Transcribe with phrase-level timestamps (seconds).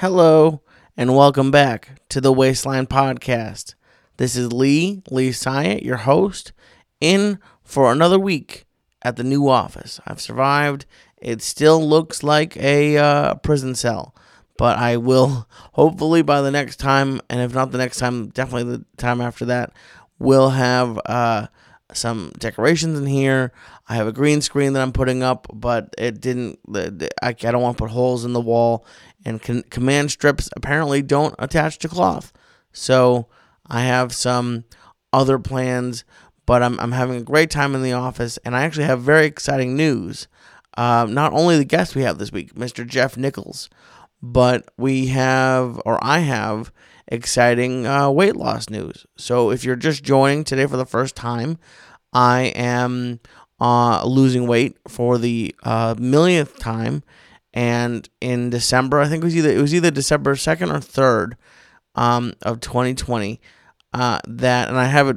[0.00, 0.60] Hello,
[0.96, 3.74] and welcome back to the Waistline Podcast.
[4.16, 6.52] This is Lee, Lee Syatt, your host,
[7.00, 8.66] in for another week
[9.02, 9.98] at the new office.
[10.06, 10.86] I've survived.
[11.16, 14.14] It still looks like a uh, prison cell,
[14.56, 18.76] but I will hopefully by the next time, and if not the next time, definitely
[18.76, 19.72] the time after that,
[20.20, 21.48] we'll have uh,
[21.92, 23.52] some decorations in here.
[23.88, 26.60] I have a green screen that I'm putting up, but it didn't.
[26.72, 28.86] I, I don't want to put holes in the wall
[29.24, 32.32] and con- command strips apparently don't attach to cloth.
[32.72, 33.28] So
[33.66, 34.64] I have some
[35.12, 36.04] other plans,
[36.46, 39.26] but I'm, I'm having a great time in the office, and I actually have very
[39.26, 40.28] exciting news.
[40.76, 42.86] Uh, not only the guest we have this week, Mr.
[42.86, 43.68] Jeff Nichols,
[44.22, 46.72] but we have, or I have,
[47.10, 49.06] exciting uh, weight loss news.
[49.16, 51.58] So if you're just joining today for the first time,
[52.12, 53.20] I am
[53.60, 57.02] uh, losing weight for the uh, millionth time
[57.58, 61.36] and in December, I think it was either it was either December second or third
[61.96, 63.40] um, of 2020.
[63.92, 65.16] Uh, that and I have it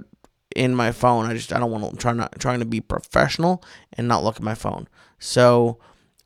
[0.55, 1.27] in my phone.
[1.27, 4.37] I just I don't want to try not trying to be professional and not look
[4.37, 4.87] at my phone.
[5.19, 5.77] So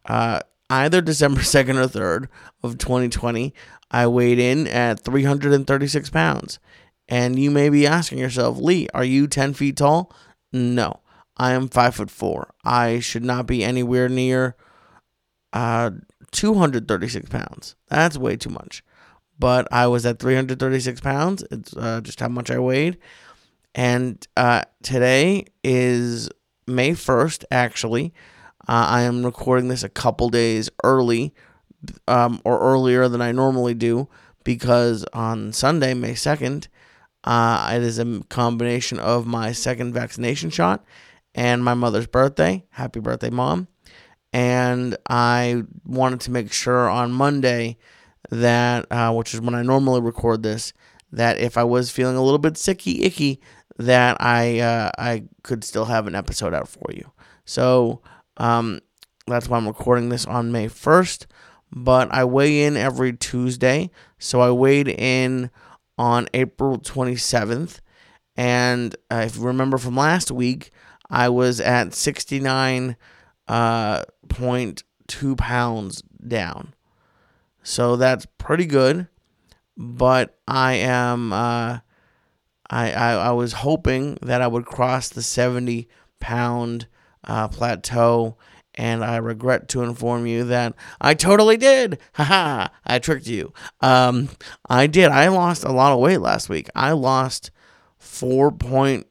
[0.06, 2.30] uh, either December second or third
[2.64, 3.54] of 2020,
[3.92, 6.60] I weighed in at 336 pounds.
[7.10, 10.16] And you may be asking yourself, Lee, are you 10 feet tall?
[10.54, 11.02] No,
[11.36, 12.54] I am five foot four.
[12.64, 14.56] I should not be anywhere near
[15.56, 15.92] uh,
[16.32, 17.76] 236 pounds.
[17.88, 18.84] That's way too much.
[19.40, 21.44] But I was at 336 pounds.
[21.50, 22.98] It's uh, just how much I weighed.
[23.74, 26.30] And uh, today is
[26.68, 28.14] May 1st, actually.
[28.68, 31.34] Uh, I am recording this a couple days early
[32.08, 34.10] um, or earlier than I normally do
[34.44, 36.68] because on Sunday, May 2nd,
[37.24, 40.84] uh, it is a combination of my second vaccination shot
[41.34, 42.66] and my mother's birthday.
[42.72, 43.68] Happy birthday, mom
[44.36, 47.78] and I wanted to make sure on Monday
[48.30, 50.74] that, uh, which is when I normally record this,
[51.14, 53.40] that if I was feeling a little bit sicky icky,
[53.78, 57.14] that I uh, I could still have an episode out for you.
[57.46, 58.02] So
[58.36, 58.82] um,
[59.26, 61.28] that's why I'm recording this on May 1st.
[61.72, 63.90] But I weigh in every Tuesday,
[64.20, 65.50] so I weighed in
[65.98, 67.80] on April 27th,
[68.36, 70.72] and uh, if you remember from last week,
[71.10, 72.98] I was at 69
[73.48, 76.74] uh, 0.2 pounds down.
[77.64, 79.08] So that's pretty good.
[79.78, 81.80] But I am, uh,
[82.70, 85.88] I, I, I was hoping that I would cross the 70
[86.20, 86.88] pound
[87.24, 88.38] uh, plateau.
[88.78, 91.98] And I regret to inform you that I totally did.
[92.14, 93.54] Haha, I tricked you.
[93.80, 94.28] Um,
[94.70, 95.12] I did.
[95.12, 96.70] I lost a lot of weight last week.
[96.76, 97.52] I lost
[98.00, 99.08] 4 point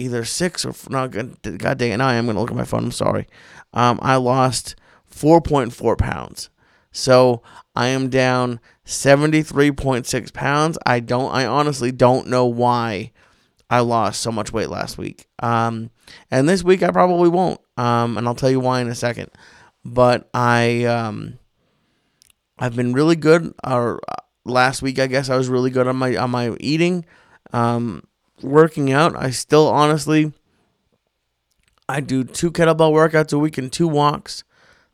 [0.00, 1.10] either six or not.
[1.10, 1.96] God dang it!
[1.98, 2.84] Now I am gonna look at my phone.
[2.84, 3.26] I'm sorry.
[3.72, 4.76] Um, I lost
[5.12, 6.50] 4.4 pounds,
[6.92, 7.42] so
[7.74, 10.78] I am down 73.6 pounds.
[10.84, 11.32] I don't.
[11.32, 13.12] I honestly don't know why
[13.70, 15.28] I lost so much weight last week.
[15.38, 15.90] Um,
[16.30, 17.60] and this week I probably won't.
[17.76, 19.30] Um, and I'll tell you why in a second.
[19.84, 21.38] But I um,
[22.58, 23.54] I've been really good.
[23.64, 27.04] Or uh, last week I guess I was really good on my on my eating.
[27.52, 28.02] Um,
[28.42, 30.32] working out, I still honestly
[31.90, 34.44] I do two kettlebell workouts a week and two walks.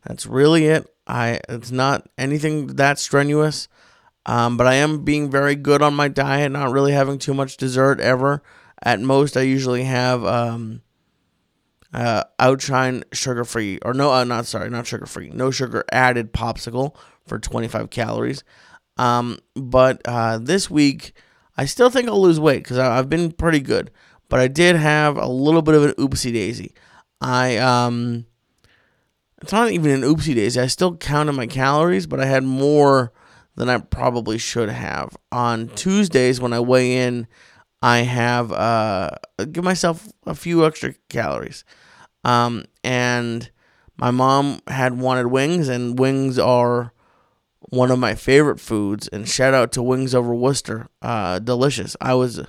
[0.04, 0.86] That's really it.
[1.06, 3.68] I it's not anything that strenuous.
[4.26, 7.56] Um, but I am being very good on my diet, not really having too much
[7.56, 8.42] dessert ever.
[8.82, 10.82] At most, I usually have um,
[11.94, 16.32] uh, Outshine sugar free, or no, uh, not sorry, not sugar free, no sugar added
[16.32, 18.42] popsicle for 25 calories.
[18.96, 21.12] Um, but uh, this week,
[21.56, 23.92] I still think I'll lose weight because I've been pretty good,
[24.28, 26.74] but I did have a little bit of an oopsie daisy.
[27.21, 28.27] I um,
[29.43, 30.60] it's not even an oopsie daisy.
[30.60, 33.12] I still counted my calories, but I had more
[33.54, 35.16] than I probably should have.
[35.32, 37.27] On Tuesdays when I weigh in,
[37.82, 39.10] I have uh
[39.50, 41.65] give myself a few extra calories.
[42.25, 43.50] Um, and
[43.97, 46.93] my mom had wanted wings, and wings are
[47.60, 49.09] one of my favorite foods.
[49.09, 51.97] And shout out to Wings Over Worcester, uh, delicious.
[52.01, 52.41] I was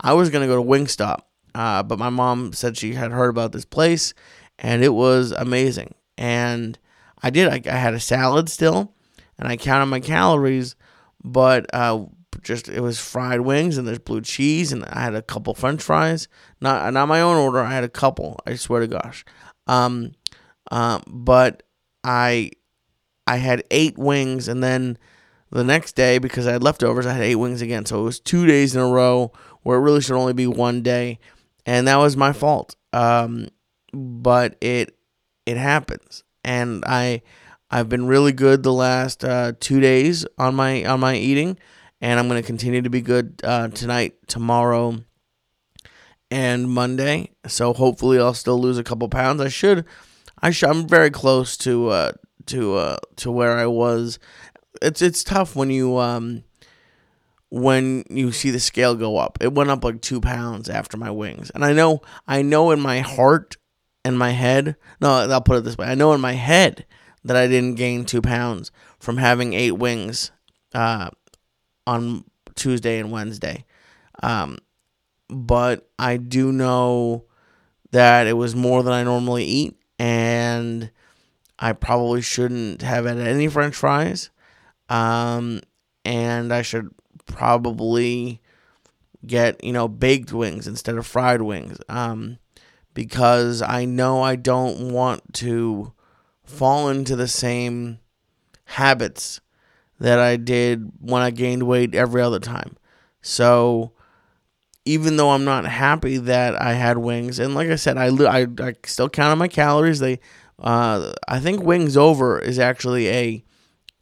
[0.00, 1.20] I was gonna go to Wingstop,
[1.54, 4.14] uh, but my mom said she had heard about this place,
[4.58, 5.94] and it was amazing.
[6.16, 6.78] And
[7.22, 7.48] I did.
[7.48, 8.94] I, I had a salad still,
[9.38, 10.76] and I counted my calories,
[11.22, 12.06] but uh,
[12.42, 15.82] just it was fried wings and there's blue cheese, and I had a couple French
[15.82, 16.28] fries.
[16.60, 17.60] Not not my own order.
[17.60, 18.38] I had a couple.
[18.46, 19.24] I swear to gosh.
[19.66, 20.12] Um,
[20.70, 21.62] uh, but
[22.02, 22.50] I
[23.26, 24.98] I had eight wings, and then
[25.50, 27.86] the next day, because I had leftovers, I had eight wings again.
[27.86, 30.82] So it was two days in a row where it really should only be one
[30.82, 31.18] day,
[31.66, 32.76] and that was my fault.
[32.92, 33.48] Um,
[33.92, 34.96] but it
[35.46, 37.22] it happens, and I
[37.70, 41.58] I've been really good the last uh, two days on my on my eating,
[42.00, 45.00] and I'm going to continue to be good uh, tonight, tomorrow,
[46.30, 47.30] and Monday.
[47.46, 49.40] So hopefully, I'll still lose a couple pounds.
[49.40, 49.84] I should.
[50.40, 50.68] I should.
[50.68, 52.12] I'm very close to uh,
[52.46, 54.18] to uh, to where I was.
[54.82, 56.44] It's it's tough when you um
[57.54, 59.38] when you see the scale go up.
[59.40, 62.80] It went up like two pounds after my wings, and I know I know in
[62.80, 63.56] my heart
[64.04, 64.74] and my head.
[65.00, 65.86] No, I'll put it this way.
[65.86, 66.84] I know in my head
[67.22, 70.32] that I didn't gain two pounds from having eight wings
[70.74, 71.10] uh,
[71.86, 72.24] on
[72.56, 73.64] Tuesday and Wednesday.
[74.20, 74.58] Um,
[75.28, 77.24] but I do know
[77.92, 80.90] that it was more than I normally eat, and
[81.56, 84.30] I probably shouldn't have had any French fries.
[84.88, 85.60] Um,
[86.04, 86.90] and I should
[87.26, 88.40] probably
[89.26, 91.78] get you know baked wings instead of fried wings.
[91.88, 92.38] Um,
[92.92, 95.92] because I know I don't want to
[96.44, 97.98] fall into the same
[98.66, 99.40] habits
[99.98, 102.76] that I did when I gained weight every other time.
[103.20, 103.92] So
[104.84, 108.46] even though I'm not happy that I had wings, and like I said, I I,
[108.60, 109.98] I still counted my calories.
[109.98, 110.20] They,
[110.58, 113.44] uh, I think Wings Over is actually a,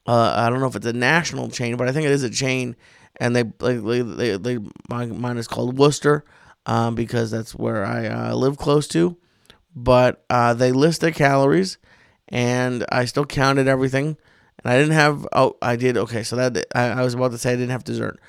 [0.07, 2.31] uh, I don't know if it's a national chain, but I think it is a
[2.31, 2.75] chain,
[3.20, 6.25] and they like they, they, they my, mine is called Worcester,
[6.67, 9.17] um, because that's where I uh, live close to,
[9.75, 11.79] but uh, they list their calories,
[12.29, 14.17] and I still counted everything,
[14.62, 17.38] and I didn't have oh I did okay so that I, I was about to
[17.38, 18.20] say I didn't have dessert.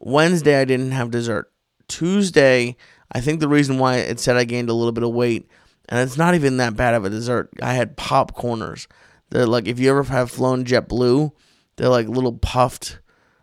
[0.00, 1.50] Wednesday I didn't have dessert.
[1.88, 2.76] Tuesday,
[3.12, 5.48] I think the reason why it said I gained a little bit of weight,
[5.88, 7.50] and it's not even that bad of a dessert.
[7.62, 8.86] I had popcorners.
[9.30, 11.32] They're like if you ever have flown JetBlue,
[11.76, 12.98] they're like little puffed.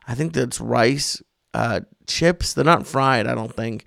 [0.10, 1.22] I think that's rice
[1.54, 2.54] uh, chips.
[2.54, 3.28] They're not fried.
[3.28, 3.86] I don't think.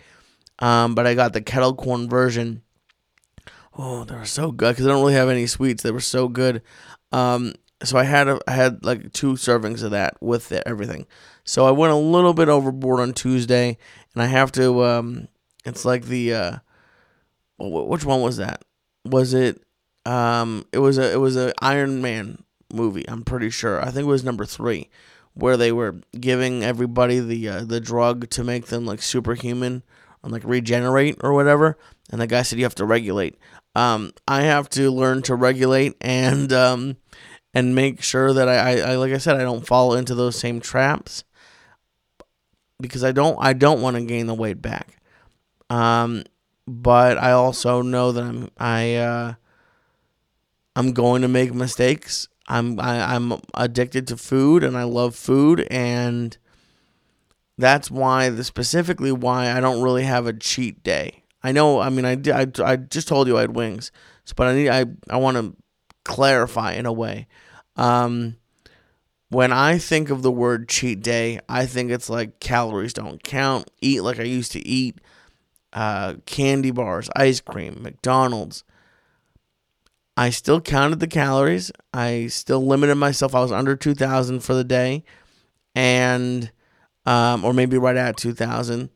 [0.60, 2.62] Um, but I got the kettle corn version.
[3.76, 5.82] Oh, they were so good because I don't really have any sweets.
[5.82, 6.62] They were so good.
[7.10, 11.06] Um, so I had a, I had like two servings of that with it, everything.
[11.42, 13.76] So I went a little bit overboard on Tuesday,
[14.14, 14.84] and I have to.
[14.84, 15.26] Um,
[15.64, 16.56] it's like the uh,
[17.58, 18.64] which one was that?
[19.04, 19.60] Was it?
[20.06, 23.08] Um, it was a it was a Iron Man movie.
[23.08, 23.80] I'm pretty sure.
[23.82, 24.88] I think it was number three,
[25.34, 29.82] where they were giving everybody the uh, the drug to make them like superhuman
[30.22, 31.78] and like regenerate or whatever.
[32.10, 33.38] And the guy said you have to regulate.
[33.74, 36.96] Um, I have to learn to regulate and um,
[37.54, 40.38] and make sure that I, I, I like I said I don't fall into those
[40.38, 41.24] same traps
[42.80, 44.98] because I don't I don't want to gain the weight back.
[45.70, 46.24] Um,
[46.66, 49.34] but I also know that I'm I uh,
[50.76, 52.28] I'm going to make mistakes.
[52.52, 56.36] I'm I, I'm addicted to food and I love food and
[57.56, 61.24] that's why the specifically why I don't really have a cheat day.
[61.42, 61.80] I know.
[61.80, 63.90] I mean, I I, I just told you I had wings,
[64.36, 65.56] but I need I I want to
[66.04, 67.26] clarify in a way.
[67.76, 68.36] Um,
[69.30, 73.70] when I think of the word cheat day, I think it's like calories don't count,
[73.80, 74.98] eat like I used to eat,
[75.72, 78.62] uh, candy bars, ice cream, McDonald's.
[80.16, 81.72] I still counted the calories.
[81.92, 83.34] I still limited myself.
[83.34, 85.04] I was under 2,000 for the day.
[85.74, 86.52] And,
[87.06, 88.90] um, or maybe right at 2,000.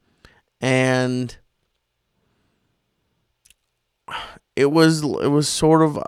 [0.60, 1.36] And
[4.54, 5.98] it was, it was sort of,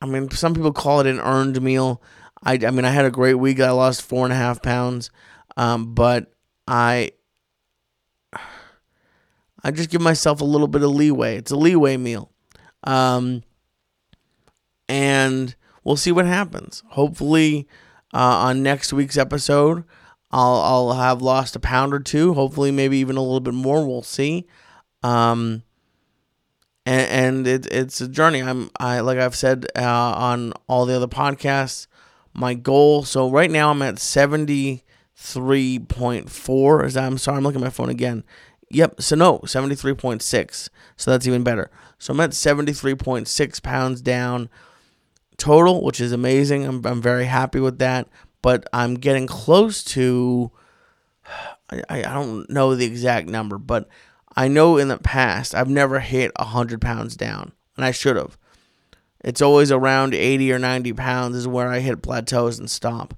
[0.00, 2.02] I mean, some people call it an earned meal.
[2.42, 3.60] I, I mean, I had a great week.
[3.60, 5.10] I lost four and a half pounds,
[5.56, 6.32] um, but
[6.66, 7.12] I,
[9.64, 11.36] I just give myself a little bit of leeway.
[11.36, 12.32] It's a leeway meal,
[12.82, 13.44] um,
[14.92, 16.82] and we'll see what happens.
[16.90, 17.66] Hopefully,
[18.12, 19.84] uh, on next week's episode,
[20.30, 22.34] I'll I'll have lost a pound or two.
[22.34, 23.86] Hopefully, maybe even a little bit more.
[23.86, 24.46] We'll see.
[25.02, 25.62] Um,
[26.84, 28.42] and, and it, it's a journey.
[28.42, 31.86] I'm I like I've said uh, on all the other podcasts
[32.34, 33.04] my goal.
[33.04, 36.84] So right now I'm at 73.4.
[36.84, 38.24] Is that, I'm sorry, I'm looking at my phone again.
[38.70, 40.68] Yep, so no, 73.6.
[40.96, 41.70] So that's even better.
[41.98, 44.48] So I'm at 73.6 pounds down
[45.42, 46.64] total, which is amazing.
[46.64, 48.08] I'm, I'm very happy with that.
[48.42, 50.52] But I'm getting close to,
[51.68, 53.88] I, I don't know the exact number, but
[54.36, 58.38] I know in the past I've never hit 100 pounds down, and I should have.
[59.24, 63.14] It's always around 80 or 90 pounds is where I hit plateaus and stop.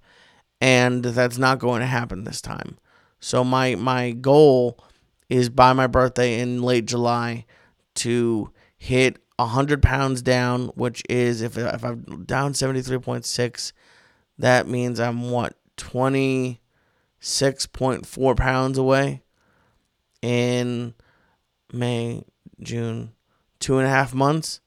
[0.61, 2.79] And that's not going to happen this time.
[3.21, 4.79] So my my goal
[5.29, 7.47] is by my birthday in late July
[7.97, 13.73] to hit 100 pounds down, which is if if I'm down 73.6,
[14.39, 19.23] that means I'm what 26.4 pounds away
[20.23, 20.95] in
[21.73, 22.25] May,
[22.61, 23.13] June,
[23.59, 24.61] two and a half months.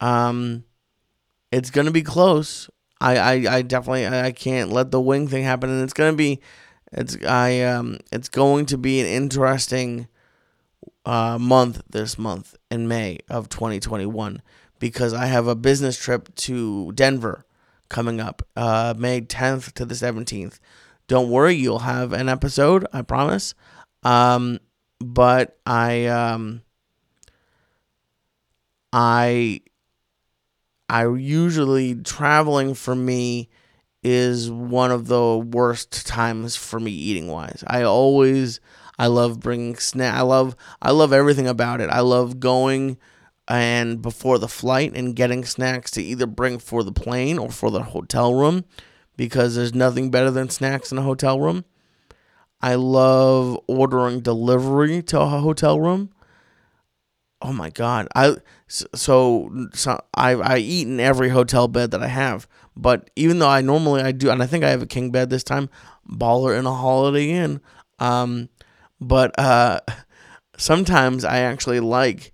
[0.00, 0.64] Um,
[1.52, 2.68] it's gonna be close.
[3.00, 6.40] I, I, I definitely I can't let the wing thing happen, and it's gonna be,
[6.92, 10.08] it's I um it's going to be an interesting
[11.04, 14.42] uh, month this month in May of 2021
[14.78, 17.44] because I have a business trip to Denver
[17.88, 20.58] coming up uh, May 10th to the 17th.
[21.08, 23.54] Don't worry, you'll have an episode, I promise.
[24.02, 24.58] Um,
[24.98, 26.62] but I um,
[28.92, 29.60] I
[30.88, 33.48] I usually traveling for me
[34.02, 37.62] is one of the worst times for me eating wise.
[37.66, 38.60] I always
[39.02, 40.14] I love bringing snack.
[40.14, 41.90] I love I love everything about it.
[41.90, 42.98] I love going
[43.48, 47.72] and before the flight and getting snacks to either bring for the plane or for
[47.72, 48.64] the hotel room
[49.16, 51.64] because there's nothing better than snacks in a hotel room.
[52.60, 56.10] I love ordering delivery to a hotel room
[57.44, 58.36] oh my god i
[58.68, 63.48] so, so i i eat in every hotel bed that i have but even though
[63.48, 65.68] i normally i do and i think i have a king bed this time
[66.08, 67.60] baller in a holiday inn
[67.98, 68.48] um
[69.02, 69.80] but uh
[70.56, 72.32] sometimes i actually like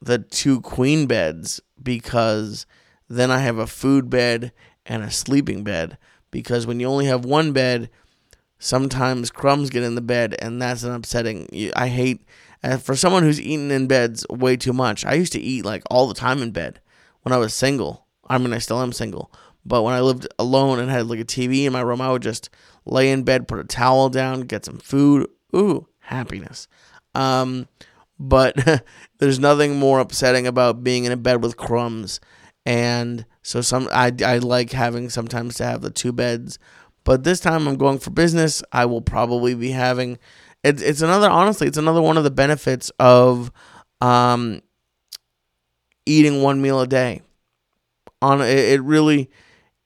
[0.00, 2.66] the two queen beds because
[3.08, 4.52] then i have a food bed
[4.86, 5.96] and a sleeping bed
[6.30, 7.90] because when you only have one bed
[8.58, 12.22] sometimes crumbs get in the bed and that's an upsetting i hate
[12.62, 15.82] and for someone who's eaten in beds way too much, I used to eat like
[15.90, 16.80] all the time in bed
[17.22, 18.06] when I was single.
[18.28, 19.32] I mean, I still am single.
[19.64, 22.22] But when I lived alone and had like a TV in my room, I would
[22.22, 22.50] just
[22.84, 25.28] lay in bed, put a towel down, get some food.
[25.54, 26.68] Ooh, happiness.
[27.14, 27.68] Um,
[28.18, 28.56] but
[29.18, 32.20] there's nothing more upsetting about being in a bed with crumbs.
[32.66, 36.58] And so some I, I like having sometimes to have the two beds.
[37.04, 38.62] But this time I'm going for business.
[38.72, 40.18] I will probably be having
[40.62, 43.50] it's it's another honestly, it's another one of the benefits of
[44.00, 44.60] um,
[46.04, 47.22] eating one meal a day.
[48.22, 49.30] On it, it really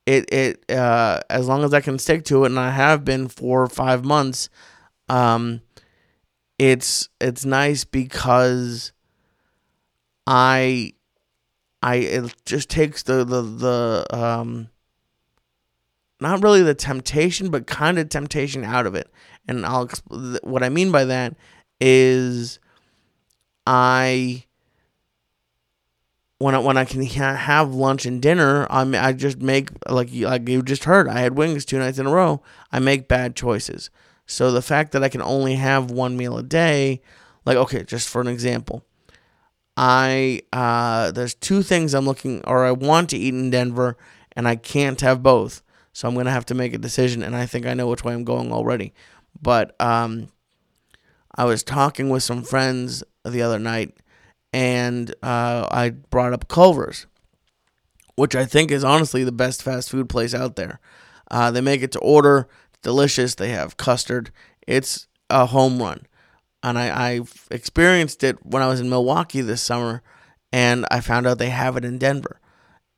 [0.06, 3.28] it it uh, as long as I can stick to it, and I have been
[3.28, 4.48] for five months.
[5.08, 5.60] Um,
[6.58, 8.92] it's it's nice because
[10.26, 10.92] I
[11.82, 14.68] I it just takes the the the um
[16.20, 19.10] not really the temptation, but kind of temptation out of it.
[19.46, 19.90] And I'll
[20.42, 21.36] what I mean by that
[21.80, 22.58] is
[23.66, 24.44] I
[26.38, 30.10] when I, when I can ha- have lunch and dinner, I I just make like
[30.12, 31.08] like you just heard.
[31.08, 32.42] I had wings two nights in a row.
[32.72, 33.90] I make bad choices.
[34.26, 37.02] So the fact that I can only have one meal a day,
[37.44, 38.84] like okay, just for an example,
[39.76, 43.96] I uh, there's two things I'm looking or I want to eat in Denver,
[44.32, 45.62] and I can't have both.
[45.92, 48.14] So I'm gonna have to make a decision, and I think I know which way
[48.14, 48.94] I'm going already.
[49.40, 50.28] But um,
[51.34, 53.96] I was talking with some friends the other night,
[54.52, 57.06] and uh, I brought up Culver's,
[58.14, 60.80] which I think is honestly the best fast food place out there.
[61.30, 62.48] Uh, they make it to order,
[62.84, 63.34] delicious.
[63.34, 64.30] They have custard.
[64.66, 66.06] It's a home run,
[66.62, 70.02] and I I've experienced it when I was in Milwaukee this summer,
[70.52, 72.38] and I found out they have it in Denver.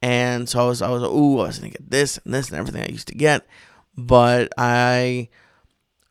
[0.03, 2.59] And so I was, I was, ooh, I was gonna get this and this and
[2.59, 3.47] everything I used to get,
[3.97, 5.31] but I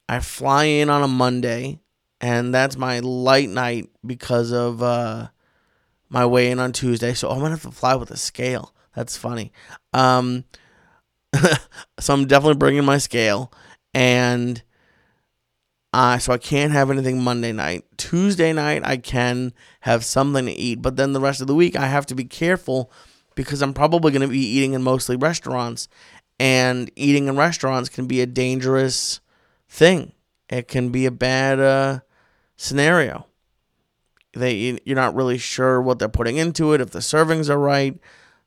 [0.09, 1.79] I fly in on a Monday,
[2.19, 5.27] and that's my light night because of uh,
[6.09, 7.13] my weigh in on Tuesday.
[7.13, 8.73] So I'm gonna have to fly with a scale.
[8.95, 9.51] That's funny.
[9.93, 10.45] Um,
[11.99, 13.51] so I'm definitely bringing my scale,
[13.95, 14.61] and
[15.93, 17.85] uh, so I can't have anything Monday night.
[17.97, 21.77] Tuesday night I can have something to eat, but then the rest of the week
[21.77, 22.91] I have to be careful
[23.33, 25.87] because I'm probably going to be eating in mostly restaurants,
[26.39, 29.21] and eating in restaurants can be a dangerous
[29.69, 30.11] thing.
[30.49, 31.99] It can be a bad uh,
[32.57, 33.27] scenario.
[34.33, 37.97] They you're not really sure what they're putting into it, if the servings are right.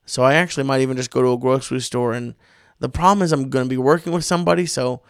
[0.05, 2.13] So I actually might even just go to a grocery store.
[2.13, 2.35] And
[2.79, 5.01] the problem is I'm going to be working with somebody, so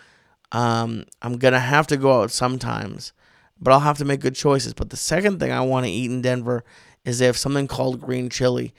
[0.52, 3.12] um, I'm to have to go out sometimes.
[3.61, 4.73] But I'll have to make good choices.
[4.73, 6.64] But the second thing I want to eat in Denver
[7.05, 8.73] is they have something called green chili.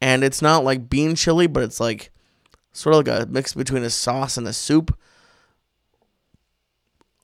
[0.00, 2.10] And it's not like bean chili, but it's like
[2.72, 4.96] sort of like a mix between a sauce and a soup.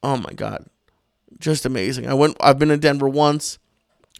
[0.02, 0.66] Oh my god.
[1.38, 2.06] Just amazing.
[2.08, 3.58] I went I've been to Denver once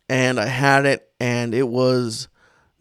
[0.08, 2.28] and I had it and it was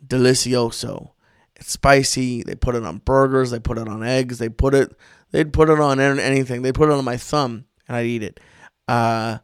[0.05, 1.11] delicioso.
[1.55, 2.43] It's spicy.
[2.43, 4.93] They put it on burgers, they put it on eggs, they put it
[5.31, 6.61] they'd put it on anything.
[6.61, 8.39] They'd put it on my thumb and I'd eat it.
[8.87, 9.39] Uh,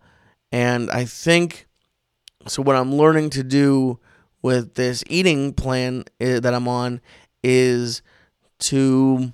[0.51, 1.67] and I think
[2.47, 3.99] so what I'm learning to do
[4.41, 7.01] with this eating plan eh, that I'm on
[7.43, 8.01] is
[8.59, 9.33] to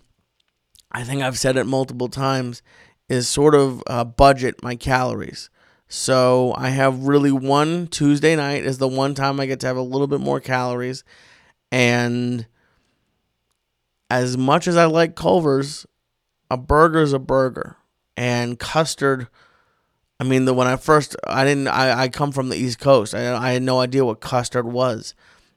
[0.92, 2.62] I think I've said it multiple times
[3.10, 5.50] is sort of uh, budget my calories.
[5.88, 9.78] So I have really one Tuesday night is the one time I get to have
[9.78, 11.04] a little bit more calories,
[11.72, 12.48] and
[14.10, 15.86] as much as I like Culver's,
[16.50, 17.78] a burger's a burger.
[18.16, 19.28] And custard,
[20.20, 23.16] I mean, the when I first, I didn't, I, I come from the East Coast.
[23.16, 25.16] I, I had no idea what custard was.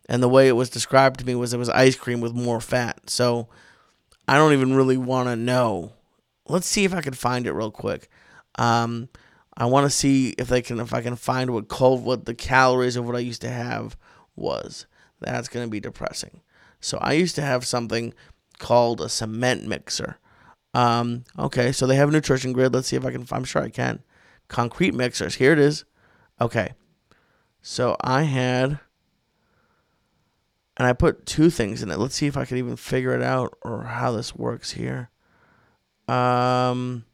[0.08, 2.60] And the way it was described to me was it was ice cream with more
[2.60, 3.10] fat.
[3.10, 3.48] So
[4.28, 5.92] I don't even really want to know.
[6.48, 8.08] Let's see if I can find it real quick.
[8.58, 9.08] Um,
[9.56, 12.34] I want to see if they can, if I can find what Culver, what the
[12.34, 13.96] calories of what I used to have
[14.34, 14.86] was.
[15.20, 16.40] That's going to be depressing.
[16.80, 18.14] So I used to have something
[18.58, 20.18] called a cement mixer.
[20.76, 22.74] Um, okay, so they have a nutrition grid.
[22.74, 23.26] Let's see if I can.
[23.32, 24.02] I'm sure I can.
[24.48, 25.36] Concrete mixers.
[25.36, 25.86] Here it is.
[26.38, 26.74] Okay,
[27.62, 28.78] so I had,
[30.76, 31.98] and I put two things in it.
[31.98, 35.08] Let's see if I can even figure it out or how this works here.
[36.08, 37.06] Um.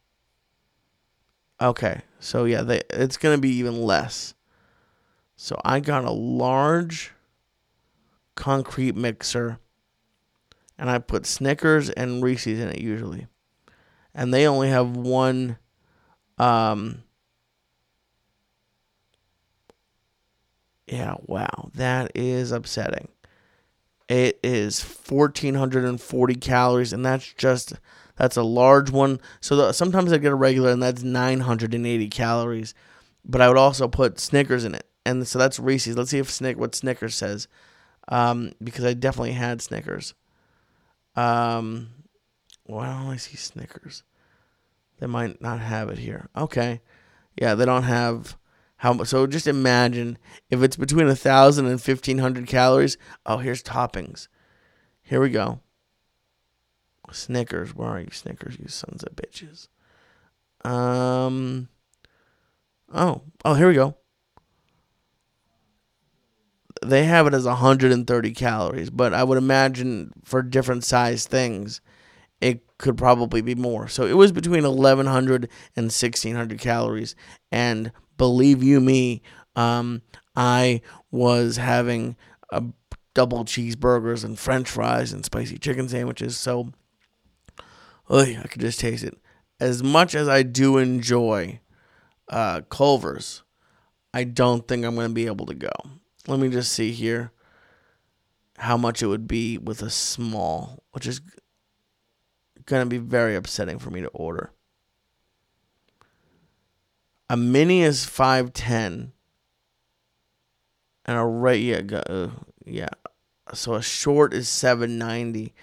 [1.60, 4.34] Okay, so yeah, they, it's gonna be even less.
[5.36, 7.12] So I got a large
[8.34, 9.60] concrete mixer
[10.76, 13.28] and I put Snickers and Reese's in it usually.
[14.14, 15.58] And they only have one
[16.38, 17.02] um
[20.86, 21.70] Yeah, wow.
[21.74, 23.08] That is upsetting.
[24.08, 27.74] It is 1440 calories and that's just
[28.16, 29.20] that's a large one.
[29.40, 32.74] So the, sometimes I get a regular and that's 980 calories.
[33.24, 34.86] But I would also put Snickers in it.
[35.06, 35.96] And so that's Reese's.
[35.96, 37.48] Let's see if Snick what Snickers says.
[38.08, 40.14] Um, because I definitely had Snickers.
[41.16, 41.90] Um,
[42.64, 44.02] why don't I see Snickers?
[44.98, 46.28] They might not have it here.
[46.36, 46.80] Okay,
[47.40, 48.36] yeah, they don't have
[48.76, 49.08] how much.
[49.08, 50.18] So just imagine
[50.50, 52.96] if it's between a thousand and fifteen hundred calories.
[53.26, 54.28] Oh, here's toppings.
[55.02, 55.60] Here we go.
[57.10, 58.56] Snickers, where are you, Snickers?
[58.58, 59.68] You sons of bitches.
[60.64, 61.68] Um.
[62.94, 63.96] Oh, oh, here we go
[66.84, 71.80] they have it as 130 calories, but I would imagine for different size things,
[72.42, 73.86] it could probably be more.
[73.86, 77.14] So it was between 1100 and 1600 calories.
[77.52, 79.22] And believe you me,
[79.54, 80.02] um,
[80.34, 82.16] I was having
[82.50, 82.64] a
[83.14, 86.36] double cheeseburgers and french fries and spicy chicken sandwiches.
[86.36, 86.72] So
[88.10, 89.16] I could just taste it.
[89.60, 91.60] As much as I do enjoy
[92.28, 93.44] uh, Culver's,
[94.12, 95.70] I don't think I'm going to be able to go.
[96.26, 97.30] Let me just see here
[98.58, 101.20] how much it would be with a small, which is
[102.66, 104.52] going to be very upsetting for me to order.
[107.28, 109.12] A mini is 510
[111.04, 112.30] and a right yeah, uh,
[112.64, 112.88] yeah.
[113.54, 115.54] So a short is 790.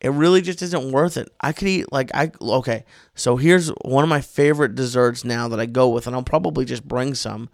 [0.00, 1.28] It really just isn't worth it.
[1.40, 2.84] I could eat like I okay.
[3.14, 6.64] So here's one of my favorite desserts now that I go with and I'll probably
[6.64, 7.48] just bring some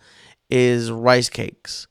[0.50, 1.88] is rice cakes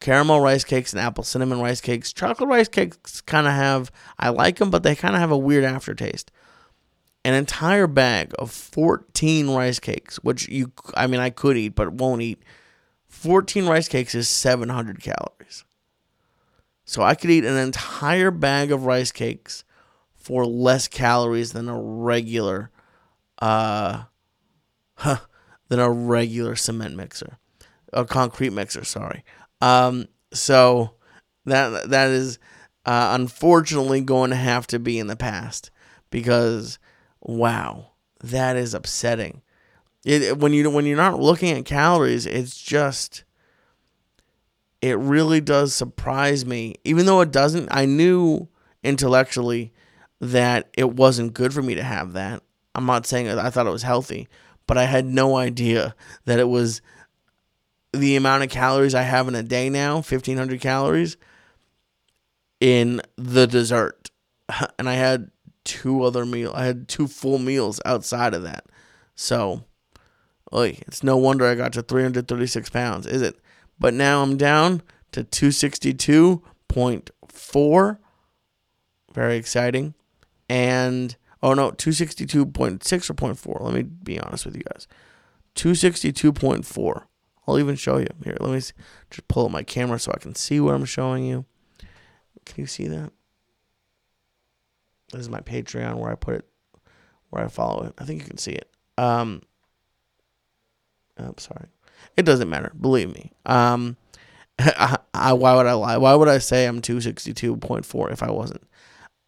[0.00, 2.12] caramel rice cakes and apple cinnamon rice cakes.
[2.12, 5.38] Chocolate rice cakes kind of have, I like them, but they kind of have a
[5.38, 6.30] weird aftertaste.
[7.24, 11.92] An entire bag of 14 rice cakes, which you, I mean, I could eat, but
[11.92, 12.42] won't eat.
[13.08, 15.64] 14 rice cakes is 700 calories.
[16.84, 19.64] So I could eat an entire bag of rice cakes
[20.14, 22.70] for less calories than a regular,
[23.40, 24.04] uh,
[24.94, 25.18] huh,
[25.68, 27.38] than a regular cement mixer,
[27.92, 28.84] a concrete mixer.
[28.84, 29.24] Sorry.
[29.60, 30.94] Um, so
[31.44, 32.38] that that is
[32.86, 35.70] uh, unfortunately going to have to be in the past
[36.10, 36.78] because
[37.20, 37.92] wow,
[38.22, 39.42] that is upsetting.
[40.04, 43.24] It, when you when you're not looking at calories, it's just
[44.80, 46.76] it really does surprise me.
[46.84, 48.48] Even though it doesn't, I knew
[48.82, 49.72] intellectually
[50.20, 52.42] that it wasn't good for me to have that.
[52.74, 54.28] I'm not saying I thought it was healthy,
[54.66, 55.94] but I had no idea
[56.26, 56.80] that it was
[57.92, 61.16] the amount of calories I have in a day now, 1500 calories
[62.60, 64.10] in the dessert.
[64.78, 65.30] And I had
[65.64, 66.52] two other meal.
[66.54, 68.64] I had two full meals outside of that.
[69.14, 69.64] So,
[70.54, 73.38] oy, it's no wonder I got to 336 pounds, is it?
[73.78, 74.80] But now I'm down
[75.12, 77.98] to 262.4.
[79.12, 79.92] Very exciting.
[80.48, 83.60] And oh no, 262.6 or 0.4.
[83.60, 84.88] Let me be honest with you guys.
[85.54, 87.02] 262.4.
[87.48, 88.08] I'll even show you.
[88.22, 88.74] Here, let me see.
[89.10, 91.46] just pull up my camera so I can see what I'm showing you.
[92.44, 93.10] Can you see that?
[95.12, 96.44] This is my Patreon where I put it,
[97.30, 97.94] where I follow it.
[97.96, 98.70] I think you can see it.
[98.98, 99.40] Um,
[101.16, 101.68] I'm sorry.
[102.18, 102.70] It doesn't matter.
[102.78, 103.32] Believe me.
[103.46, 103.96] Um,
[104.58, 105.96] I, I, why would I lie?
[105.96, 108.62] Why would I say I'm 262.4 if I wasn't?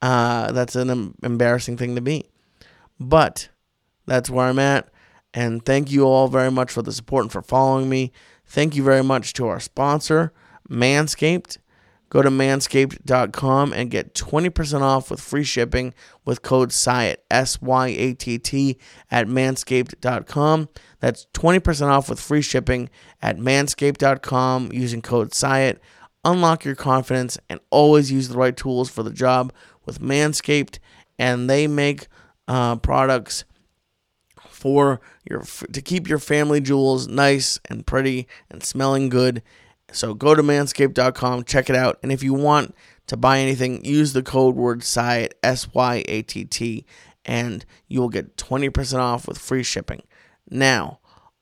[0.03, 2.27] Uh, that's an embarrassing thing to be.
[2.99, 3.49] But
[4.05, 4.91] that's where I'm at.
[5.33, 8.13] And thank you all very much for the support and for following me.
[8.47, 10.33] Thank you very much to our sponsor,
[10.69, 11.59] Manscaped.
[12.11, 17.87] Go to manscaped.com and get 20% off with free shipping with code SYATT, S Y
[17.87, 18.79] A T T,
[19.13, 20.69] at manscaped.com.
[20.99, 22.91] That's 20% off with free shipping
[23.23, 25.79] at manscaped.com using code SYATT.
[26.25, 29.53] Unlock your confidence and always use the right tools for the job
[29.87, 30.81] with Manscaped.
[31.17, 32.09] And they make
[32.49, 33.45] uh, products
[34.61, 35.43] for your
[35.73, 39.43] to keep your family jewels nice and pretty and smelling good
[39.93, 41.99] so go to manscaped.com, check it out.
[42.03, 42.75] And if you want
[43.07, 46.85] to buy anything, use the code word SYATT, S Y A T T,
[47.25, 50.03] and you will get 20% off with free shipping.
[50.49, 51.01] Now,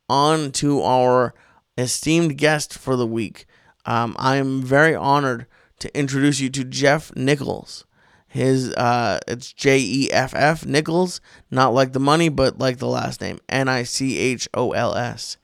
[0.09, 1.35] on to our
[1.77, 3.47] esteemed guest for the week.
[3.85, 5.47] Um, I am very honored
[5.81, 7.85] to introduce you to Jeff Nichols.
[8.29, 12.87] His uh, it's J E F F Nichols, not like the money, but like the
[12.87, 15.39] last name N I C H O L S.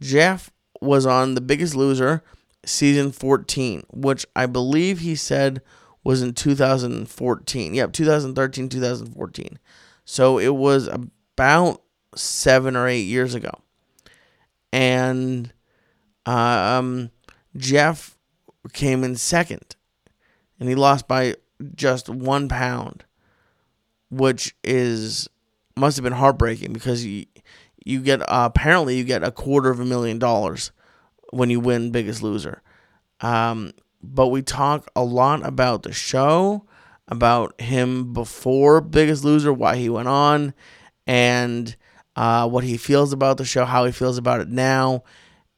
[0.00, 2.22] Jeff was on The Biggest Loser
[2.64, 5.62] season 14, which I believe he said
[6.04, 7.74] was in 2014.
[7.74, 9.58] Yep, 2013, 2014.
[10.04, 11.82] So it was about
[12.14, 13.50] seven or eight years ago.
[14.72, 15.52] And
[16.26, 17.10] um,
[17.56, 18.16] Jeff
[18.72, 19.76] came in second,
[20.58, 21.36] and he lost by
[21.74, 23.04] just one pound,
[24.10, 25.28] which is
[25.76, 27.26] must have been heartbreaking because you
[27.84, 30.72] you get uh, apparently you get a quarter of a million dollars
[31.30, 32.62] when you win Biggest Loser.
[33.20, 36.66] Um, but we talk a lot about the show,
[37.08, 40.54] about him before Biggest Loser, why he went on,
[41.06, 41.76] and
[42.16, 45.04] uh, what he feels about the show, how he feels about it now,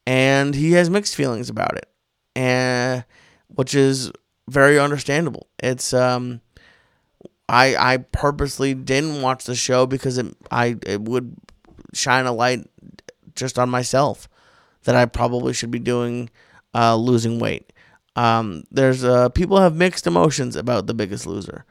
[0.06, 1.88] and he has mixed feelings about it,
[2.34, 3.04] and
[3.48, 4.10] which is
[4.48, 5.48] very understandable.
[5.58, 6.40] It's um,
[7.48, 11.36] I I purposely didn't watch the show because it I it would
[11.92, 12.66] shine a light
[13.34, 14.28] just on myself
[14.84, 16.30] that I probably should be doing
[16.74, 17.72] uh, losing weight.
[18.16, 21.64] Um, there's uh, people have mixed emotions about The Biggest Loser.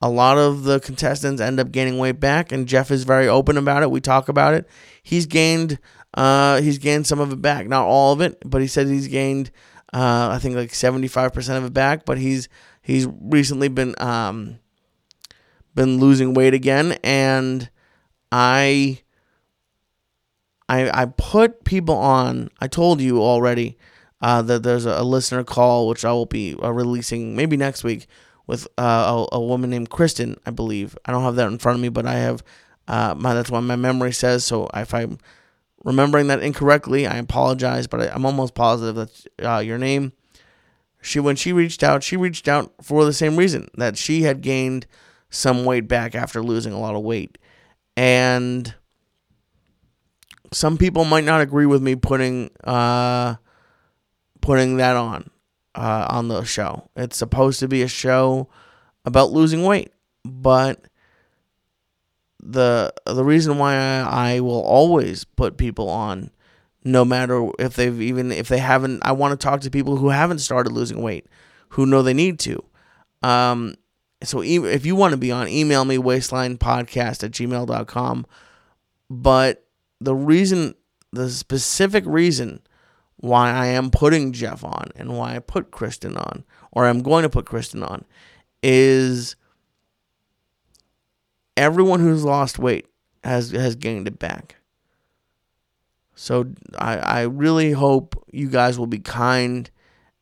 [0.00, 3.56] A lot of the contestants end up gaining weight back, and Jeff is very open
[3.56, 3.90] about it.
[3.90, 4.68] We talk about it.
[5.02, 5.78] He's gained
[6.14, 9.08] uh, he's gained some of it back, not all of it, but he said he's
[9.08, 9.50] gained
[9.92, 12.04] uh, I think like seventy five percent of it back.
[12.04, 12.48] But he's
[12.82, 14.58] he's recently been um,
[15.74, 17.70] been losing weight again, and
[18.30, 19.00] I
[20.68, 22.50] I I put people on.
[22.60, 23.78] I told you already
[24.20, 28.06] uh, that there's a, listener call which I will be uh, releasing maybe next week
[28.46, 30.98] with uh, a, a, woman named Kristen, I believe.
[31.04, 32.42] I don't have that in front of me, but I have
[32.88, 34.44] uh, my that's what my memory says.
[34.44, 35.18] So if I'm
[35.84, 40.12] remembering that incorrectly, I apologize, but I, am almost positive that's uh, your name.
[41.00, 44.40] She when she reached out, she reached out for the same reason that she had
[44.40, 44.86] gained
[45.30, 47.38] some weight back after losing a lot of weight,
[47.96, 48.74] and
[50.52, 53.36] some people might not agree with me putting uh,
[54.40, 55.30] putting that on
[55.74, 56.90] uh, on the show.
[56.96, 58.48] It's supposed to be a show
[59.04, 59.92] about losing weight,
[60.24, 60.84] but
[62.40, 66.30] the the reason why I, will always put people on,
[66.84, 70.10] no matter if they've even if they haven't, I want to talk to people who
[70.10, 71.26] haven't started losing weight,
[71.70, 72.62] who know they need to.
[73.22, 73.74] Um,
[74.22, 78.26] so if you want to be on, email me waistlinepodcast at gmail.com.
[79.10, 79.64] But
[80.00, 80.74] the reason,
[81.12, 82.60] the specific reason
[83.16, 87.22] why I am putting Jeff on and why I put Kristen on, or I'm going
[87.22, 88.04] to put Kristen on,
[88.62, 89.36] is
[91.58, 92.86] everyone who's lost weight
[93.24, 94.56] has has gained it back.
[96.14, 96.46] So
[96.78, 99.70] I I really hope you guys will be kind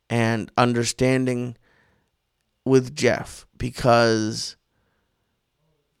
[0.09, 1.55] and understanding
[2.65, 4.57] with Jeff because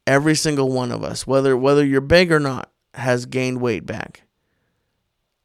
[0.05, 4.23] every single one of us, whether whether you're big or not, has gained weight back.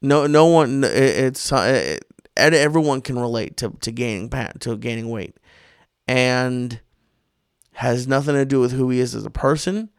[0.00, 0.82] No, no one.
[0.84, 1.98] It's uh,
[2.36, 5.36] it, everyone can relate to to gaining to gaining weight,
[6.08, 6.80] and
[7.72, 9.90] has nothing to do with who he is as a person,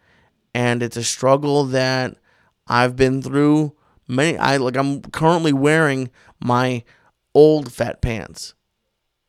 [0.53, 2.17] and it's a struggle that
[2.67, 3.75] I've been through.
[4.07, 4.75] Many I like.
[4.75, 6.09] I'm currently wearing
[6.39, 6.83] my
[7.33, 8.53] old fat pants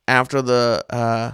[0.08, 1.32] after the uh,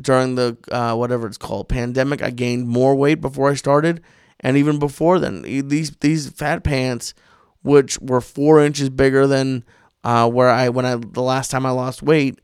[0.00, 2.22] during the uh, whatever it's called pandemic.
[2.22, 4.02] I gained more weight before I started
[4.40, 7.14] and even before then, these these fat pants,
[7.62, 9.64] which were four inches bigger than
[10.04, 12.40] uh, where I when I the last time I lost weight,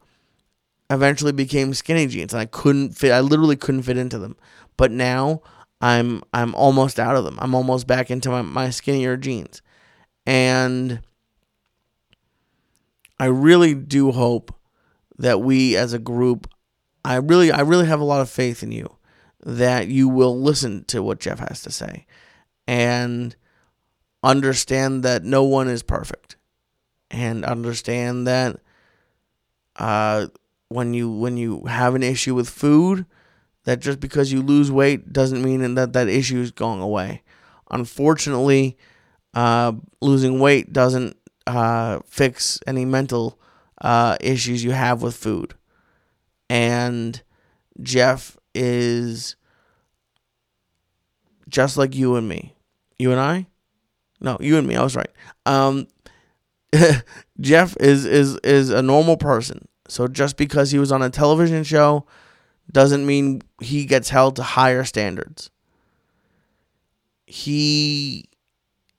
[0.95, 3.13] eventually became skinny jeans, and I couldn't fit.
[3.13, 4.37] I literally couldn't fit into them.
[4.77, 5.43] But now
[5.81, 7.39] I'm I'm almost out of them.
[7.41, 9.63] I'm almost back into my, my skinnier jeans,
[10.27, 11.01] and
[13.19, 14.55] I really do hope
[15.19, 16.49] that we as a group,
[17.05, 18.97] I really I really have a lot of faith in you
[19.45, 22.07] that you will listen to what Jeff has to say
[22.67, 23.37] and
[24.23, 26.37] understand that no one is perfect
[27.11, 28.59] and understand that
[29.77, 30.29] uh,
[30.69, 33.07] when you when you have an issue with food
[33.65, 37.23] that just because you lose weight doesn't mean that that issue is going away.
[37.71, 38.77] Unfortunately,
[39.33, 43.39] uh, losing weight doesn't uh, fix any mental
[43.81, 45.55] uh, issues you have with food.
[46.49, 47.21] And
[47.83, 49.37] Jeff is
[51.49, 52.55] just like you and me.
[52.99, 53.47] You and I?
[54.21, 54.77] No, you and me.
[54.77, 55.11] I was right.
[55.47, 55.89] Um,
[57.41, 59.69] Jeff is is is a normal person.
[59.89, 62.07] So just because he was on a television show
[62.71, 65.51] doesn't mean he gets held to higher standards.
[67.27, 68.25] He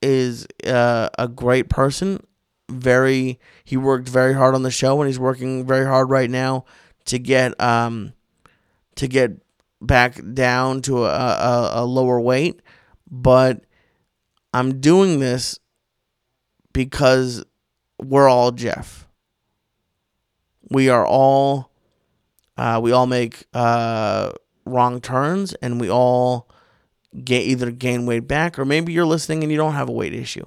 [0.01, 2.25] is uh, a great person.
[2.69, 6.65] Very, he worked very hard on the show, and he's working very hard right now
[7.05, 8.13] to get um
[8.95, 9.31] to get
[9.81, 12.61] back down to a, a, a lower weight.
[13.09, 13.65] But
[14.53, 15.59] I'm doing this
[16.73, 17.43] because
[18.01, 19.07] we're all Jeff.
[20.75, 21.71] We are all
[22.57, 24.33] uh, we all make uh,
[24.65, 26.49] wrong turns, and we all
[27.23, 30.13] get either gain weight back, or maybe you're listening and you don't have a weight
[30.13, 30.43] issue.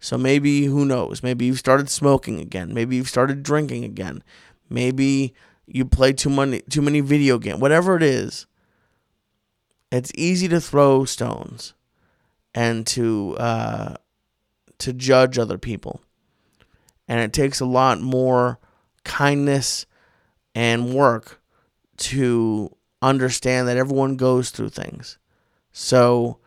[0.00, 1.22] So maybe who knows?
[1.22, 2.72] Maybe you've started smoking again.
[2.72, 4.24] Maybe you've started drinking again.
[4.70, 5.34] Maybe
[5.66, 7.60] you play too many too many video games.
[7.60, 8.46] Whatever it is,
[9.92, 11.74] it's easy to throw stones
[12.54, 13.96] and to uh,
[14.78, 16.00] to judge other people,
[17.06, 18.58] and it takes a lot more
[19.06, 19.86] kindness
[20.54, 21.40] and work
[21.96, 25.18] to understand that everyone goes through things.
[25.72, 26.38] So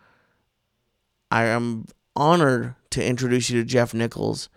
[1.32, 4.50] I am honored to introduce you to Jeff Nichols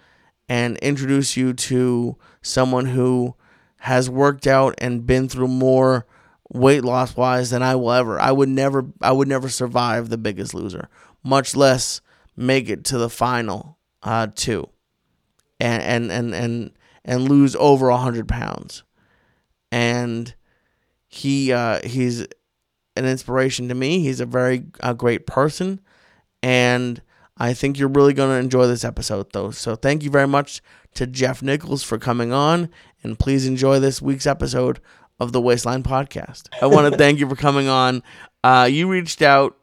[0.49, 3.35] and introduce you to someone who
[3.77, 6.07] has worked out and been through more
[6.51, 8.21] weight loss wise than I will ever.
[8.21, 10.89] I would never I would never survive the biggest loser,
[11.23, 12.01] much less
[12.37, 14.69] make it to the final uh two.
[15.61, 16.71] And and and and,
[17.05, 18.83] and lose over a hundred pounds.
[19.71, 20.35] And
[21.09, 22.21] he uh, he's
[22.97, 24.01] an inspiration to me.
[24.01, 25.81] He's a very uh, great person,
[26.43, 27.01] and
[27.37, 29.51] I think you're really going to enjoy this episode, though.
[29.51, 30.63] So thank you very much
[30.95, 32.69] to Jeff Nichols for coming on,
[33.03, 34.81] and please enjoy this week's episode
[35.19, 36.49] of the Waistline Podcast.
[36.61, 38.03] I want to thank you for coming on.
[38.45, 39.57] Uh, you reached out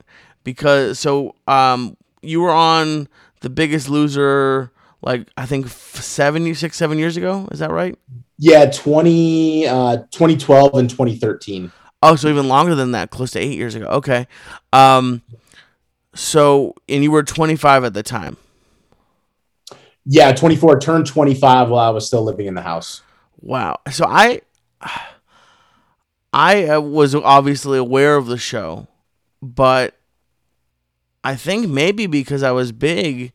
[0.44, 3.08] because so um, you were on
[3.42, 7.48] The Biggest Loser, like I think seven, six, seven years ago.
[7.52, 7.98] Is that right?
[8.38, 11.72] Yeah, 20, uh, 2012 and 2013.
[12.02, 13.86] Oh, so even longer than that, close to eight years ago.
[13.88, 14.28] Okay.
[14.72, 15.22] Um,
[16.16, 18.38] so, and you were 25 at the time.
[20.06, 23.02] Yeah, 24, turned 25 while I was still living in the house.
[23.42, 23.80] Wow.
[23.92, 24.42] So I,
[26.34, 28.88] I uh, was obviously aware of the show,
[29.42, 29.96] but
[31.24, 33.34] I think maybe because I was big,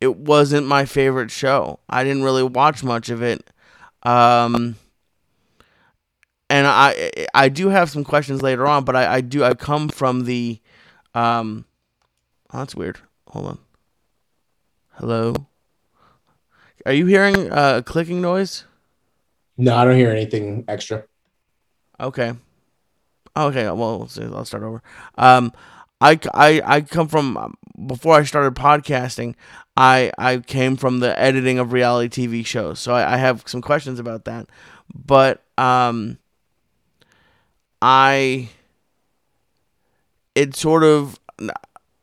[0.00, 1.80] it wasn't my favorite show.
[1.88, 3.48] I didn't really watch much of it.
[4.02, 4.76] Um,
[6.50, 9.88] and I I do have some questions later on, but I, I do I come
[9.88, 10.60] from the
[11.14, 11.64] um
[12.52, 12.98] oh, that's weird.
[13.28, 13.58] Hold on.
[14.94, 15.34] Hello.
[16.86, 18.64] Are you hearing uh, a clicking noise?
[19.56, 21.04] No, I don't hear anything extra.
[22.00, 22.32] Okay.
[23.36, 24.08] Okay, well.
[24.34, 24.82] I'll start over.
[25.16, 25.52] Um,
[26.00, 27.56] I, I, I come from
[27.86, 29.34] before I started podcasting.
[29.76, 33.62] I I came from the editing of reality TV shows, so I, I have some
[33.62, 34.48] questions about that.
[34.92, 36.18] But um,
[37.80, 38.48] I
[40.34, 41.18] it sort of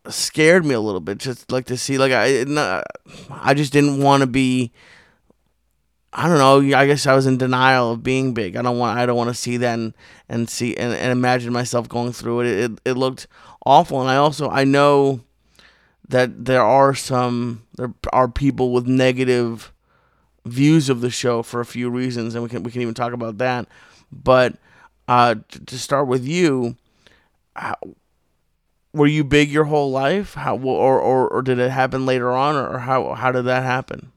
[0.10, 2.46] scared me a little bit, just like to see like I
[3.30, 4.72] I just didn't want to be.
[6.18, 6.78] I don't know.
[6.78, 8.56] I guess I was in denial of being big.
[8.56, 8.98] I don't want.
[8.98, 9.94] I don't want to see that and,
[10.30, 12.48] and see and, and imagine myself going through it.
[12.48, 13.28] It it looked
[13.66, 15.22] awful, and I also I know
[16.10, 19.72] that there are some there are people with negative
[20.46, 23.14] views of the show for a few reasons, and we can we can even talk
[23.14, 23.68] about that.
[24.12, 24.56] But
[25.08, 26.76] uh, to, to start with you,
[27.56, 27.76] how,
[28.94, 30.36] were you big your whole life?
[30.36, 34.12] How or, or or did it happen later on, or how how did that happen?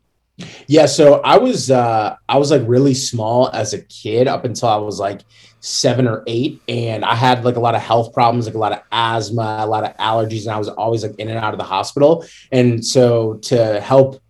[0.67, 4.69] Yeah, so I was uh I was like really small as a kid up until
[4.69, 5.23] I was like
[5.61, 8.73] seven or eight, and I had like a lot of health problems, like a lot
[8.73, 11.59] of asthma, a lot of allergies, and I was always like in and out of
[11.59, 12.25] the hospital.
[12.53, 14.23] And so to help,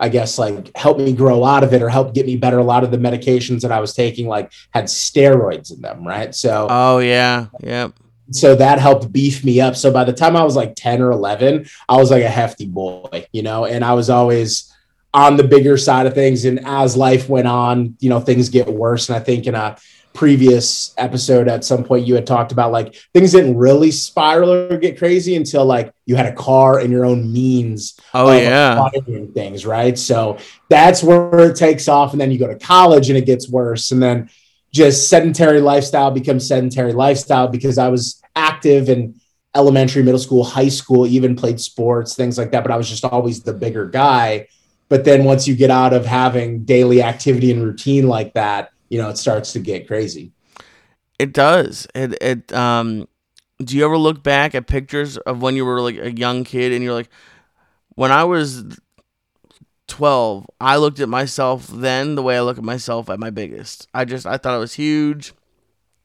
[0.00, 2.64] I guess like help me grow out of it or help get me better, a
[2.64, 6.34] lot of the medications that I was taking like had steroids in them, right?
[6.34, 7.92] So oh yeah, yep.
[8.30, 9.76] So that helped beef me up.
[9.76, 12.66] So by the time I was like 10 or 11, I was like a hefty
[12.66, 14.71] boy, you know, and I was always
[15.14, 16.44] on the bigger side of things.
[16.44, 19.08] And as life went on, you know, things get worse.
[19.08, 19.76] And I think in a
[20.14, 24.76] previous episode at some point you had talked about like things didn't really spiral or
[24.76, 28.78] get crazy until like you had a car and your own means oh yeah
[29.32, 30.36] things right so
[30.68, 33.90] that's where it takes off and then you go to college and it gets worse
[33.90, 34.28] and then
[34.72, 39.20] just sedentary lifestyle becomes sedentary lifestyle because I was active in
[39.54, 42.62] elementary, middle school, high school, even played sports, things like that.
[42.62, 44.48] But I was just always the bigger guy.
[44.92, 48.98] But then once you get out of having daily activity and routine like that, you
[48.98, 50.32] know, it starts to get crazy.
[51.18, 51.86] It does.
[51.94, 53.08] It it um
[53.64, 56.72] do you ever look back at pictures of when you were like a young kid
[56.72, 57.08] and you're like
[57.94, 58.64] when I was
[59.88, 63.88] 12, I looked at myself then the way I look at myself at my biggest.
[63.94, 65.32] I just I thought it was huge.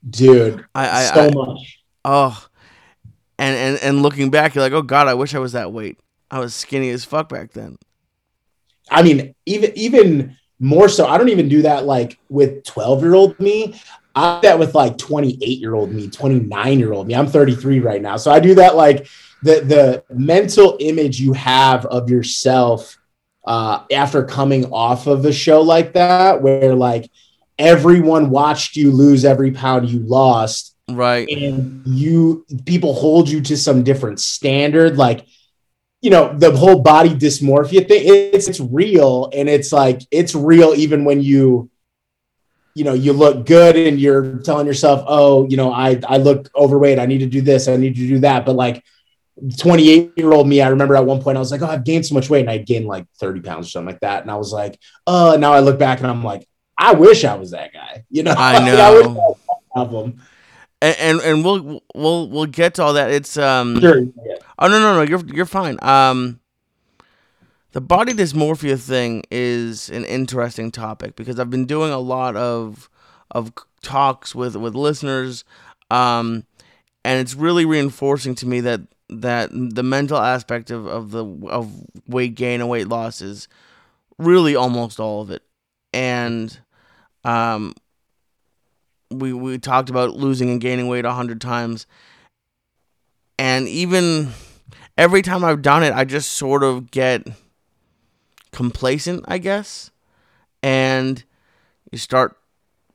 [0.10, 1.84] Dude, I, I so I, much.
[2.06, 2.48] Oh,
[3.38, 6.00] and and and looking back, you're like, oh god, I wish I was that weight.
[6.32, 7.78] I was skinny as fuck back then.
[8.90, 11.06] I mean, even even more so.
[11.06, 13.80] I don't even do that like with 12 year old me.
[14.16, 17.16] I do that with like 28 year old me, 29 year old me.
[17.16, 19.08] I'm 33 right now, so I do that like
[19.44, 22.98] the the mental image you have of yourself
[23.46, 27.10] uh, after coming off of a show like that, where like
[27.60, 31.28] everyone watched you lose every pound you lost, Right.
[31.30, 35.26] and you people hold you to some different standard, like
[36.02, 38.04] you know the whole body dysmorphia thing.
[38.06, 41.70] It's it's real, and it's like it's real even when you
[42.76, 46.48] you know you look good and you're telling yourself oh you know i i look
[46.56, 48.84] overweight i need to do this i need to do that but like
[49.58, 52.06] 28 year old me, I remember at one point I was like, oh, I've gained
[52.06, 54.24] so much weight and I gained like 30 pounds or something like that.
[54.24, 57.36] And I was like, oh, now I look back and I'm like, I wish I
[57.36, 58.06] was that guy.
[58.10, 58.82] You know, I wish know.
[58.82, 60.22] I was that problem.
[60.82, 63.12] And, and and we'll we'll we'll get to all that.
[63.12, 64.00] It's um Sure.
[64.00, 64.36] Yeah.
[64.60, 65.78] Oh no no no you're you're fine.
[65.82, 66.40] Um
[67.72, 72.90] the body dysmorphia thing is an interesting topic because I've been doing a lot of
[73.32, 75.44] of talks with with listeners
[75.92, 76.46] um
[77.04, 81.72] and it's really reinforcing to me that that the mental aspect of, of the of
[82.08, 83.48] weight gain and weight loss is
[84.18, 85.44] really almost all of it.
[85.94, 86.60] And
[87.24, 87.74] um
[89.10, 91.86] we we talked about losing and gaining weight a hundred times.
[93.40, 94.30] And even
[94.98, 97.28] every time I've done it, I just sort of get
[98.52, 99.92] complacent, I guess.
[100.64, 101.24] And
[101.92, 102.38] you start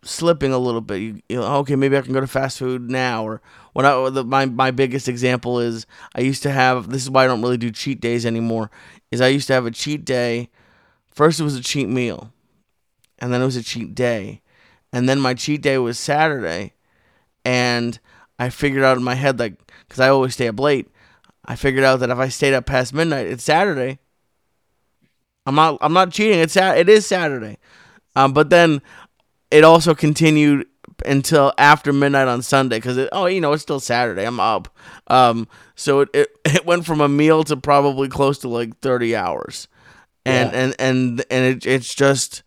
[0.03, 1.01] slipping a little bit.
[1.01, 3.25] You, you know, okay, maybe I can go to fast food now.
[3.25, 3.41] Or
[3.73, 6.91] when I the, my my biggest example is I used to have.
[6.91, 8.71] This is why I don't really do cheat days anymore.
[9.11, 10.51] Is I used to have a cheat day.
[11.11, 12.33] First, it was a cheat meal,
[13.19, 14.41] and then it was a cheat day,
[14.93, 16.75] and then my cheat day was Saturday,
[17.45, 17.99] and
[18.39, 19.55] I figured out in my head like
[19.87, 20.89] because I always stay up late.
[21.45, 23.99] I figured out that if I stayed up past midnight, it's Saturday.
[25.47, 25.79] I'm not.
[25.81, 26.39] I'm not cheating.
[26.39, 27.59] It's It is Saturday.
[28.15, 28.83] Um, but then
[29.51, 30.67] it also continued
[31.07, 34.69] until after midnight on Sunday because oh you know it's still Saturday I'm up
[35.09, 39.17] um so it, it, it went from a meal to probably close to like 30
[39.17, 39.69] hours
[40.25, 40.59] and Yeah.
[40.59, 42.43] and and and it, it's just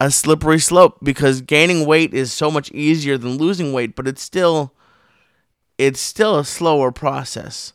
[0.00, 4.22] a slippery slope because gaining weight is so much easier than losing weight but it's
[4.22, 4.72] still
[5.78, 7.72] it's still a slower process.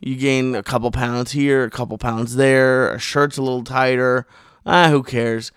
[0.00, 4.26] You gain a couple pounds here a couple pounds there a shirt's a little tighter.
[4.64, 5.52] Ah who cares?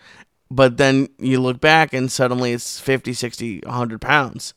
[0.50, 4.54] But then you look back and suddenly it's 50 60 100 pounds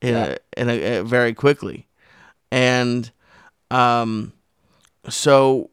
[0.00, 0.36] in Yeah.
[0.56, 1.86] a, in a, a very quickly.
[2.50, 3.10] And
[3.70, 4.32] um
[5.08, 5.70] so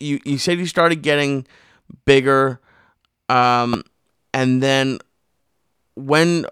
[0.00, 1.46] you you said you started getting
[2.04, 2.60] bigger
[3.28, 3.84] um
[4.38, 4.98] and then
[5.96, 6.46] when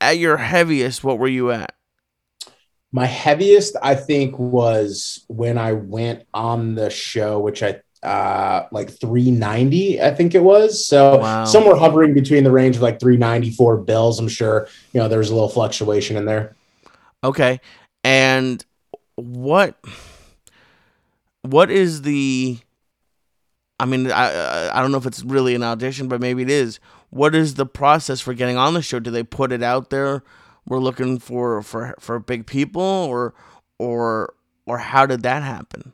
[0.00, 1.74] at your heaviest what were you at
[2.94, 8.90] My heaviest, I think, was when I went on the show, which I uh like
[8.90, 10.86] 390, I think it was.
[10.86, 11.44] So Wow.
[11.44, 14.18] somewhere hovering between the range of like 394 bills.
[14.18, 16.54] I'm sure you know there's a little fluctuation in there.
[17.24, 17.60] Okay.
[18.04, 18.62] And
[19.16, 19.78] what
[21.42, 22.58] what is the
[23.80, 26.50] I mean, I I- I don't know if it's really an audition, but maybe it
[26.50, 26.78] is.
[27.12, 28.98] What is the process for getting on the show?
[28.98, 30.22] Do they put it out there?
[30.66, 33.34] We're looking for for for big people or
[33.78, 34.32] or
[34.64, 35.92] or how did that happen?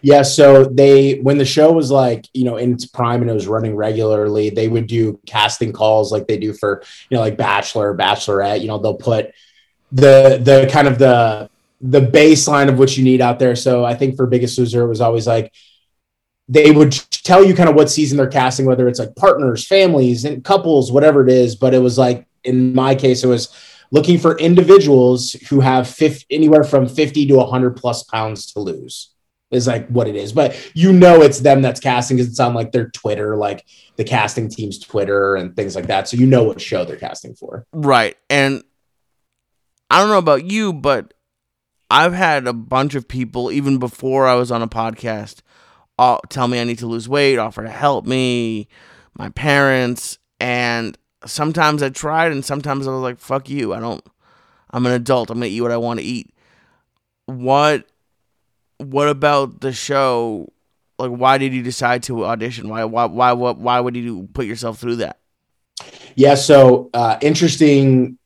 [0.00, 3.34] Yeah, so they when the show was like, you know, in its prime and it
[3.34, 7.36] was running regularly, they would do casting calls like they do for, you know, like
[7.36, 9.32] Bachelor, Bachelorette, you know, they'll put
[9.90, 13.56] the the kind of the the baseline of what you need out there.
[13.56, 15.52] So I think for Biggest Loser it was always like
[16.48, 20.24] they would tell you kind of what season they're casting, whether it's like partners, families,
[20.24, 21.56] and couples, whatever it is.
[21.56, 23.54] But it was like in my case, it was
[23.90, 29.10] looking for individuals who have 50, anywhere from 50 to 100 plus pounds to lose
[29.50, 30.32] is like what it is.
[30.32, 33.64] But you know it's them that's casting because it's on like their Twitter, like
[33.96, 36.08] the casting team's Twitter and things like that.
[36.08, 37.66] So you know what show they're casting for.
[37.72, 38.16] Right.
[38.28, 38.62] And
[39.90, 41.14] I don't know about you, but
[41.90, 45.40] I've had a bunch of people, even before I was on a podcast,
[45.98, 48.68] uh, tell me I need to lose weight, offer to help me,
[49.16, 50.18] my parents.
[50.40, 50.96] And
[51.26, 53.74] sometimes I tried and sometimes I was like, fuck you.
[53.74, 54.04] I don't
[54.70, 55.30] I'm an adult.
[55.30, 56.32] I'm gonna eat what I want to eat.
[57.26, 57.86] What
[58.78, 60.52] what about the show?
[60.98, 62.68] Like why did you decide to audition?
[62.68, 65.18] Why why why what why would you put yourself through that?
[66.14, 68.18] Yeah, so uh interesting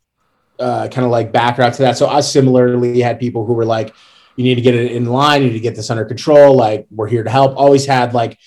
[0.58, 1.96] uh kind of like background to that.
[1.96, 3.94] So I similarly had people who were like,
[4.36, 6.86] you need to get it in line, you need to get this under control, like
[6.90, 7.56] we're here to help.
[7.56, 8.38] Always had like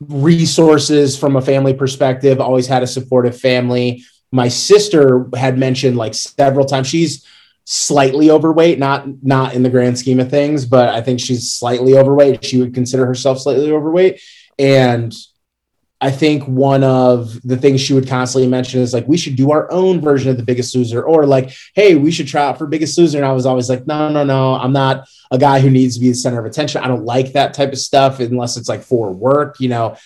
[0.00, 4.02] resources from a family perspective, always had a supportive family.
[4.30, 7.26] My sister had mentioned like several times she's
[7.64, 11.96] slightly overweight, not not in the grand scheme of things, but I think she's slightly
[11.96, 12.44] overweight.
[12.44, 14.20] She would consider herself slightly overweight.
[14.58, 15.14] And
[16.02, 19.52] I think one of the things she would constantly mention is like, we should do
[19.52, 22.66] our own version of the biggest loser, or like, hey, we should try out for
[22.66, 23.18] biggest loser.
[23.18, 26.00] And I was always like, no, no, no, I'm not a guy who needs to
[26.00, 26.82] be the center of attention.
[26.82, 29.96] I don't like that type of stuff unless it's like for work, you know,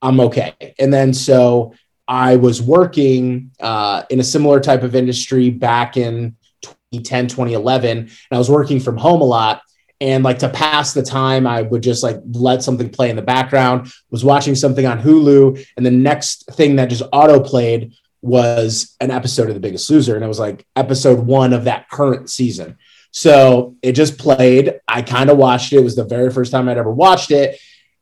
[0.00, 0.54] I'm okay.
[0.78, 1.74] And then so
[2.08, 8.10] I was working uh, in a similar type of industry back in 2010, 2011, and
[8.30, 9.60] I was working from home a lot
[10.02, 13.22] and like to pass the time i would just like let something play in the
[13.22, 13.90] background.
[14.10, 19.10] Was watching something on hulu and the next thing that just auto played was an
[19.10, 22.76] episode of the biggest loser and it was like episode one of that current season.
[23.12, 24.80] So it just played.
[24.88, 25.76] I kind of watched it.
[25.76, 27.60] It was the very first time i'd ever watched it.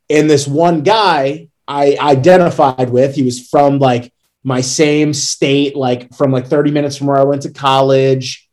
[0.09, 6.12] And this one guy i identified with he was from like my same state like
[6.14, 8.49] from like 30 minutes from where i went to college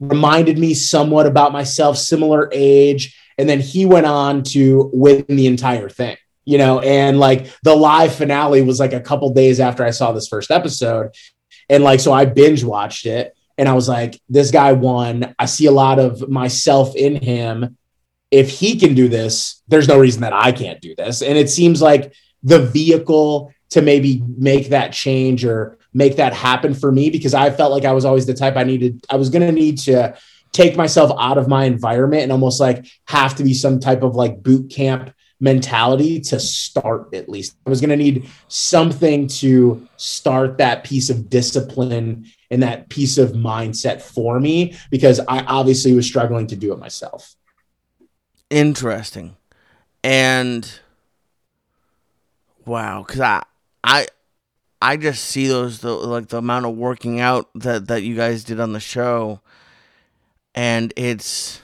[0.00, 3.18] reminded me somewhat about myself, similar age.
[3.38, 7.74] And then he went on to win the entire thing, you know, and like the
[7.74, 11.14] live finale was like a couple days after I saw this first episode.
[11.68, 15.34] And like, so I binge watched it and I was like, this guy won.
[15.38, 17.76] I see a lot of myself in him.
[18.30, 21.22] If he can do this, there's no reason that I can't do this.
[21.22, 26.74] And it seems like the vehicle to maybe make that change or make that happen
[26.74, 29.02] for me because I felt like I was always the type I needed.
[29.08, 30.14] I was going to need to
[30.52, 34.14] take myself out of my environment and almost like have to be some type of
[34.14, 37.56] like boot camp mentality to start at least.
[37.66, 43.16] I was going to need something to start that piece of discipline and that piece
[43.16, 47.34] of mindset for me because I obviously was struggling to do it myself.
[48.50, 49.36] Interesting.
[50.04, 50.78] And
[52.66, 53.42] wow, cuz I
[53.82, 54.06] I
[54.86, 58.44] I just see those the like the amount of working out that that you guys
[58.44, 59.40] did on the show,
[60.54, 61.60] and it's.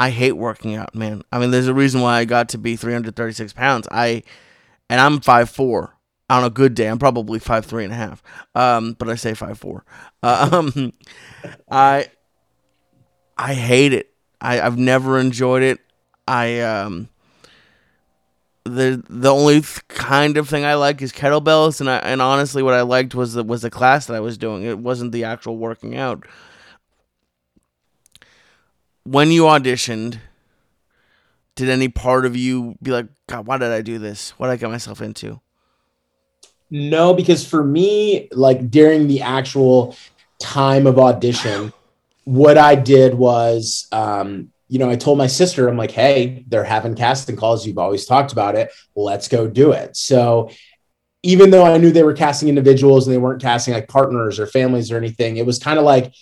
[0.00, 1.22] I hate working out, man.
[1.32, 3.88] I mean, there's a reason why I got to be 336 pounds.
[3.90, 4.22] I,
[4.88, 5.96] and I'm five four.
[6.30, 8.22] On a good day, I'm probably five three and a half.
[8.54, 9.84] Um, but I say five four.
[10.22, 10.92] Um,
[11.68, 12.06] I,
[13.36, 14.14] I hate it.
[14.40, 15.80] I I've never enjoyed it.
[16.28, 17.08] I um,
[18.68, 22.74] the the only kind of thing I like is kettlebells, and I, and honestly, what
[22.74, 24.62] I liked was the was the class that I was doing.
[24.62, 26.24] It wasn't the actual working out.
[29.04, 30.20] When you auditioned,
[31.54, 34.30] did any part of you be like, God, why did I do this?
[34.38, 35.40] What did I get myself into?
[36.70, 39.96] No, because for me, like during the actual
[40.38, 41.72] time of audition,
[42.24, 46.64] what I did was um, you know, I told my sister, I'm like, hey, they're
[46.64, 47.66] having casting calls.
[47.66, 48.70] You've always talked about it.
[48.94, 49.96] Let's go do it.
[49.96, 50.50] So
[51.22, 54.46] even though I knew they were casting individuals and they weren't casting like partners or
[54.46, 56.12] families or anything, it was kind of like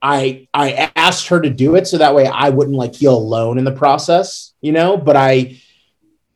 [0.00, 3.58] I I asked her to do it so that way I wouldn't like feel alone
[3.58, 5.60] in the process, you know, but I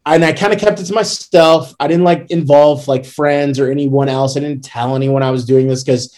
[0.07, 1.75] and I kind of kept it to myself.
[1.79, 4.37] I didn't like involve like friends or anyone else.
[4.37, 6.17] I didn't tell anyone I was doing this because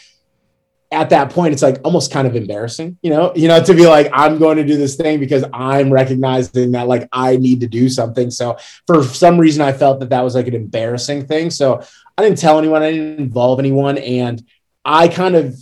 [0.93, 3.87] at that point it's like almost kind of embarrassing you know you know to be
[3.87, 7.67] like i'm going to do this thing because i'm recognizing that like i need to
[7.67, 8.31] do something.
[8.31, 11.51] So for some reason i felt that that was like an embarrassing thing.
[11.51, 11.83] So
[12.19, 12.83] i didn't tell anyone.
[12.83, 13.99] I didn't involve anyone.
[13.99, 14.45] And
[14.85, 15.57] i kind of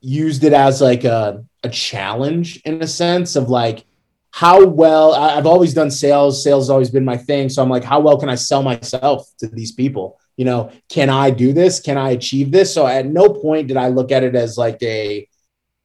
[0.00, 3.84] used it as like a, a challenge in a sense of like
[4.32, 6.42] how well i've always done sales.
[6.42, 7.48] Sales has always been my thing.
[7.48, 11.10] So i'm like how well can i sell myself to these people you know, can
[11.10, 11.80] I do this?
[11.80, 12.72] Can I achieve this?
[12.72, 15.28] So at no point did I look at it as like a,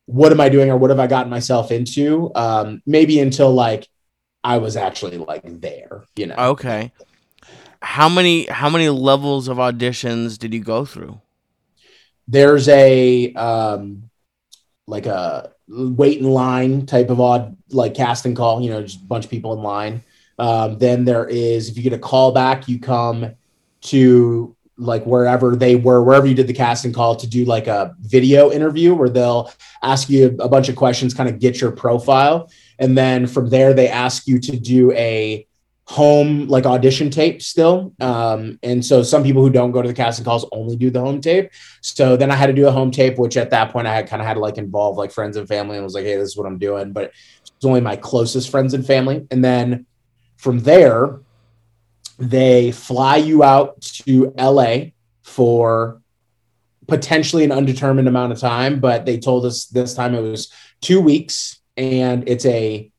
[0.06, 2.32] what am I doing or what have I gotten myself into?
[2.36, 3.89] Um, maybe until like
[4.45, 6.36] I was actually like there, you know.
[6.38, 6.93] Okay.
[7.82, 11.20] How many how many levels of auditions did you go through?
[12.26, 14.10] There's a um
[14.88, 19.06] like a wait in line type of odd like casting call, you know, just a
[19.06, 20.01] bunch of people in line.
[20.39, 23.36] Um, then there is if you get a call back, you come
[23.86, 27.96] to like wherever they were, wherever you did the casting call to do like a
[28.02, 32.50] video interview where they'll ask you a bunch of questions, kind of get your profile.
[32.80, 35.48] And then from there, they ask you to do a
[35.88, 37.94] home like audition tape still.
[38.02, 41.00] Um, and so some people who don't go to the casting calls only do the
[41.00, 41.52] home tape.
[41.82, 44.10] So then I had to do a home tape, which at that point I had
[44.10, 46.30] kind of had to like involve like friends and family and was like, hey, this
[46.30, 46.92] is what I'm doing.
[46.92, 47.14] But
[47.44, 49.28] it's only my closest friends and family.
[49.30, 49.86] And then
[50.38, 51.20] from there,
[52.18, 54.91] they fly you out to LA
[55.24, 56.01] for
[56.88, 60.51] potentially an undetermined amount of time, but they told us this time it was
[60.82, 62.91] two weeks and it's a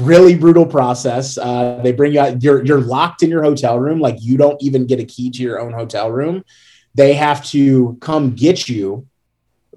[0.00, 1.38] really brutal process.
[1.38, 4.00] Uh, they bring you out, you're, you're locked in your hotel room.
[4.00, 6.44] Like you don't even get a key to your own hotel room.
[6.94, 9.06] They have to come get you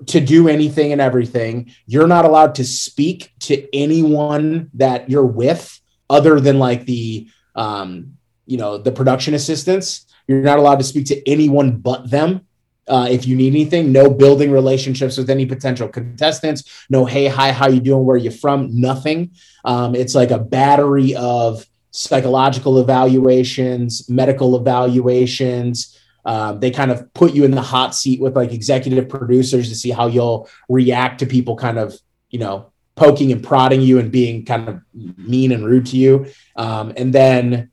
[0.08, 1.74] to do anything and everything.
[1.86, 8.18] You're not allowed to speak to anyone that you're with other than like the, um,
[8.50, 10.06] you know, the production assistants.
[10.28, 12.42] You're not allowed to speak to anyone but them.
[12.88, 16.64] Uh, if you need anything, no building relationships with any potential contestants.
[16.90, 18.04] No, hey, hi, how you doing?
[18.04, 18.82] Where you from?
[18.82, 19.32] Nothing.
[19.64, 26.00] Um, it's like a battery of psychological evaluations, medical evaluations.
[26.26, 29.76] Um, they kind of put you in the hot seat with like executive producers to
[29.76, 31.94] see how you'll react to people kind of,
[32.32, 36.26] you know, poking and prodding you and being kind of mean and rude to you.
[36.56, 37.70] Um, and then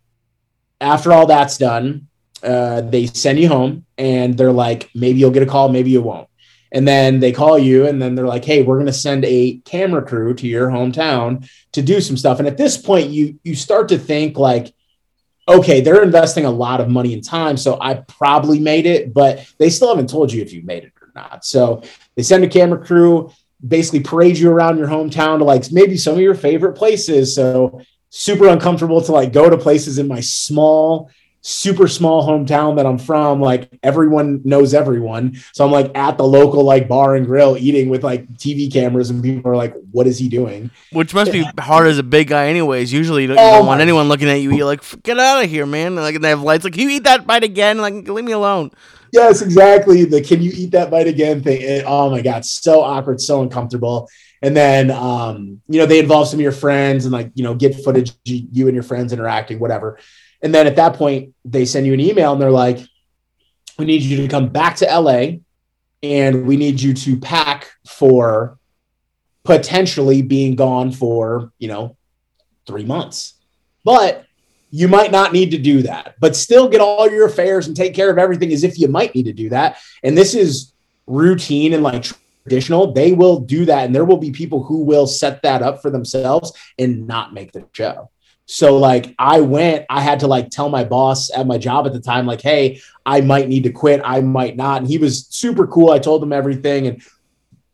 [0.81, 2.09] after all that's done,
[2.43, 6.03] uh, they send you home and they're like, maybe you'll get a call, maybe you
[6.03, 6.29] won't.
[6.73, 9.59] And then they call you and then they're like, hey, we're going to send a
[9.65, 12.39] camera crew to your hometown to do some stuff.
[12.39, 14.75] And at this point, you you start to think like,
[15.49, 17.57] okay, they're investing a lot of money and time.
[17.57, 20.93] So I probably made it, but they still haven't told you if you made it
[21.01, 21.45] or not.
[21.45, 21.83] So
[22.17, 23.33] they send a camera crew,
[23.67, 27.35] basically parade you around your hometown to like maybe some of your favorite places.
[27.35, 31.11] So super uncomfortable to like go to places in my small
[31.47, 35.37] super small hometown that I'm from, like everyone knows everyone.
[35.53, 39.11] So I'm like at the local like bar and grill eating with like TV cameras,
[39.11, 42.29] and people are like, "What is he doing?" Which must be hard as a big
[42.29, 42.93] guy, anyways.
[42.93, 44.57] Usually you don't, you Oh don't want anyone looking at you.
[44.57, 45.95] You're like, get out of here, man.
[45.95, 46.65] Like and they have lights.
[46.65, 47.79] Like, can you eat that bite again?
[47.79, 48.73] Like, leave me alone.
[49.13, 50.05] Yes, exactly.
[50.05, 51.61] The "Can you eat that bite again?" thing.
[51.63, 54.09] It- oh my god, so awkward, so uncomfortable.
[54.43, 57.55] And then um, you know they involve some of your friends and like you know
[57.55, 59.99] get footage you and your friends interacting, whatever.
[60.43, 62.79] And then at that point, they send you an email and they're like,
[63.79, 65.39] "We need you to come back to LA,
[66.03, 68.59] and we need you to pack for
[69.45, 71.97] potentially being gone for you know
[72.67, 73.35] three months."
[73.85, 74.27] But
[74.71, 77.95] you might not need to do that, but still get all your affairs and take
[77.95, 79.79] care of everything as if you might need to do that.
[80.03, 80.73] And this is
[81.07, 82.05] routine and like
[82.47, 82.93] traditional.
[82.93, 85.91] They will do that, and there will be people who will set that up for
[85.91, 88.11] themselves and not make the show.
[88.49, 91.93] So like I went, I had to like tell my boss at my job at
[91.93, 94.83] the time, like, hey, I might need to quit, I might not.
[94.83, 95.91] And he was super cool.
[95.91, 97.03] I told him everything, and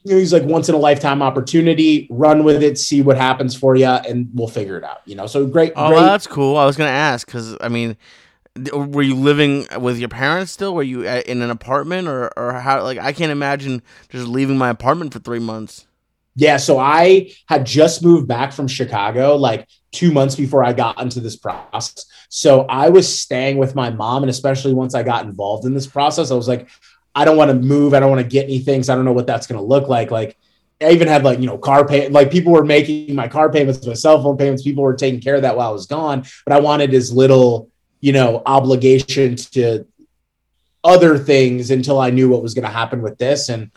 [0.05, 3.55] you know, he's like once in a lifetime opportunity, run with it, see what happens
[3.55, 5.03] for you, and we'll figure it out.
[5.05, 6.01] You know, so great, Oh, great.
[6.01, 6.57] that's cool.
[6.57, 7.97] I was gonna ask because I mean,
[8.73, 10.75] were you living with your parents still?
[10.75, 12.83] Were you uh, in an apartment or or how?
[12.83, 15.87] Like, I can't imagine just leaving my apartment for three months.
[16.35, 21.01] Yeah, so I had just moved back from Chicago like two months before I got
[21.01, 22.07] into this process.
[22.31, 25.87] So I was staying with my mom, and especially once I got involved in this
[25.87, 26.69] process, I was like,
[27.15, 27.93] I don't want to move.
[27.93, 28.83] I don't want to get anything.
[28.83, 30.11] So I don't know what that's going to look like.
[30.11, 30.37] Like,
[30.81, 32.09] I even had like you know car pay.
[32.09, 34.63] Like people were making my car payments, my cell phone payments.
[34.63, 36.25] People were taking care of that while I was gone.
[36.45, 37.71] But I wanted as little
[38.03, 39.87] you know obligation to
[40.85, 43.49] other things until I knew what was going to happen with this.
[43.49, 43.71] And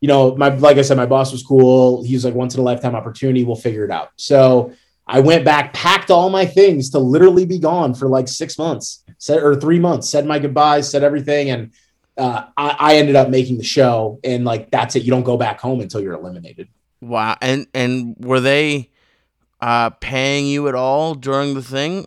[0.00, 2.04] you know, my like I said, my boss was cool.
[2.04, 3.44] He was like once in a lifetime opportunity.
[3.44, 4.10] We'll figure it out.
[4.16, 4.72] So
[5.06, 9.04] I went back, packed all my things to literally be gone for like six months,
[9.16, 11.72] said or three months, said my goodbyes, said everything, and
[12.16, 14.20] uh, I, I ended up making the show.
[14.22, 15.02] And like that's it.
[15.04, 16.68] You don't go back home until you're eliminated.
[17.00, 17.36] Wow.
[17.40, 18.90] And and were they
[19.60, 22.06] uh paying you at all during the thing?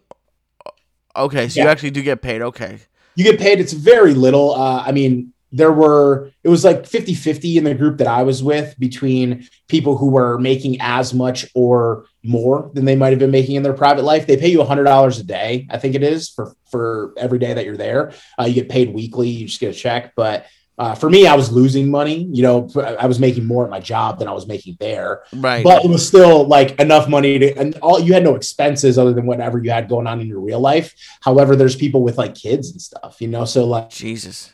[1.16, 2.41] Okay, so you actually do get paid.
[2.41, 2.80] Okay.
[3.16, 3.59] You get paid.
[3.59, 4.53] It's very little.
[4.53, 8.24] Uh, I mean, there were it was like 50 50 in the group that I
[8.24, 13.20] was with between people who were making as much or more than they might have
[13.20, 14.28] been making in their private life.
[14.28, 17.66] They pay you $100 a day, I think it is, for, for every day that
[17.66, 18.14] you're there.
[18.39, 20.14] Uh, you get paid weekly, you just get a check.
[20.16, 20.45] But
[20.78, 22.28] uh, for me, I was losing money.
[22.32, 22.70] You know,
[23.00, 25.64] I was making more at my job than I was making there Right.
[25.64, 29.14] but it was still like enough money to and all you had no expenses other
[29.14, 32.34] than whatever you had going on in your real life however there's people with like
[32.34, 34.54] kids and stuff you know so like Jesus.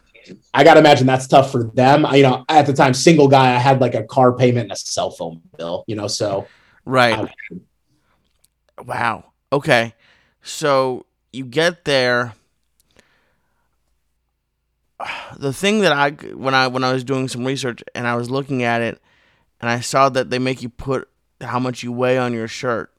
[0.53, 3.55] i gotta imagine that's tough for them I, you know at the time single guy
[3.55, 6.47] i had like a car payment and a cell phone bill you know so
[6.85, 7.29] Right.
[8.85, 9.33] Wow.
[9.51, 9.93] Okay.
[10.41, 12.33] So you get there.
[15.37, 18.29] The thing that I when I when I was doing some research and I was
[18.29, 18.99] looking at it
[19.61, 21.07] and I saw that they make you put
[21.41, 22.91] how much you weigh on your shirt.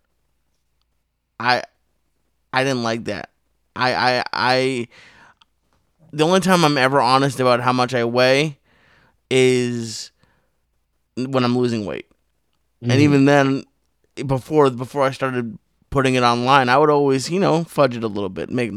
[1.41, 1.63] I
[2.53, 3.31] I didn't like that.
[3.75, 4.89] I I I
[6.13, 8.59] the only time I'm ever honest about how much I weigh
[9.31, 10.11] is
[11.17, 12.09] when I'm losing weight.
[12.83, 12.91] Mm-hmm.
[12.91, 13.65] And even then
[14.27, 15.59] before before I started
[15.91, 18.71] putting it online, I would always, you know, fudge it a little bit, make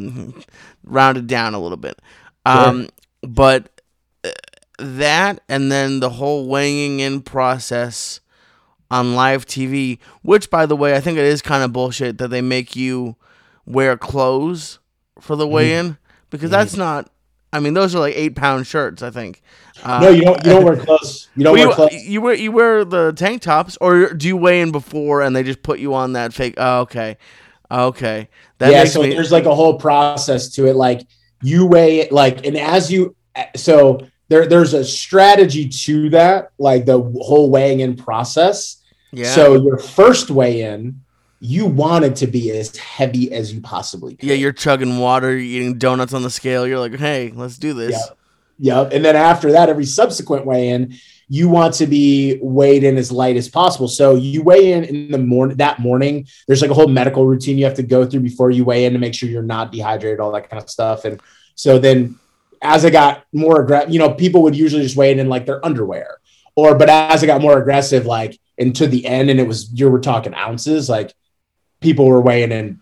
[0.83, 1.99] round it down a little bit.
[2.45, 2.89] Um
[3.21, 3.81] but
[4.23, 4.29] uh,
[4.77, 8.19] that and then the whole weighing in process
[8.89, 12.27] on live TV, which by the way, I think it is kind of bullshit that
[12.27, 13.15] they make you
[13.65, 14.79] wear clothes
[15.19, 15.97] for the weigh in
[16.29, 17.09] because that's not.
[17.53, 19.01] I mean, those are like eight pound shirts.
[19.01, 19.41] I think.
[19.83, 20.45] Uh, no, you don't.
[20.45, 21.29] You don't wear clothes.
[21.35, 21.93] You don't well, wear clothes.
[21.93, 25.43] you wear you wear the tank tops, or do you weigh in before and they
[25.43, 26.55] just put you on that fake?
[26.57, 27.17] Oh, okay,
[27.69, 28.29] okay.
[28.57, 29.13] That yeah, so me.
[29.13, 30.75] there's like a whole process to it.
[30.75, 31.01] Like
[31.41, 33.15] you weigh it, like, and as you,
[33.55, 38.77] so there, there's a strategy to that, like the whole weighing in process.
[39.11, 39.33] Yeah.
[39.33, 41.01] So your first weigh in,
[41.39, 44.29] you want it to be as heavy as you possibly can.
[44.29, 46.67] yeah, you're chugging water, you're eating donuts on the scale.
[46.67, 47.91] You're like, hey, let's do this.
[47.91, 48.83] Yeah.
[48.83, 48.93] Yep.
[48.93, 50.93] And then after that, every subsequent weigh in,
[51.33, 53.87] you want to be weighed in as light as possible.
[53.87, 56.27] So you weigh in in the morning that morning.
[56.45, 58.91] There's like a whole medical routine you have to go through before you weigh in
[58.91, 61.05] to make sure you're not dehydrated, all that kind of stuff.
[61.05, 61.21] And
[61.55, 62.19] so then
[62.61, 65.45] as I got more aggressive, you know, people would usually just weigh in in like
[65.45, 66.17] their underwear.
[66.57, 69.89] Or but as I got more aggressive, like into the end, and it was you
[69.89, 71.13] were talking ounces, like
[71.79, 72.81] people were weighing in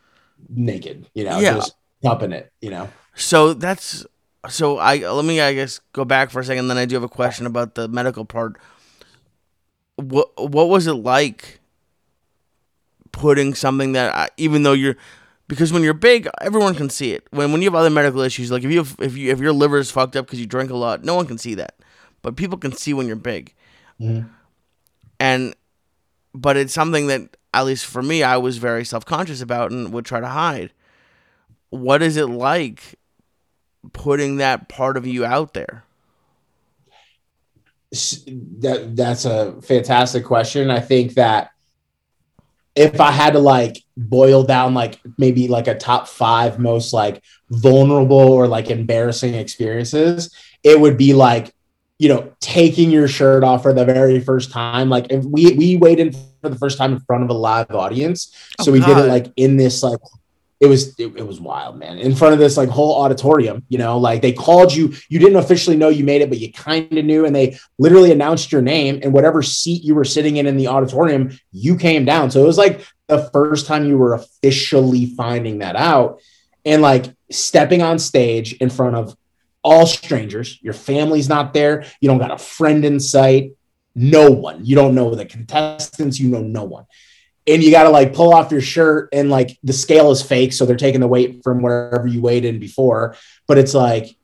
[0.49, 1.53] naked, you know, Yeah.
[1.53, 2.89] just pumping it, you know.
[3.13, 4.07] So that's
[4.47, 6.67] so I let me I guess go back for a second.
[6.67, 8.57] Then I do have a question about the medical part.
[9.95, 11.59] What what was it like
[13.11, 14.95] putting something that I, even though you're
[15.47, 17.27] because when you're big, everyone can see it.
[17.31, 19.51] When when you have other medical issues, like if you have, if you if your
[19.51, 21.75] liver is fucked up because you drink a lot, no one can see that,
[22.21, 23.53] but people can see when you're big.
[23.99, 24.29] Mhm.
[25.19, 25.55] And
[26.33, 29.91] but it's something that at least for me, I was very self conscious about and
[29.91, 30.71] would try to hide.
[31.71, 32.95] What is it like
[33.93, 35.83] putting that part of you out there?
[38.59, 40.69] That that's a fantastic question.
[40.69, 41.49] I think that
[42.75, 47.23] if I had to like boil down like maybe like a top five most like
[47.49, 51.53] vulnerable or like embarrassing experiences, it would be like
[51.97, 54.87] you know taking your shirt off for the very first time.
[54.89, 58.33] Like if we we waited for the first time in front of a live audience,
[58.59, 59.99] so Oh, we did it like in this like
[60.59, 61.97] it was it, it was wild man.
[61.97, 65.37] In front of this like whole auditorium you know like they called you you didn't
[65.37, 68.61] officially know you made it but you kind of knew and they literally announced your
[68.61, 72.29] name and whatever seat you were sitting in in the auditorium you came down.
[72.31, 76.21] So it was like the first time you were officially finding that out
[76.65, 79.15] and like stepping on stage in front of
[79.63, 80.59] all strangers.
[80.61, 81.85] Your family's not there.
[82.01, 83.53] You don't got a friend in sight.
[83.95, 84.65] No one.
[84.65, 86.19] You don't know the contestants.
[86.19, 86.85] You know no one
[87.49, 90.53] and you got to like pull off your shirt and like the scale is fake
[90.53, 93.15] so they're taking the weight from wherever you weighed in before
[93.47, 94.15] but it's like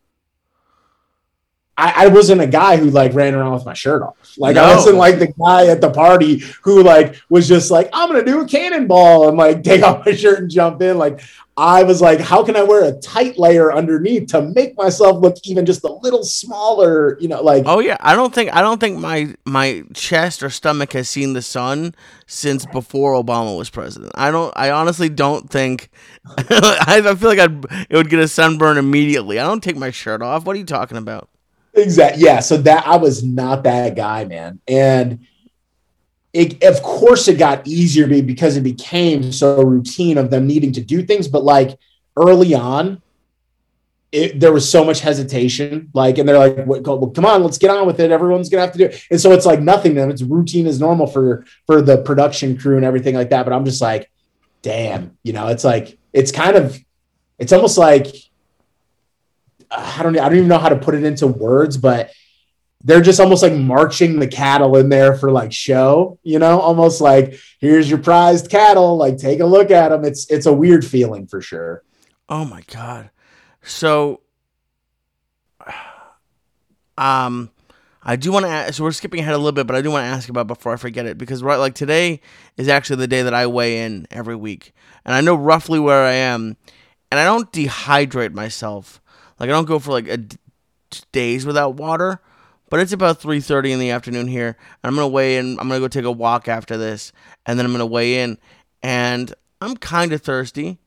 [1.78, 4.76] I, I wasn't a guy who like ran around with my shirt off like i
[4.76, 8.42] wasn't like the guy at the party who like was just like i'm gonna do
[8.42, 11.22] a cannonball and like take off my shirt and jump in like
[11.58, 15.36] i was like how can i wear a tight layer underneath to make myself look
[15.44, 18.80] even just a little smaller you know like Oh yeah, I don't think I don't
[18.80, 21.96] think my my chest or stomach has seen the sun
[22.28, 24.12] since before Obama was president.
[24.16, 24.54] I don't.
[24.56, 25.90] I honestly don't think.
[26.38, 29.40] I, I feel like I'd it would get a sunburn immediately.
[29.40, 30.46] I don't take my shirt off.
[30.46, 31.30] What are you talking about?
[31.76, 32.24] Exactly.
[32.24, 32.40] Yeah.
[32.40, 34.60] So that I was not that guy, man.
[34.68, 35.26] And
[36.34, 40.82] it, of course, it got easier because it became so routine of them needing to
[40.82, 41.28] do things.
[41.28, 41.78] But like
[42.18, 43.02] early on,
[44.12, 45.90] it, there was so much hesitation.
[45.94, 48.12] Like, and they're like, "What- well, "Come on, let's get on with it.
[48.12, 49.96] Everyone's gonna have to do it." And so it's like nothing.
[49.96, 50.10] to them.
[50.10, 53.44] It's routine as normal for for the production crew and everything like that.
[53.44, 54.10] But I'm just like,
[54.62, 56.80] damn, you know, it's like it's kind of,
[57.40, 58.08] it's almost like
[59.78, 62.12] I don't I don't even know how to put it into words, but
[62.84, 67.02] they're just almost like marching the cattle in there for like show, you know, almost
[67.02, 70.06] like here's your prized cattle, like take a look at them.
[70.06, 71.84] It's it's a weird feeling for sure.
[72.30, 73.10] Oh my god.
[73.64, 74.22] So
[76.98, 77.50] um
[78.08, 79.90] I do want to ask, so we're skipping ahead a little bit, but I do
[79.90, 82.22] want to ask about before I forget it because right like today
[82.56, 84.74] is actually the day that I weigh in every week.
[85.04, 86.56] And I know roughly where I am
[87.10, 89.02] and I don't dehydrate myself.
[89.40, 90.38] Like I don't go for like a d-
[91.12, 92.22] days without water,
[92.70, 95.60] but it's about 3:30 in the afternoon here and I'm to weigh in.
[95.60, 97.12] I'm to go take a walk after this
[97.46, 98.38] and then I'm to weigh in
[98.82, 100.80] and I'm kind of thirsty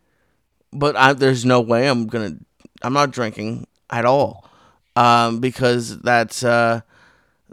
[0.72, 2.36] but I, there's no way I'm gonna.
[2.82, 4.48] I'm not drinking at all,
[4.96, 6.80] um, because that's uh,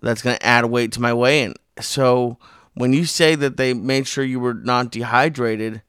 [0.02, 1.54] that's gonna add weight to my weigh-in.
[1.80, 2.38] So
[2.74, 5.82] when you say that they made sure you were not dehydrated,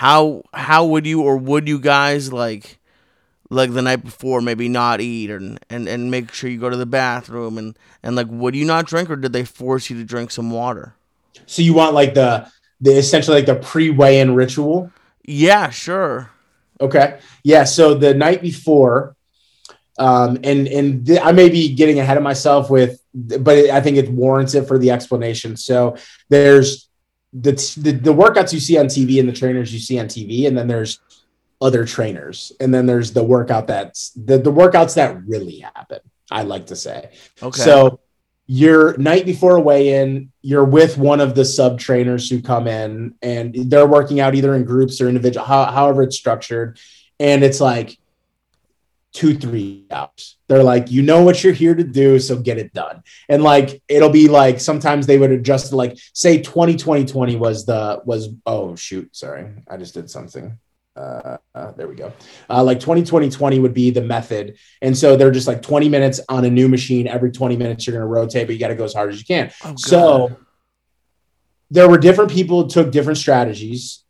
[0.00, 2.78] how how would you or would you guys like
[3.50, 6.76] like the night before maybe not eat and, and and make sure you go to
[6.76, 10.04] the bathroom and and like would you not drink or did they force you to
[10.04, 10.94] drink some water
[11.46, 12.46] So you want like the
[12.80, 14.90] the essentially like the pre-weigh-in ritual?
[15.24, 16.30] yeah sure
[16.80, 17.18] Okay.
[17.44, 17.64] Yeah.
[17.64, 19.14] So the night before,
[19.98, 23.98] um, and and th- I may be getting ahead of myself with, but I think
[23.98, 25.56] it warrants it for the explanation.
[25.56, 25.96] So
[26.30, 26.88] there's
[27.32, 30.46] the, the the workouts you see on TV and the trainers you see on TV,
[30.46, 31.00] and then there's
[31.60, 36.00] other trainers, and then there's the workout that's the the workouts that really happen.
[36.30, 37.10] I like to say.
[37.42, 38.00] okay So
[38.52, 43.14] your night before a weigh-in, you're with one of the sub trainers who come in
[43.22, 46.76] and they're working out either in groups or individual, how, however it's structured.
[47.20, 47.96] And it's like
[49.12, 50.36] two, three hours.
[50.50, 53.04] They're like, you know what you're here to do, so get it done.
[53.28, 57.66] And like it'll be like sometimes they would adjust like say 20 20 20 was
[57.66, 60.58] the was oh shoot, sorry, I just did something.
[60.96, 62.12] Uh, uh, there we go.
[62.50, 65.88] Uh, like 20 20 20 would be the method and so they're just like 20
[65.88, 67.06] minutes on a new machine.
[67.06, 69.20] Every 20 minutes, you're going to rotate, but you got to go as hard as
[69.20, 69.52] you can.
[69.64, 70.36] Oh, so
[71.70, 74.02] there were different people who took different strategies.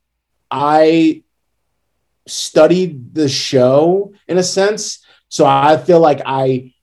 [0.50, 1.22] I
[2.26, 5.04] studied the show in a sense.
[5.30, 6.74] So I feel like I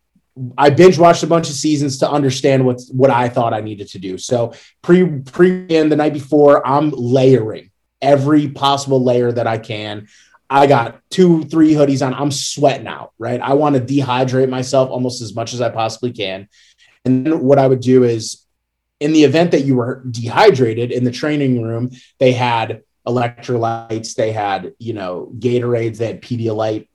[0.58, 3.90] I binge watched a bunch of seasons to understand what what I thought I needed
[3.90, 4.18] to do.
[4.18, 7.70] So pre pre in the night before, I'm layering
[8.02, 10.08] every possible layer that I can.
[10.50, 12.14] I got two, three hoodies on.
[12.14, 13.42] I'm sweating out, right?
[13.42, 16.48] I want to dehydrate myself almost as much as I possibly can.
[17.04, 18.46] And then what I would do is
[19.00, 24.32] in the event that you were dehydrated in the training room, they had electrolytes, they
[24.32, 26.88] had, you know, Gatorades, they had Pedialyte.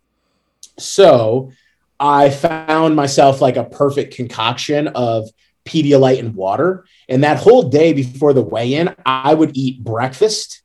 [0.79, 1.53] So
[1.99, 5.29] I found myself like a perfect concoction of
[5.65, 6.85] Pedialyte and water.
[7.09, 10.63] And that whole day before the weigh in, I would eat breakfast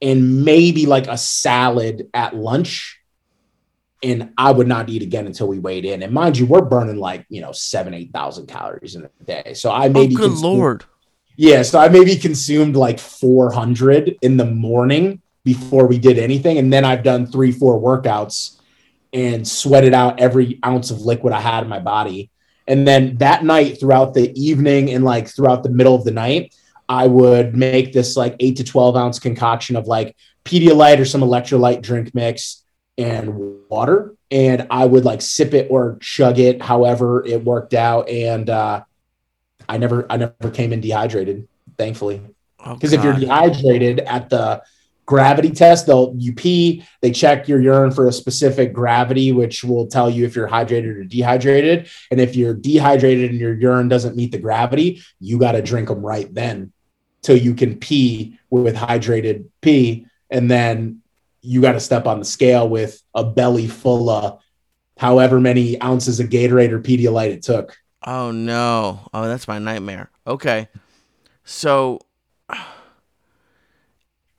[0.00, 3.00] and maybe like a salad at lunch.
[4.02, 6.02] And I would not eat again until we weighed in.
[6.02, 9.54] And mind you, we're burning like, you know, seven, 8,000 calories in a day.
[9.54, 10.84] So I oh maybe, good consumed- lord
[11.36, 11.62] yeah.
[11.62, 16.58] So I maybe consumed like 400 in the morning before we did anything.
[16.58, 18.53] And then I've done three, four workouts
[19.14, 22.30] and sweated out every ounce of liquid I had in my body.
[22.66, 26.54] And then that night, throughout the evening and like throughout the middle of the night,
[26.88, 31.20] I would make this like eight to 12 ounce concoction of like Pedialyte or some
[31.20, 32.64] electrolyte drink mix
[32.98, 34.14] and water.
[34.30, 38.08] And I would like sip it or chug it, however it worked out.
[38.08, 38.82] And uh,
[39.68, 41.46] I never, I never came in dehydrated,
[41.78, 42.20] thankfully.
[42.58, 44.62] Oh, Because if you're dehydrated at the
[45.06, 49.86] gravity test, they'll you pee, they check your urine for a specific gravity, which will
[49.86, 51.88] tell you if you're hydrated or dehydrated.
[52.10, 55.88] And if you're dehydrated and your urine doesn't meet the gravity, you got to drink
[55.88, 56.72] them right then
[57.22, 60.06] till you can pee with hydrated pee.
[60.30, 61.02] And then
[61.42, 64.40] you got to step on the scale with a belly full of
[64.96, 67.76] however many ounces of Gatorade or Pedialyte it took.
[68.06, 69.08] Oh no.
[69.12, 70.10] Oh, that's my nightmare.
[70.26, 70.68] Okay.
[71.44, 72.00] So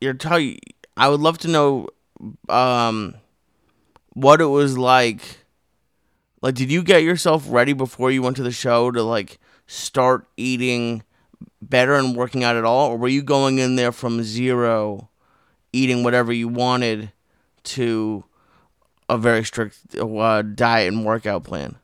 [0.06, 0.58] you're
[0.98, 1.90] I would love to know
[2.50, 3.16] um
[4.14, 5.40] what it was like.
[6.42, 10.28] Like did you get yourself ready before you went to the show to like start
[10.38, 11.04] eating
[11.62, 15.10] better and working out at all or were you going in there from zero
[15.74, 17.12] eating whatever you wanted
[17.64, 18.24] to
[19.10, 21.78] a very strict uh, diet and workout plan?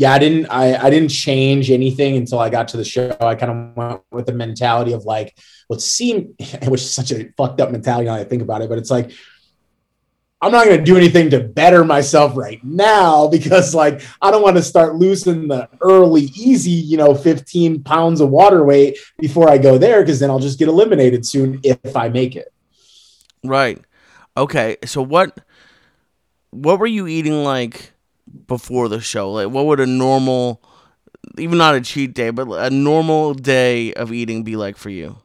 [0.00, 3.14] Yeah, I didn't I, I didn't change anything until I got to the show.
[3.20, 5.38] I kind of went with the mentality of like
[5.68, 6.34] what seemed
[6.68, 9.12] which is such a fucked up mentality now I think about it, but it's like
[10.40, 14.56] I'm not gonna do anything to better myself right now because like I don't want
[14.56, 19.58] to start losing the early easy, you know, 15 pounds of water weight before I
[19.58, 22.50] go there because then I'll just get eliminated soon if I make it.
[23.44, 23.78] Right.
[24.34, 24.78] Okay.
[24.86, 25.40] So what
[26.52, 27.89] what were you eating like
[28.46, 29.32] before the show?
[29.32, 30.62] Like what would a normal
[31.38, 35.18] even not a cheat day, but a normal day of eating be like for you?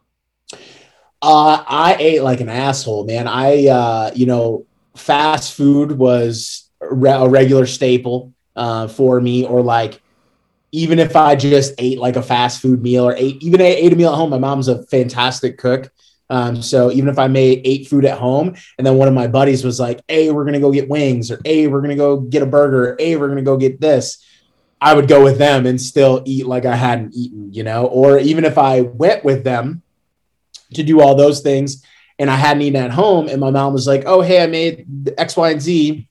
[1.21, 3.27] Uh, I ate like an asshole, man.
[3.27, 9.45] I, uh, you know, fast food was a re- a regular staple uh, for me,
[9.45, 10.01] or like
[10.71, 13.95] even if I just ate like a fast food meal or ate even ate a
[13.95, 14.29] meal at home.
[14.29, 15.91] My mom's a fantastic cook.
[16.29, 19.27] Um, so even if I made ate food at home, and then one of my
[19.27, 22.41] buddies was like, "Hey, we're gonna go get wings," or "Hey, we're gonna go get
[22.41, 24.17] a burger," or, "Hey, we're gonna go get this,"
[24.81, 27.85] I would go with them and still eat like I hadn't eaten, you know.
[27.85, 29.81] Or even if I went with them
[30.73, 31.83] to do all those things
[32.17, 34.85] and I hadn't eaten at home, and my mom was like, "Oh, hey, I made
[35.17, 36.07] X, Y, and Z.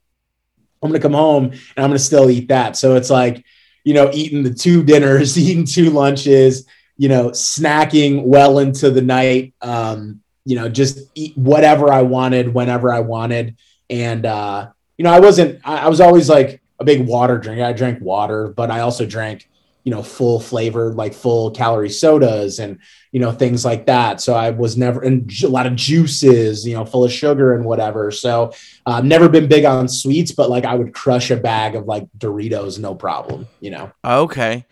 [0.82, 3.44] I'm gonna come home and I'm gonna still eat that." So it's like,
[3.84, 6.66] you know, eating the two dinners, eating two lunches,
[6.96, 9.54] you know, snacking well into the night.
[9.60, 13.56] Um, you know, just eat whatever I wanted whenever I wanted.
[13.90, 15.60] And uh, you know, I wasn't.
[15.64, 17.64] I, I was always like a big water drinker.
[17.64, 19.48] I drank water, but I also drank
[19.84, 22.78] you know full flavored like full calorie sodas and
[23.12, 26.74] you know things like that so i was never and a lot of juices you
[26.74, 28.50] know full of sugar and whatever so
[28.86, 32.06] uh, never been big on sweets but like i would crush a bag of like
[32.18, 34.64] doritos no problem you know Okay.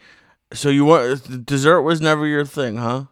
[0.55, 3.05] So you want dessert was never your thing, huh?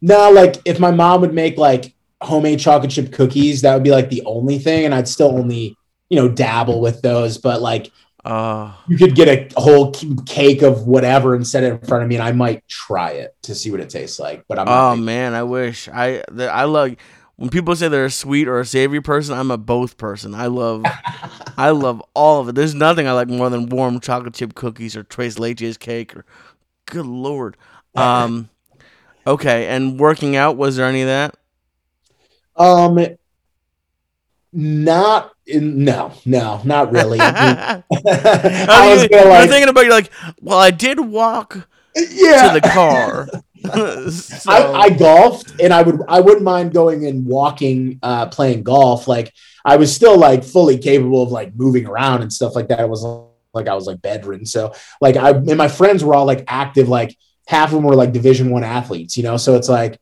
[0.00, 3.90] no like if my mom would make like homemade chocolate chip cookies that would be
[3.90, 5.76] like the only thing and i'd still only
[6.08, 7.90] you know dabble with those but like
[8.24, 9.92] Uh you could get a whole
[10.26, 13.34] cake of whatever and set it in front of me and i might try it
[13.42, 16.64] to see what it tastes like but i'm oh man, I wish I the, I
[16.64, 16.96] love
[17.36, 19.34] when people say they're a sweet or a savory person.
[19.34, 20.34] I'm a both person.
[20.34, 20.84] I love
[21.56, 22.54] I love all of it.
[22.54, 26.26] There's nothing I like more than warm chocolate chip cookies or tres leches cake or
[26.90, 27.56] good lord.
[27.94, 28.50] Um
[29.26, 31.36] okay, and working out was there any of that?
[32.56, 32.98] Um,
[34.52, 37.18] not in no, no, not really.
[37.20, 40.10] I, mean, I was you, like, thinking about you're like,
[40.40, 41.66] well, I did walk
[41.96, 42.52] yeah.
[42.52, 43.28] to the car.
[44.10, 48.62] So- I, I golfed and I would I wouldn't mind going and walking, uh, playing
[48.62, 49.06] golf.
[49.06, 49.32] Like
[49.64, 52.80] I was still like fully capable of like moving around and stuff like that.
[52.80, 53.04] It was
[53.54, 54.46] like I was like bedridden.
[54.46, 56.88] So like I and my friends were all like active.
[56.88, 59.16] Like half of them were like Division One athletes.
[59.16, 60.00] You know, so it's like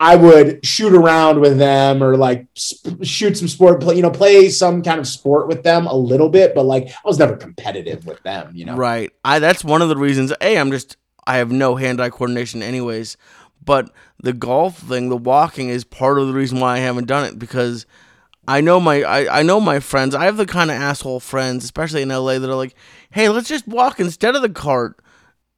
[0.00, 4.10] I would shoot around with them or like sp- shoot some sport, play, you know,
[4.10, 7.36] play some kind of sport with them a little bit, but like I was never
[7.36, 8.76] competitive with them, you know.
[8.76, 9.10] Right.
[9.24, 10.32] I that's one of the reasons.
[10.40, 13.16] A, I'm just I have no hand-eye coordination, anyways.
[13.62, 17.26] But the golf thing, the walking, is part of the reason why I haven't done
[17.26, 17.84] it because
[18.48, 20.14] I know my I, I know my friends.
[20.14, 22.74] I have the kind of asshole friends, especially in LA, that are like,
[23.10, 24.98] "Hey, let's just walk instead of the cart."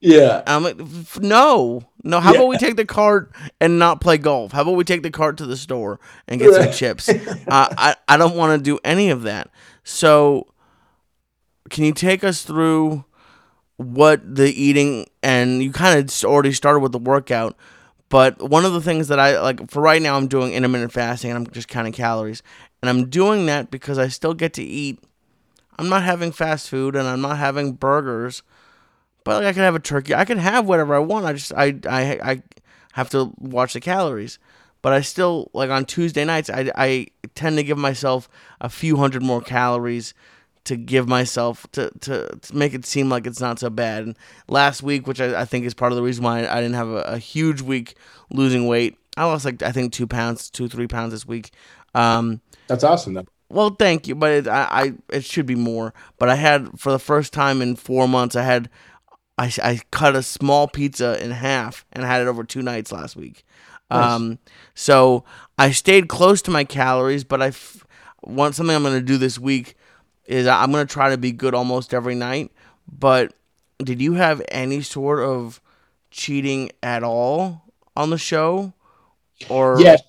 [0.00, 0.42] Yeah.
[0.46, 2.20] I'm like, "F- "No, no.
[2.20, 2.38] How Yeah.
[2.40, 3.30] about we take the cart
[3.60, 4.52] and not play golf?
[4.52, 7.14] How about we take the cart to the store and get some chips?" uh,
[7.48, 9.50] I I don't want to do any of that.
[9.84, 10.46] So,
[11.70, 13.04] can you take us through
[13.76, 17.56] what the eating and you kind of already started with the workout,
[18.08, 21.30] but one of the things that I like for right now, I'm doing intermittent fasting
[21.30, 22.42] and I'm just counting calories,
[22.80, 25.00] and I'm doing that because I still get to eat.
[25.78, 28.42] I'm not having fast food and I'm not having burgers,
[29.24, 30.14] but like I can have a turkey.
[30.14, 31.26] I can have whatever I want.
[31.26, 32.42] I just I I I
[32.92, 34.38] have to watch the calories.
[34.82, 38.28] But I still like on Tuesday nights I, I tend to give myself
[38.60, 40.14] a few hundred more calories
[40.64, 44.04] to give myself to, to, to make it seem like it's not so bad.
[44.04, 44.16] And
[44.48, 46.88] last week, which I, I think is part of the reason why I didn't have
[46.88, 47.96] a, a huge week
[48.30, 51.50] losing weight, I lost like I think two pounds, two three pounds this week.
[51.94, 52.40] Um,
[52.70, 53.26] That's awesome though.
[53.50, 55.92] well, thank you, but it, I, I it should be more.
[56.18, 58.70] But I had for the first time in four months, I had
[59.36, 63.16] I, I cut a small pizza in half and had it over two nights last
[63.16, 63.44] week.
[63.90, 64.12] Nice.
[64.12, 64.38] Um,
[64.74, 65.24] so
[65.58, 67.84] I stayed close to my calories, but I f-
[68.22, 69.74] want something I'm going to do this week
[70.26, 72.52] is I'm going to try to be good almost every night.
[72.86, 73.34] But
[73.78, 75.60] did you have any sort of
[76.12, 77.62] cheating at all
[77.96, 78.74] on the show?
[79.48, 80.02] Or Yes.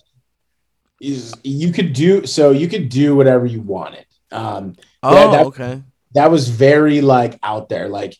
[1.01, 4.05] Is you could do so you could do whatever you wanted.
[4.31, 5.81] Um Oh, Yeah, that- okay.
[6.13, 7.89] that was very like out there.
[7.89, 8.15] Like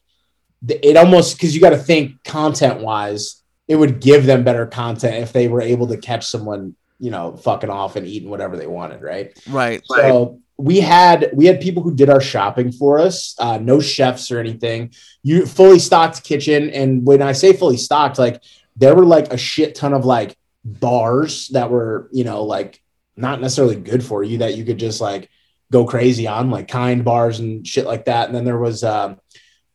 [0.64, 4.66] the- it almost because you got to think content wise, it would give them better
[4.66, 8.58] content if they were able to catch someone, you know, fucking off and eating whatever
[8.58, 9.32] they wanted, right?
[9.48, 9.82] Right.
[9.88, 14.32] So we had we had people who did our shopping for us, uh, no chefs
[14.32, 14.92] or anything.
[15.24, 18.42] You fully stocked kitchen, and when I say fully stocked, like
[18.76, 22.82] there were like a shit ton of like bars that were you know like
[23.16, 25.30] not necessarily good for you that you could just like
[25.72, 28.28] go crazy on, like kind bars and shit like that.
[28.28, 29.20] And then there was um,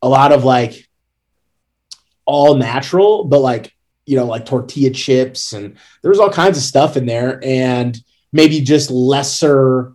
[0.03, 0.87] a lot of like
[2.25, 3.73] all natural, but like
[4.05, 7.99] you know like tortilla chips, and there was all kinds of stuff in there, and
[8.33, 9.95] maybe just lesser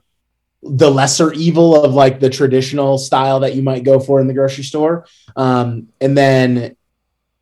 [0.64, 4.34] the lesser evil of like the traditional style that you might go for in the
[4.34, 5.06] grocery store.
[5.36, 6.76] Um, and then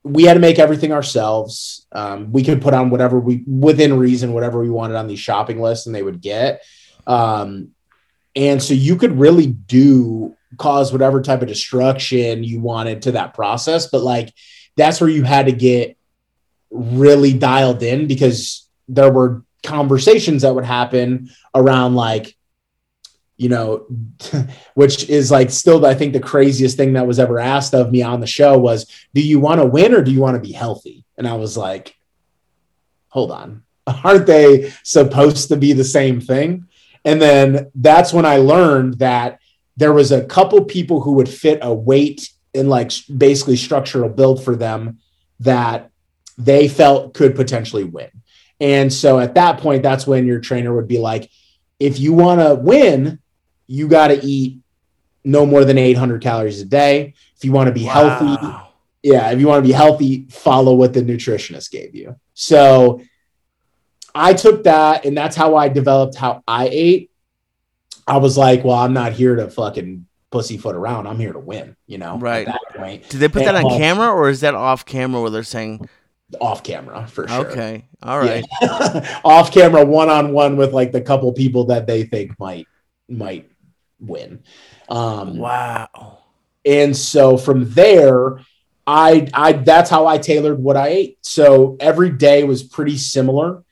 [0.10, 1.86] we had to make everything ourselves.
[1.91, 5.62] Um, we could put on whatever we within reason, whatever we wanted on these shopping
[5.62, 6.64] lists, and they would get.
[7.05, 7.72] Um,
[8.36, 13.34] and so you could really do cause whatever type of destruction you wanted to that
[13.34, 14.34] process, but like
[14.76, 15.97] that's where you had to get
[16.72, 22.36] really dialed in because there were conversations that would happen around like
[23.40, 23.88] you know,
[24.74, 28.04] which is like still, I think the craziest thing that was ever asked of me
[28.04, 30.52] on the show was, do you want to win or do you want to be
[30.52, 31.06] healthy?
[31.18, 31.96] And I was like,
[33.08, 33.64] hold on,
[34.04, 36.68] aren't they supposed to be the same thing?
[37.06, 39.40] And then that's when I learned that
[39.78, 44.44] there was a couple people who would fit a weight and like basically structural build
[44.44, 45.00] for them
[45.40, 45.92] that
[46.38, 48.10] they felt could potentially win.
[48.60, 51.32] And so at that point, that's when your trainer would be like,
[51.80, 53.20] if you want to win,
[53.70, 54.57] you got to eat
[55.24, 57.13] no more than 800 calories a day.
[57.38, 57.91] If you want to be wow.
[57.91, 58.67] healthy,
[59.03, 62.15] yeah, if you want to be healthy, follow what the nutritionist gave you.
[62.34, 63.01] So
[64.15, 67.11] I took that, and that's how I developed how I ate.
[68.07, 71.05] I was like, well, I'm not here to fucking pussyfoot around.
[71.05, 72.17] I'm here to win, you know?
[72.17, 72.47] Right.
[72.47, 73.07] At that point.
[73.09, 75.43] Did they put and, that on uh, camera or is that off camera where they're
[75.43, 75.88] saying
[76.41, 77.47] off camera for sure?
[77.51, 77.86] Okay.
[78.01, 78.43] All right.
[78.61, 79.22] Yeah.
[79.24, 82.67] off camera one on one with like the couple people that they think might
[83.07, 83.49] might
[84.00, 84.43] win.
[84.88, 86.20] Um wow.
[86.66, 88.39] And so from there,
[88.86, 91.18] I I that's how I tailored what I ate.
[91.22, 93.64] So every day was pretty similar,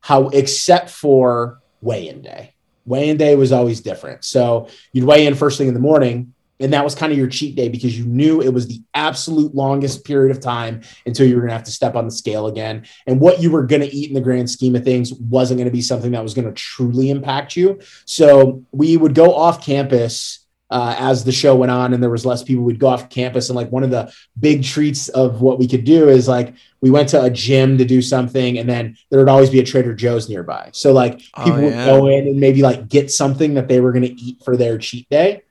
[0.00, 2.54] how except for weigh-in day.
[2.84, 4.24] Weigh-in day was always different.
[4.24, 7.26] So you'd weigh in first thing in the morning, and that was kind of your
[7.26, 11.34] cheat day because you knew it was the absolute longest period of time until you
[11.34, 12.86] were going to have to step on the scale again.
[13.06, 15.68] And what you were going to eat in the grand scheme of things wasn't going
[15.68, 17.80] to be something that was going to truly impact you.
[18.04, 22.24] So we would go off campus uh, as the show went on and there was
[22.24, 23.48] less people, we'd go off campus.
[23.48, 26.90] And like one of the big treats of what we could do is like we
[26.90, 29.94] went to a gym to do something, and then there would always be a Trader
[29.94, 30.70] Joe's nearby.
[30.72, 31.76] So like oh, people oh, yeah.
[31.76, 34.56] would go in and maybe like get something that they were going to eat for
[34.56, 35.42] their cheat day.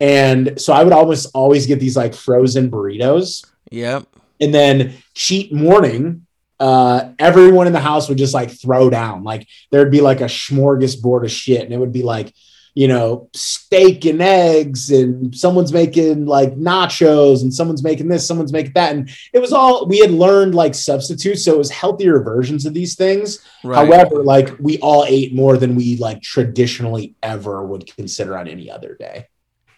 [0.00, 3.44] And so I would almost always get these like frozen burritos.
[3.70, 4.06] Yep.
[4.40, 6.26] And then cheat morning,
[6.60, 9.24] uh, everyone in the house would just like throw down.
[9.24, 12.32] Like there'd be like a smorgasbord of shit, and it would be like
[12.78, 18.52] you know, steak and eggs, and someone's making like nachos, and someone's making this, someone's
[18.52, 18.94] making that.
[18.94, 21.44] And it was all we had learned like substitutes.
[21.44, 23.44] So it was healthier versions of these things.
[23.64, 23.84] Right.
[23.84, 28.70] However, like we all ate more than we like traditionally ever would consider on any
[28.70, 29.26] other day.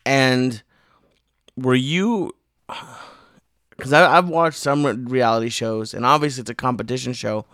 [0.04, 0.62] And
[1.56, 2.34] were you
[3.80, 7.46] because I've watched some reality shows, and obviously it's a competition show.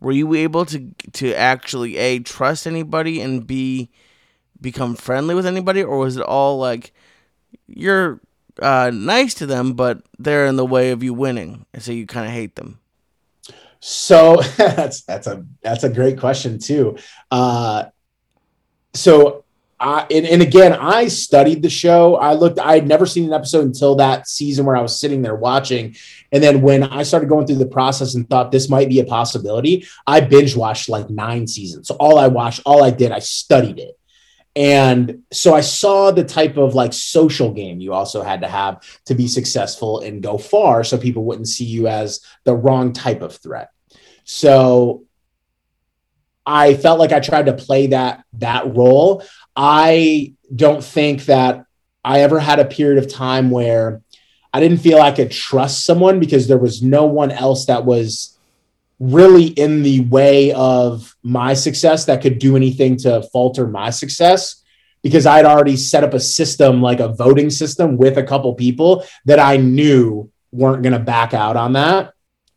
[0.00, 3.90] Were you able to to actually a trust anybody and b
[4.60, 6.92] become friendly with anybody, or was it all like
[7.66, 8.20] you're
[8.60, 12.06] uh, nice to them, but they're in the way of you winning, and so you
[12.06, 12.80] kind of hate them?
[13.80, 16.96] So that's that's a that's a great question too.
[17.30, 17.86] Uh,
[18.94, 19.44] so
[19.80, 22.16] I and, and again, I studied the show.
[22.16, 22.58] I looked.
[22.58, 25.96] I had never seen an episode until that season where I was sitting there watching.
[26.32, 29.04] And then when I started going through the process and thought this might be a
[29.04, 31.88] possibility, I binge watched like nine seasons.
[31.88, 33.98] So all I watched, all I did, I studied it.
[34.54, 38.84] And so I saw the type of like social game you also had to have
[39.06, 43.22] to be successful and go far so people wouldn't see you as the wrong type
[43.22, 43.70] of threat.
[44.24, 45.04] So
[46.44, 49.22] I felt like I tried to play that that role.
[49.56, 51.64] I don't think that
[52.04, 54.02] I ever had a period of time where
[54.52, 58.38] I didn't feel I could trust someone because there was no one else that was
[58.98, 64.62] really in the way of my success that could do anything to falter my success
[65.02, 69.04] because I'd already set up a system like a voting system with a couple people
[69.24, 72.12] that I knew weren't going to back out on that.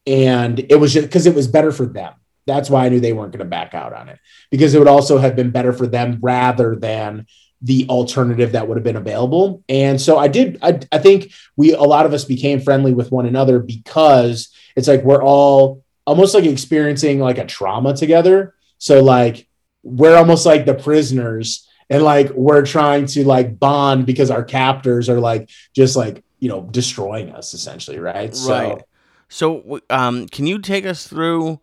[0.06, 2.14] And it was just because it was better for them.
[2.46, 4.20] That's why I knew they weren't going to back out on it
[4.52, 7.26] because it would also have been better for them rather than
[7.62, 9.64] the alternative that would have been available.
[9.70, 13.12] And so I did, I, I think we, a lot of us became friendly with
[13.12, 18.54] one another because it's like we're all almost like experiencing like a trauma together.
[18.80, 19.48] So like
[19.82, 25.08] we're almost like the prisoners and like we're trying to like bond because our captors
[25.08, 28.36] are like just like, you know, destroying us essentially, right?
[28.46, 28.82] Right.
[29.30, 31.62] So, so um can you take us through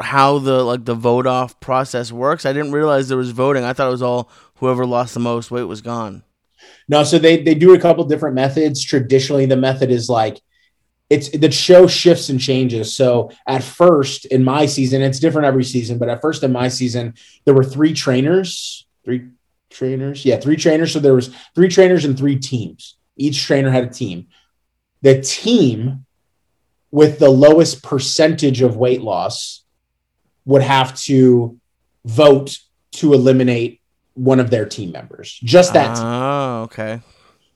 [0.00, 2.46] how the like the vote off process works?
[2.46, 3.64] I didn't realize there was voting.
[3.64, 6.22] I thought it was all whoever lost the most weight was gone.
[6.88, 8.84] No, so they they do a couple different methods.
[8.84, 10.40] Traditionally the method is like
[11.08, 12.96] it's the show shifts and changes.
[12.96, 16.68] So at first in my season, it's different every season, but at first in my
[16.68, 19.28] season, there were three trainers, three
[19.70, 20.24] trainers.
[20.24, 20.92] Yeah, three trainers.
[20.92, 22.96] So there was three trainers and three teams.
[23.16, 24.28] Each trainer had a team.
[25.02, 26.06] The team
[26.90, 29.64] with the lowest percentage of weight loss
[30.46, 31.58] would have to
[32.04, 32.58] vote
[32.92, 33.80] to eliminate
[34.14, 35.38] one of their team members.
[35.44, 35.98] Just that.
[35.98, 37.00] Oh, okay.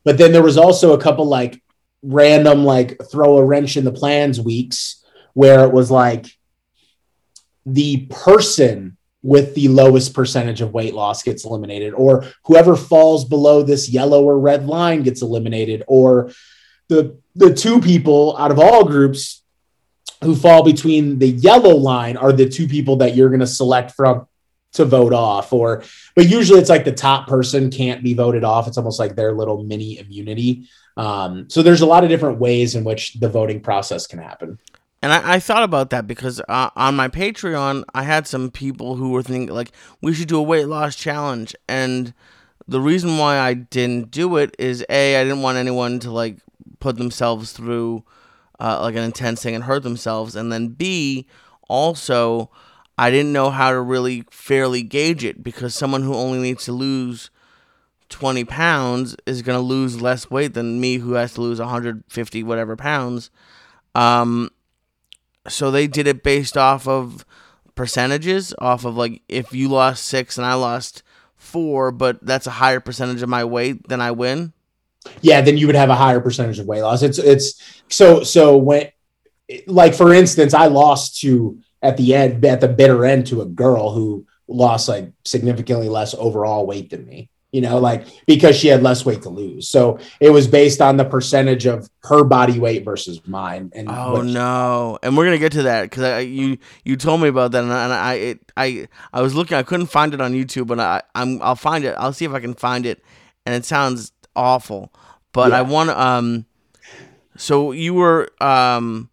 [0.04, 1.62] But then there was also a couple like
[2.02, 6.26] random like throw a wrench in the plans weeks where it was like
[7.66, 13.62] the person with the lowest percentage of weight loss gets eliminated or whoever falls below
[13.62, 16.32] this yellow or red line gets eliminated or
[16.88, 19.39] the the two people out of all groups
[20.22, 23.92] who fall between the yellow line are the two people that you're going to select
[23.92, 24.26] from
[24.72, 25.82] to vote off or
[26.14, 28.68] but usually it's like the top person can't be voted off.
[28.68, 30.68] It's almost like their little mini immunity.
[30.96, 34.58] Um, so there's a lot of different ways in which the voting process can happen.
[35.02, 38.96] And I, I thought about that because uh, on my Patreon, I had some people
[38.96, 42.12] who were thinking like we should do a weight loss challenge, and
[42.68, 46.38] the reason why I didn't do it is a I didn't want anyone to like
[46.80, 48.04] put themselves through
[48.60, 51.26] uh, like an intense thing and hurt themselves, and then b
[51.68, 52.50] also
[52.98, 56.72] I didn't know how to really fairly gauge it because someone who only needs to
[56.72, 57.30] lose
[58.10, 62.42] 20 pounds is going to lose less weight than me who has to lose 150
[62.42, 63.30] whatever pounds.
[63.94, 64.50] Um,
[65.48, 67.24] so they did it based off of
[67.74, 71.02] percentages, off of like if you lost six and I lost
[71.36, 74.52] four, but that's a higher percentage of my weight, then I win.
[75.20, 77.02] Yeah, then you would have a higher percentage of weight loss.
[77.02, 78.88] It's it's so so when
[79.66, 83.46] like for instance, I lost to at the end at the bitter end to a
[83.46, 88.68] girl who lost like significantly less overall weight than me you know like because she
[88.68, 89.68] had less weight to lose.
[89.68, 94.22] So it was based on the percentage of her body weight versus mine and oh
[94.22, 94.98] no.
[95.02, 97.84] And we're gonna get to that because you you told me about that and I
[97.84, 101.02] and I, it, I I was looking I couldn't find it on YouTube but I
[101.14, 101.94] I'm I'll find it.
[101.98, 103.02] I'll see if I can find it
[103.44, 104.92] and it sounds awful
[105.32, 105.58] but yeah.
[105.58, 106.46] I want um
[107.36, 109.10] so you were um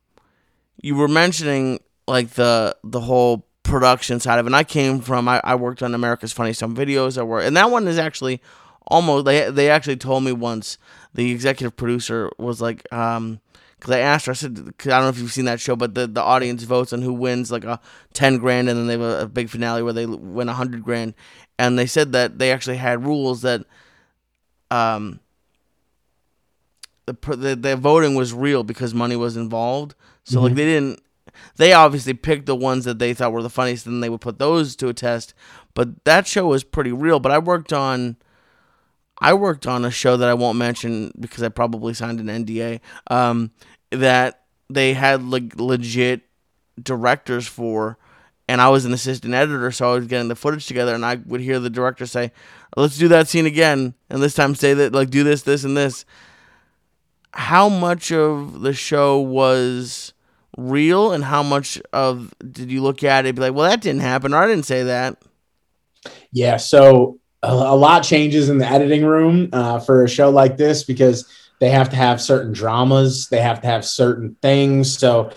[0.82, 4.50] you were mentioning like the the whole production side of it.
[4.50, 7.18] And I came from I, I worked on America's Funniest Home Videos.
[7.18, 8.42] I work, and that one is actually
[8.88, 10.78] almost they they actually told me once
[11.14, 13.42] the executive producer was like um
[13.78, 15.94] because I asked her I said I don't know if you've seen that show but
[15.94, 17.82] the the audience votes on who wins like a
[18.14, 20.84] ten grand and then they have a, a big finale where they win a hundred
[20.84, 21.16] grand
[21.60, 23.66] and they said that they actually had rules that
[24.72, 25.20] um
[27.06, 30.46] the, the the voting was real because money was involved so mm-hmm.
[30.46, 31.02] like they didn't
[31.56, 34.40] they obviously picked the ones that they thought were the funniest, and they would put
[34.40, 35.34] those to a test.
[35.74, 37.20] But that show was pretty real.
[37.20, 38.18] But I worked on,
[39.20, 42.80] I worked on a show that I won't mention because I probably signed an NDA.
[43.08, 43.52] Um,
[43.92, 46.24] that they had like legit
[46.82, 47.98] directors for,
[48.48, 51.16] and I was an assistant editor, so I was getting the footage together, and I
[51.16, 52.32] would hear the director say,
[52.82, 55.76] "Let's do that scene again, and this time say that like do this, this, and
[55.76, 56.06] this."
[57.32, 60.14] How much of the show was
[60.58, 64.02] real and how much of did you look at it be like well that didn't
[64.02, 65.22] happen or i didn't say that
[66.32, 70.58] yeah so a, a lot changes in the editing room uh, for a show like
[70.58, 75.32] this because they have to have certain dramas they have to have certain things so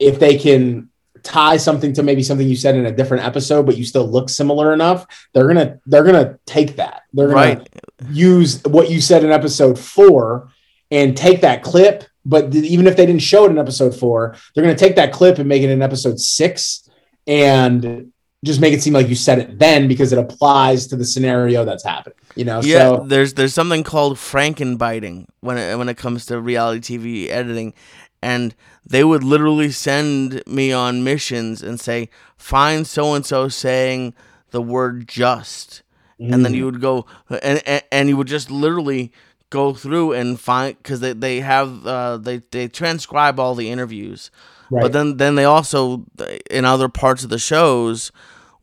[0.00, 0.88] if they can
[1.22, 4.28] tie something to maybe something you said in a different episode but you still look
[4.28, 7.68] similar enough they're gonna they're gonna take that they're gonna right.
[8.10, 10.48] use what you said in episode four
[10.90, 14.64] and take that clip but even if they didn't show it in episode four, they're
[14.64, 16.88] to take that clip and make it in episode six
[17.26, 18.12] and
[18.44, 21.64] just make it seem like you said it then because it applies to the scenario
[21.64, 22.18] that's happening.
[22.34, 22.78] You know, yeah.
[22.78, 27.74] So, there's there's something called frankenbiting when it when it comes to reality TV editing,
[28.22, 28.54] and
[28.86, 34.14] they would literally send me on missions and say, find so and so saying
[34.50, 35.82] the word just,
[36.20, 36.32] mm.
[36.32, 36.72] and then you mm.
[36.72, 39.12] would go and, and and you would just literally
[39.50, 44.30] go through and find because they, they have uh, they they transcribe all the interviews
[44.70, 44.82] right.
[44.82, 46.06] but then then they also
[46.50, 48.10] in other parts of the shows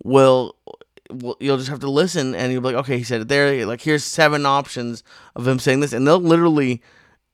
[0.03, 0.55] will,
[1.11, 3.65] will you'll just have to listen and you'll be like okay he said it there
[3.67, 5.03] like here's seven options
[5.35, 6.81] of him saying this and they'll literally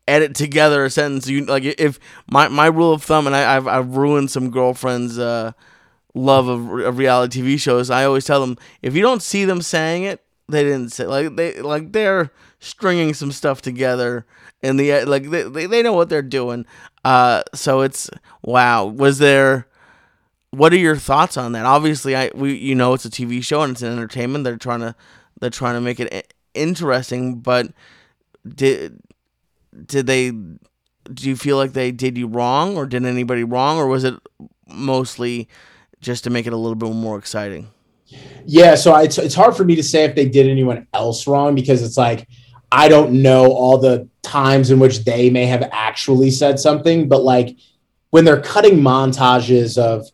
[0.08, 1.28] edit together a sentence.
[1.28, 1.99] You like if
[2.30, 5.53] my my rule of thumb and I, have I've ruined some girlfriends uh
[6.18, 9.62] love of, of reality tv shows i always tell them if you don't see them
[9.62, 14.25] saying it they didn't say like they like they're stringing some stuff together
[14.62, 16.66] and the like they, they know what they're doing.
[17.04, 18.09] Uh so it's
[18.42, 18.86] wow.
[18.86, 19.67] Was there
[20.51, 21.66] what are your thoughts on that?
[21.66, 24.43] Obviously i we you know it's a tv show and it's an entertainment.
[24.43, 24.96] They're trying to
[25.39, 27.71] they're trying to make it interesting but
[28.47, 29.00] did
[29.86, 33.88] did they do you feel like they did you wrong or did anybody wrong or
[33.88, 34.16] was it
[34.68, 35.47] mostly
[36.02, 37.68] just to make it a little bit more exciting?
[38.46, 41.56] Yeah so it's, it's hard for me to say if they did anyone else wrong
[41.56, 42.28] because it's like
[42.72, 47.24] I don't know all the times in which they may have actually said something, but
[47.24, 47.56] like
[48.10, 50.06] when they're cutting montages of,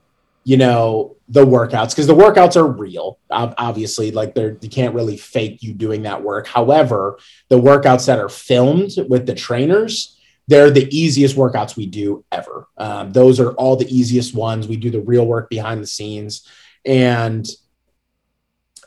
[0.44, 5.16] you know, the workouts, because the workouts are real, obviously, like they're, you can't really
[5.16, 6.45] fake you doing that work.
[6.45, 7.18] However,
[7.48, 12.68] the workouts that are filmed with the trainers, they're the easiest workouts we do ever.
[12.78, 14.68] Um, those are all the easiest ones.
[14.68, 16.45] We do the real work behind the scenes.
[16.86, 17.48] And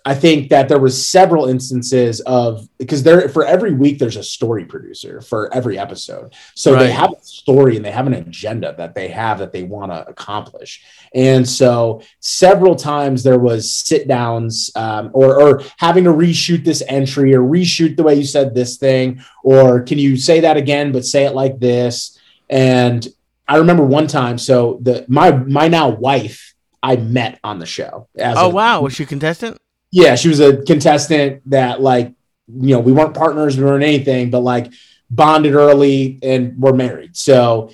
[0.06, 4.22] I think that there was several instances of because there for every week there's a
[4.22, 6.34] story producer for every episode.
[6.54, 6.80] So right.
[6.80, 9.92] they have a story and they have an agenda that they have that they want
[9.92, 10.84] to accomplish.
[11.14, 16.82] And so several times there was sit downs um, or, or having to reshoot this
[16.86, 20.92] entry or reshoot the way you said this thing, or can you say that again,
[20.92, 22.18] but say it like this?
[22.50, 23.08] And
[23.48, 24.36] I remember one time.
[24.36, 28.08] So the my my now wife I met on the show.
[28.18, 29.56] oh a, wow, was she a contestant?
[29.94, 32.08] Yeah, she was a contestant that like
[32.48, 34.72] you know we weren't partners, we weren't anything, but like
[35.08, 37.16] bonded early and were married.
[37.16, 37.70] So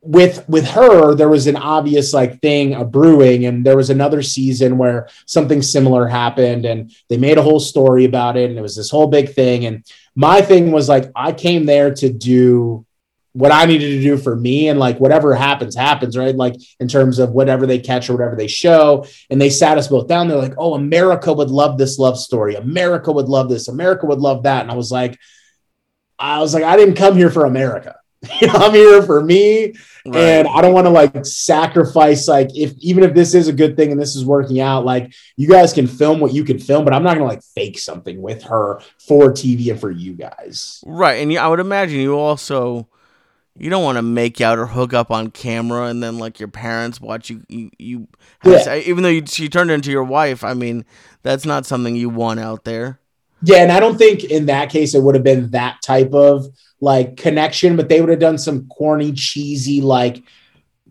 [0.00, 4.20] with with her there was an obvious like thing a brewing and there was another
[4.20, 8.62] season where something similar happened and they made a whole story about it and it
[8.62, 9.84] was this whole big thing and
[10.14, 12.86] my thing was like i came there to do
[13.32, 16.88] what i needed to do for me and like whatever happens happens right like in
[16.88, 20.28] terms of whatever they catch or whatever they show and they sat us both down
[20.28, 24.20] they're like oh america would love this love story america would love this america would
[24.20, 25.18] love that and i was like
[26.18, 27.94] i was like i didn't come here for america
[28.42, 29.74] I'm here for me.
[30.04, 30.16] Right.
[30.16, 33.76] And I don't want to like sacrifice, like, if even if this is a good
[33.76, 36.84] thing and this is working out, like, you guys can film what you can film,
[36.84, 40.14] but I'm not going to like fake something with her for TV and for you
[40.14, 40.82] guys.
[40.86, 41.22] Right.
[41.22, 42.88] And I would imagine you also,
[43.58, 46.48] you don't want to make out or hook up on camera and then like your
[46.48, 48.08] parents watch you, you, you
[48.44, 48.76] yeah.
[48.76, 50.44] even though you, she turned into your wife.
[50.44, 50.84] I mean,
[51.22, 53.00] that's not something you want out there.
[53.42, 53.58] Yeah.
[53.58, 56.46] And I don't think in that case it would have been that type of
[56.80, 60.22] like connection, but they would have done some corny, cheesy, like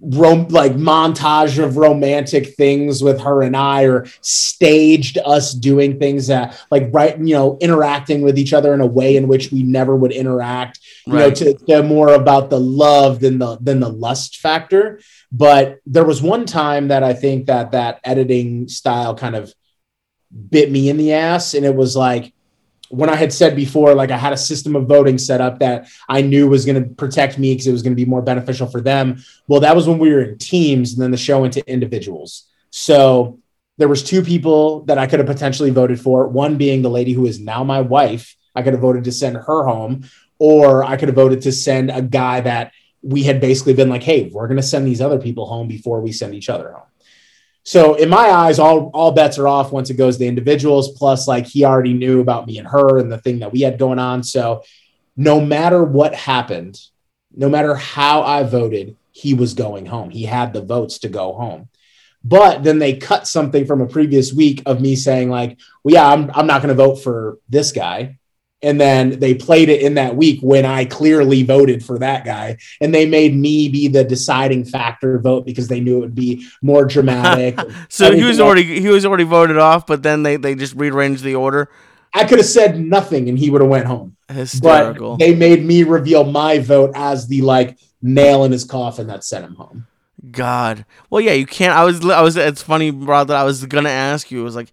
[0.02, 6.27] rom- like montage of romantic things with her and I, or staged us doing things
[6.27, 9.64] that like right, you know, interacting with each other in a way in which we
[9.64, 10.80] never would interact.
[11.08, 11.42] You right.
[11.42, 15.00] know, to, to more about the love than the than the lust factor.
[15.32, 19.54] But there was one time that I think that that editing style kind of
[20.50, 22.34] bit me in the ass, and it was like
[22.90, 25.90] when I had said before, like I had a system of voting set up that
[26.08, 28.68] I knew was going to protect me because it was going to be more beneficial
[28.68, 29.24] for them.
[29.48, 32.50] Well, that was when we were in teams, and then the show went to individuals.
[32.70, 33.40] So
[33.78, 36.28] there was two people that I could have potentially voted for.
[36.28, 38.36] One being the lady who is now my wife.
[38.56, 41.91] I could have voted to send her home, or I could have voted to send
[41.91, 45.19] a guy that we had basically been like, "Hey, we're going to send these other
[45.19, 46.88] people home before we send each other home."
[47.64, 50.91] So in my eyes, all all bets are off once it goes to the individuals.
[50.91, 53.77] Plus, like he already knew about me and her and the thing that we had
[53.77, 54.23] going on.
[54.23, 54.64] So
[55.18, 56.80] no matter what happened,
[57.35, 60.11] no matter how I voted, he was going home.
[60.11, 61.69] He had the votes to go home.
[62.23, 66.07] But then they cut something from a previous week of me saying, like, well, yeah,
[66.07, 68.18] I'm, I'm not going to vote for this guy
[68.62, 72.58] and then they played it in that week when I clearly voted for that guy,
[72.82, 76.46] and they made me be the deciding factor vote because they knew it would be
[76.62, 77.60] more dramatic.
[77.90, 81.24] so he was already he was already voted off, but then they they just rearranged
[81.24, 81.70] the order.
[82.14, 84.16] I could have said nothing and he would have went home.
[84.30, 85.18] Hysterical.
[85.18, 89.24] But they made me reveal my vote as the like nail in his coffin that
[89.24, 89.88] sent him home.
[90.32, 90.86] God.
[91.10, 91.74] Well, yeah, you can't.
[91.74, 92.04] I was.
[92.10, 92.36] I was.
[92.36, 93.24] It's funny, bro.
[93.24, 94.42] That I was gonna ask you.
[94.42, 94.72] It was like,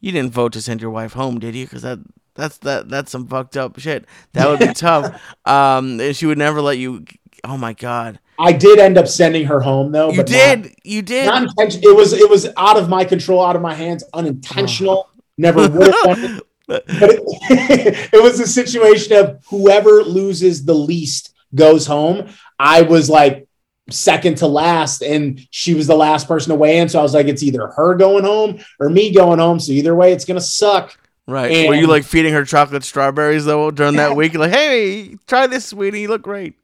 [0.00, 1.64] you didn't vote to send your wife home, did you?
[1.64, 2.00] Because that
[2.34, 2.88] that's that.
[2.88, 4.06] That's some fucked up shit.
[4.32, 5.20] That would be tough.
[5.46, 7.04] Um, she would never let you.
[7.44, 8.18] Oh my god.
[8.38, 10.10] I did end up sending her home though.
[10.10, 10.62] You did.
[10.62, 11.26] Not, you did.
[11.26, 15.06] Not it was it was out of my control, out of my hands, unintentional.
[15.08, 15.20] Oh.
[15.36, 16.42] Never would have done it.
[16.66, 22.30] But it, it was a situation of whoever loses the least goes home.
[22.58, 23.46] I was like
[23.90, 26.88] second to last, and she was the last person to weigh in.
[26.88, 29.60] So I was like, it's either her going home or me going home.
[29.60, 30.98] So either way, it's gonna suck.
[31.26, 31.50] Right.
[31.50, 34.34] And, Were you like feeding her chocolate strawberries though during that week?
[34.34, 36.02] Like, hey, try this, sweetie.
[36.02, 36.54] You look great.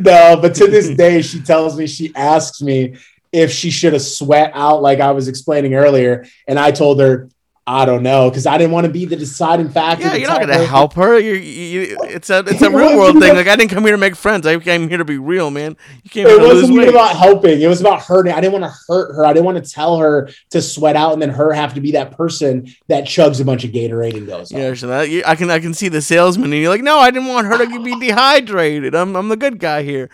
[0.00, 2.96] No, but to this day, she tells me she asks me
[3.32, 7.28] if she should have sweat out like I was explaining earlier, and I told her
[7.68, 10.04] I don't know because I didn't want to be the deciding factor.
[10.04, 11.18] Yeah, you're not going to help her.
[11.18, 13.34] You're, you, it's a it's a real world thing.
[13.34, 14.46] Like I didn't come here to make friends.
[14.46, 15.76] I came here to be real, man.
[16.04, 16.26] You came.
[16.28, 17.60] It wasn't about helping.
[17.60, 18.32] It was about hurting.
[18.32, 19.26] I didn't want to hurt her.
[19.26, 21.90] I didn't want to tell her to sweat out and then her have to be
[21.92, 24.52] that person that chugs a bunch of Gatorade and goes.
[24.52, 27.10] Yeah, so that I can I can see the salesman and you're like, no, I
[27.10, 28.94] didn't want her to be dehydrated.
[28.94, 30.08] I'm I'm the good guy here.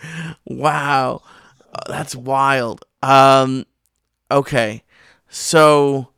[0.45, 1.21] Wow,
[1.71, 2.83] oh, that's wild.
[3.03, 3.67] Um,
[4.31, 4.83] okay,
[5.29, 6.12] so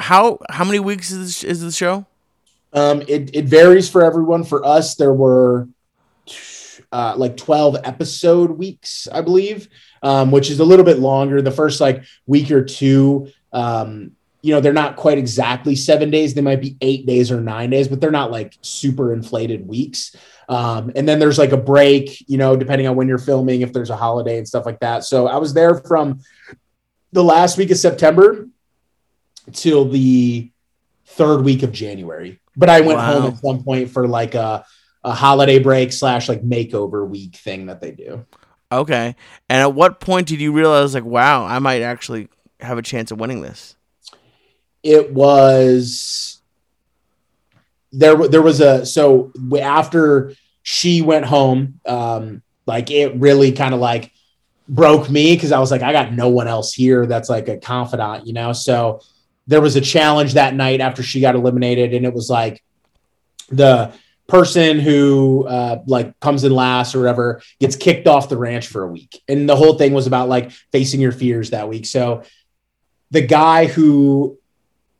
[0.00, 2.06] how how many weeks is this, is the show?
[2.72, 4.44] Um, it it varies for everyone.
[4.44, 5.68] For us, there were
[6.92, 9.68] uh, like twelve episode weeks, I believe,
[10.02, 11.42] um, which is a little bit longer.
[11.42, 14.12] The first like week or two, um,
[14.42, 16.34] you know, they're not quite exactly seven days.
[16.34, 20.16] They might be eight days or nine days, but they're not like super inflated weeks.
[20.48, 23.72] Um, and then there's like a break, you know, depending on when you're filming, if
[23.72, 25.04] there's a holiday and stuff like that.
[25.04, 26.20] So I was there from
[27.12, 28.48] the last week of September
[29.52, 30.50] till the
[31.06, 32.40] third week of January.
[32.56, 33.20] But I went wow.
[33.20, 34.64] home at some point for like a,
[35.04, 38.26] a holiday break slash like makeover week thing that they do.
[38.72, 39.16] Okay.
[39.48, 42.28] And at what point did you realize like, wow, I might actually
[42.60, 43.76] have a chance of winning this?
[44.82, 46.40] It was
[47.92, 48.16] there.
[48.28, 54.12] There was a so after she went home, um, like it really kind of like
[54.68, 57.58] broke me because I was like, I got no one else here that's like a
[57.58, 58.52] confidant, you know?
[58.52, 59.00] So
[59.46, 62.62] there was a challenge that night after she got eliminated, and it was like
[63.48, 63.92] the
[64.28, 68.84] person who uh, like comes in last or whatever gets kicked off the ranch for
[68.84, 69.20] a week.
[69.28, 71.84] And the whole thing was about like facing your fears that week.
[71.84, 72.22] So
[73.10, 74.38] the guy who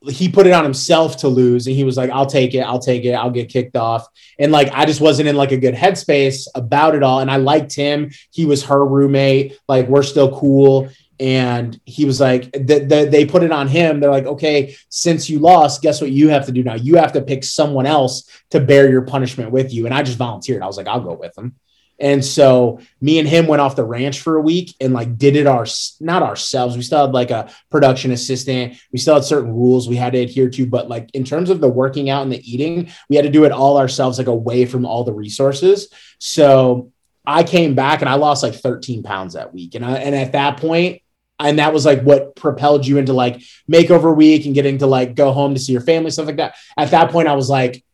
[0.09, 2.79] he put it on himself to lose and he was like i'll take it i'll
[2.79, 4.09] take it i'll get kicked off
[4.39, 7.37] and like i just wasn't in like a good headspace about it all and i
[7.37, 10.89] liked him he was her roommate like we're still cool
[11.20, 15.28] and he was like th- th- they put it on him they're like okay since
[15.28, 18.28] you lost guess what you have to do now you have to pick someone else
[18.51, 21.12] to bear your punishment with you and i just volunteered i was like i'll go
[21.12, 21.55] with him
[22.01, 25.36] and so me and him went off the ranch for a week and like did
[25.36, 25.66] it our
[26.01, 26.74] not ourselves.
[26.74, 28.78] We still had like a production assistant.
[28.90, 31.60] We still had certain rules we had to adhere to, but like in terms of
[31.60, 34.64] the working out and the eating, we had to do it all ourselves, like away
[34.64, 35.92] from all the resources.
[36.18, 36.90] So
[37.26, 39.74] I came back and I lost like 13 pounds that week.
[39.74, 41.02] And I, and at that point,
[41.41, 43.41] and that was like what propelled you into like
[43.71, 46.55] makeover week and getting to like go home to see your family, stuff like that.
[46.77, 47.85] At that point, I was like,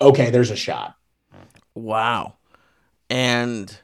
[0.00, 0.94] okay, there's a shot.
[1.74, 2.34] Wow
[3.10, 3.78] and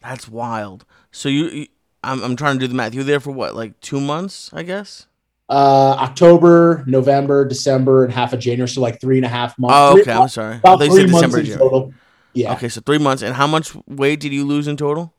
[0.00, 0.84] that's wild.
[1.10, 1.66] So you, you
[2.02, 2.94] I'm, I'm trying to do the math.
[2.94, 5.06] You were there for what, like two months, I guess?
[5.48, 8.68] Uh, October, November, December, and half of January.
[8.68, 9.76] So like three and a half months.
[9.76, 10.04] Oh, okay.
[10.04, 10.56] Three, I'm sorry.
[10.56, 11.92] About three months in total.
[12.32, 12.52] Yeah.
[12.54, 13.22] Okay, so three months.
[13.22, 15.12] And how much weight did you lose in total?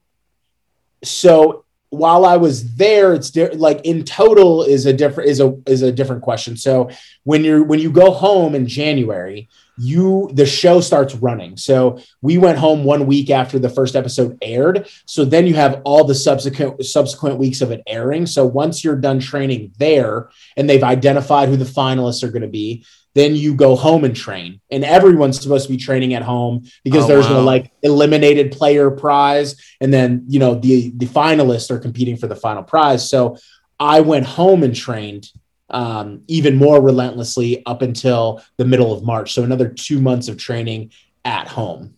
[1.04, 5.58] So while I was there, it's di- like in total is a different is a
[5.68, 6.56] is a different question.
[6.56, 6.90] So
[7.24, 9.50] when you're when you go home in January,
[9.82, 11.58] you the show starts running.
[11.58, 14.88] So we went home one week after the first episode aired.
[15.08, 18.28] So then you have all the subsequent subsequent weeks of it airing.
[18.28, 22.48] So once you're done training there and they've identified who the finalists are going to
[22.48, 22.86] be,
[23.16, 24.62] then you go home and train.
[24.70, 27.38] And everyone's supposed to be training at home because oh, there's wow.
[27.38, 29.56] no like eliminated player prize.
[29.82, 33.10] And then, you know, the the finalists are competing for the final prize.
[33.10, 33.38] So
[33.80, 35.28] I went home and trained
[35.72, 39.34] um, even more relentlessly up until the middle of March.
[39.34, 40.92] So another two months of training
[41.26, 41.96] at home.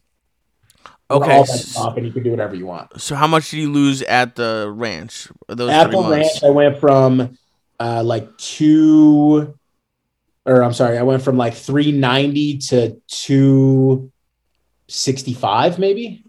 [1.12, 1.44] Okay.
[1.78, 3.00] Off and you can do whatever you want.
[3.00, 5.28] So how much did you lose at the ranch?
[5.48, 7.38] Those at the ranch, I went from
[7.80, 9.54] uh, like two
[10.46, 16.26] or I'm sorry, I went from like 390 to 265 maybe.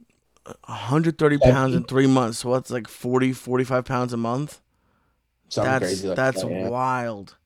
[0.66, 2.38] 130 pounds in three months.
[2.38, 4.60] So what's like 40, 45 pounds a month?
[5.48, 6.68] Something that's crazy like that's that, yeah.
[6.68, 7.36] wild.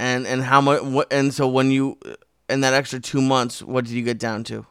[0.00, 0.82] And and how much?
[0.82, 1.98] What, and so when you
[2.48, 4.66] in that extra two months, what did you get down to?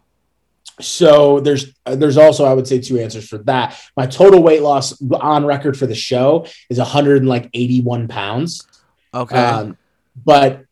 [0.79, 3.79] So there's there's also I would say two answers for that.
[3.95, 8.67] My total weight loss on record for the show is 181 pounds.
[9.13, 9.37] Okay.
[9.37, 9.77] Um,
[10.23, 10.65] but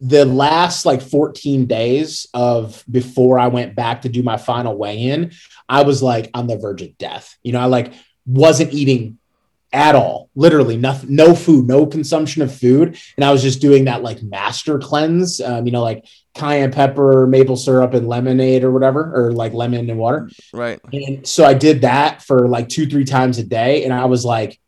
[0.00, 5.02] the last like 14 days of before I went back to do my final weigh
[5.02, 5.32] in,
[5.68, 7.36] I was like on the verge of death.
[7.42, 7.92] You know, I like
[8.26, 9.18] wasn't eating
[9.76, 12.98] at all, literally nothing, no food, no consumption of food.
[13.16, 17.26] And I was just doing that like master cleanse, um, you know, like cayenne pepper,
[17.26, 20.30] maple syrup, and lemonade or whatever, or like lemon and water.
[20.54, 20.80] Right.
[20.94, 23.84] And so I did that for like two, three times a day.
[23.84, 24.58] And I was like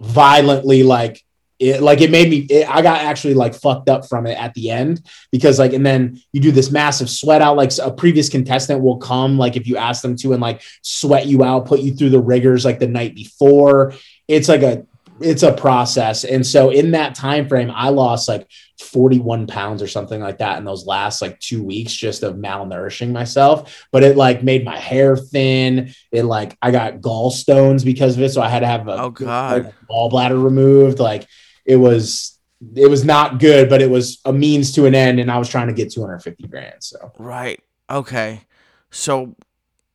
[0.00, 1.22] violently like
[1.58, 4.52] it like it made me it, i got actually like fucked up from it at
[4.54, 5.00] the end
[5.32, 8.98] because like and then you do this massive sweat out like a previous contestant will
[8.98, 12.10] come like if you ask them to and like sweat you out put you through
[12.10, 13.92] the rigors like the night before.
[14.28, 14.86] It's like a
[15.18, 16.24] it's a process.
[16.24, 20.58] And so in that time frame i lost like 41 pounds or something like that
[20.58, 23.86] in those last like two weeks just of malnourishing myself.
[23.92, 25.94] But it like made my hair thin.
[26.12, 28.30] It like i got gallstones because of it.
[28.30, 29.64] So i had to have a oh god.
[29.64, 30.98] like, gallbladder removed.
[30.98, 31.26] Like
[31.66, 32.38] it was
[32.74, 35.48] it was not good, but it was a means to an end, and I was
[35.48, 36.76] trying to get 250 grand.
[36.80, 38.42] So right, okay.
[38.90, 39.36] So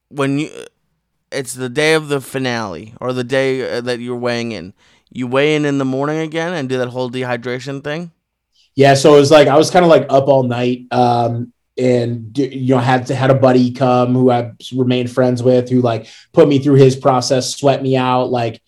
[0.10, 0.50] when you,
[1.32, 4.74] it's the day of the finale or the day uh, that you're weighing in.
[5.10, 8.12] You weigh in in the morning again and do that whole dehydration thing.
[8.76, 12.38] Yeah, so it was like I was kind of like up all night, um, and
[12.38, 16.08] you know had to, had a buddy come who I remained friends with, who like
[16.32, 18.32] put me through his process, sweat me out.
[18.32, 18.62] Like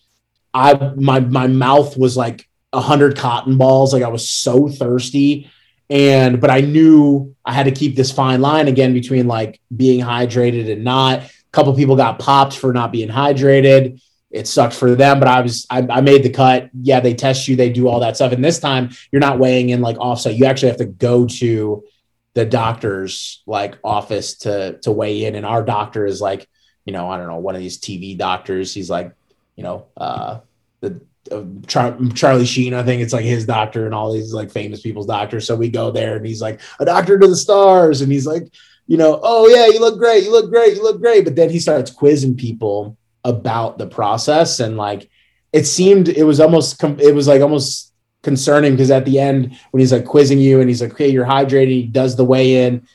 [0.52, 2.46] I my my mouth was like
[2.80, 3.92] hundred cotton balls.
[3.92, 5.50] Like I was so thirsty.
[5.90, 10.04] And but I knew I had to keep this fine line again between like being
[10.04, 11.20] hydrated and not.
[11.20, 14.00] A couple people got popped for not being hydrated.
[14.30, 16.70] It sucked for them, but I was I, I made the cut.
[16.72, 18.32] Yeah, they test you, they do all that stuff.
[18.32, 20.34] And this time you're not weighing in like offset.
[20.34, 21.84] You actually have to go to
[22.32, 25.36] the doctor's like office to to weigh in.
[25.36, 26.48] And our doctor is like,
[26.84, 28.74] you know, I don't know, one of these TV doctors.
[28.74, 29.14] He's like,
[29.54, 30.40] you know, uh
[30.80, 31.00] the
[31.66, 35.06] Char- Charlie Sheen, I think it's like his doctor and all these like famous people's
[35.06, 35.46] doctors.
[35.46, 38.48] So we go there and he's like a doctor to the stars, and he's like
[38.86, 41.24] you know, oh yeah, you look great, you look great, you look great.
[41.24, 45.10] But then he starts quizzing people about the process, and like
[45.52, 47.92] it seemed, it was almost, it was like almost
[48.22, 51.26] concerning because at the end when he's like quizzing you and he's like, okay, you're
[51.26, 52.86] hydrated, he does the weigh in.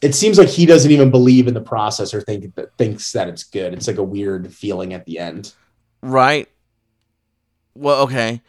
[0.00, 3.28] It seems like he doesn't even believe in the process or think that thinks that
[3.28, 3.74] it's good.
[3.74, 5.52] It's like a weird feeling at the end.
[6.00, 6.48] Right.
[7.76, 8.42] Well, okay.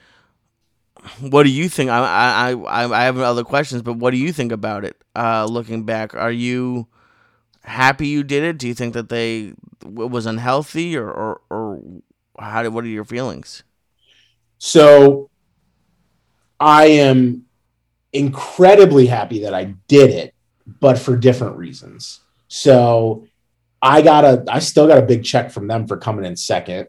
[1.19, 1.89] What do you think?
[1.89, 5.01] I I I I have other questions, but what do you think about it?
[5.15, 6.87] Uh, looking back, are you
[7.63, 8.57] happy you did it?
[8.57, 11.81] Do you think that they it was unhealthy, or or, or
[12.39, 12.73] how did?
[12.73, 13.63] What are your feelings?
[14.57, 15.29] So,
[16.59, 17.45] I am
[18.11, 20.33] incredibly happy that I did it,
[20.79, 22.21] but for different reasons.
[22.47, 23.27] So,
[23.81, 26.87] I got a I still got a big check from them for coming in second.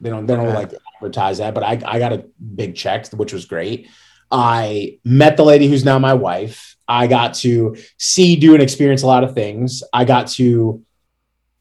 [0.00, 3.32] They don't they don't like advertise that, but I, I got a big check, which
[3.32, 3.88] was great.
[4.30, 6.76] I met the lady who's now my wife.
[6.86, 9.82] I got to see, do, and experience a lot of things.
[9.92, 10.84] I got to,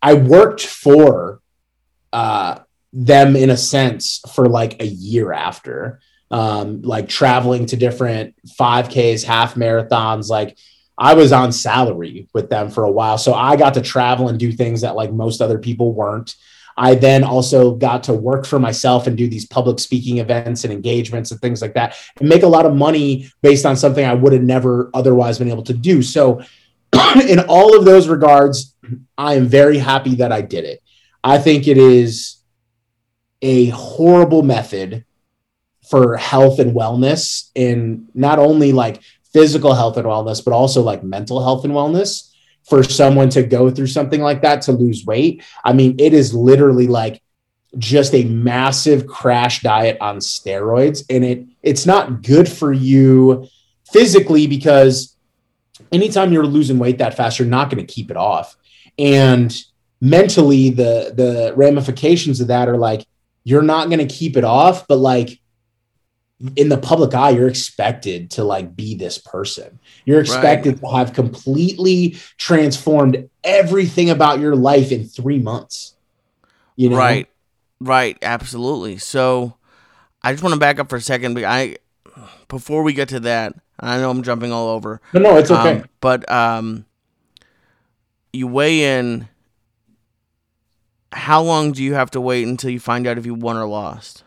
[0.02, 1.42] I worked for
[2.12, 2.60] uh,
[2.94, 6.00] them in a sense for like a year after,
[6.32, 10.30] um, like traveling to different 5Ks, half marathons.
[10.30, 10.58] Like
[10.98, 13.18] I was on salary with them for a while.
[13.18, 16.36] So I got to travel and do things that like most other people weren't.
[16.78, 20.72] I then also got to work for myself and do these public speaking events and
[20.72, 24.14] engagements and things like that and make a lot of money based on something I
[24.14, 26.04] would have never otherwise been able to do.
[26.04, 26.41] So,
[27.28, 28.76] in all of those regards,
[29.18, 30.82] I am very happy that I did it.
[31.24, 32.38] I think it is
[33.41, 35.04] a horrible method
[35.90, 39.02] for health and wellness in not only like
[39.34, 42.32] physical health and wellness, but also like mental health and wellness
[42.68, 45.44] for someone to go through something like that to lose weight.
[45.64, 47.22] I mean, it is literally like
[47.77, 53.48] just a massive crash diet on steroids and it it's not good for you
[53.91, 55.15] physically because
[55.91, 58.56] anytime you're losing weight that fast you're not going to keep it off.
[58.98, 59.56] And
[60.02, 63.06] mentally the the ramifications of that are like
[63.44, 65.39] you're not going to keep it off but like
[66.56, 69.80] in the public eye you're expected to like be this person.
[70.06, 70.92] You're expected right.
[70.92, 75.96] to have completely transformed everything about your life in three months.
[76.76, 76.98] You know?
[76.98, 77.28] Right.
[77.80, 78.18] Right.
[78.22, 78.98] Absolutely.
[78.98, 79.56] So
[80.24, 81.78] i just want to back up for a second but i
[82.48, 85.02] before we get to that i know i'm jumping all over.
[85.14, 85.82] No no it's okay.
[85.82, 86.86] Um, but um
[88.38, 89.28] you weigh in.
[91.12, 93.66] How long do you have to wait until you find out if you won or
[93.66, 94.24] lost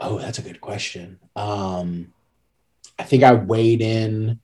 [0.00, 1.18] Oh, that's a good question.
[1.36, 2.12] Um,
[2.98, 4.40] I think I weighed in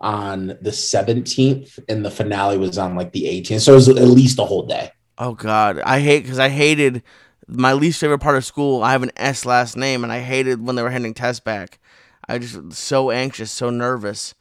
[0.00, 3.60] on the 17th and the finale was on like the 18th.
[3.60, 4.90] So it was at least a whole day.
[5.18, 5.80] Oh God.
[5.80, 7.02] I hate because I hated
[7.46, 8.82] my least favorite part of school.
[8.82, 11.78] I have an S last name and I hated when they were handing tests back.
[12.28, 14.34] I just so anxious, so nervous.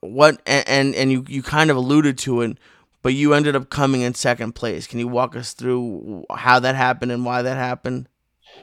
[0.00, 2.58] What and, and and you you kind of alluded to it,
[3.02, 4.86] but you ended up coming in second place.
[4.86, 8.08] Can you walk us through how that happened and why that happened?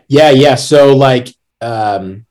[0.08, 0.56] Yeah, yeah.
[0.56, 1.30] So like
[1.62, 2.26] um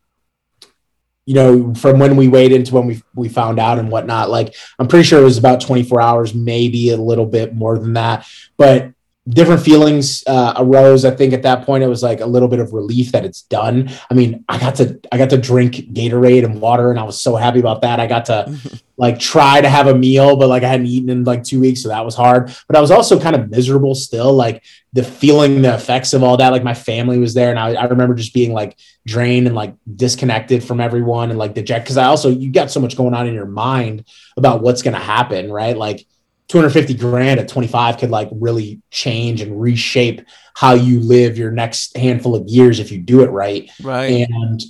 [1.26, 4.54] you know, from when we waited to when we we found out and whatnot, like
[4.78, 8.26] I'm pretty sure it was about 24 hours, maybe a little bit more than that.
[8.56, 8.92] But
[9.28, 11.04] different feelings uh, arose.
[11.04, 13.42] I think at that point it was like a little bit of relief that it's
[13.42, 13.90] done.
[14.10, 17.20] I mean, I got to I got to drink Gatorade and water, and I was
[17.20, 18.00] so happy about that.
[18.00, 18.56] I got to
[18.96, 21.82] like try to have a meal, but like I hadn't eaten in like two weeks,
[21.82, 22.54] so that was hard.
[22.66, 26.38] But I was also kind of miserable still, like the feeling the effects of all
[26.38, 26.50] that.
[26.50, 29.74] Like my family was there, and I, I remember just being like drained and like
[29.96, 33.26] disconnected from everyone and like dejected because I also you got so much going on
[33.26, 34.06] in your mind
[34.36, 35.76] about what's gonna happen, right?
[35.76, 36.06] Like
[36.50, 40.20] 250 grand at 25 could like really change and reshape
[40.54, 43.70] how you live your next handful of years if you do it right.
[43.80, 44.28] Right.
[44.28, 44.60] And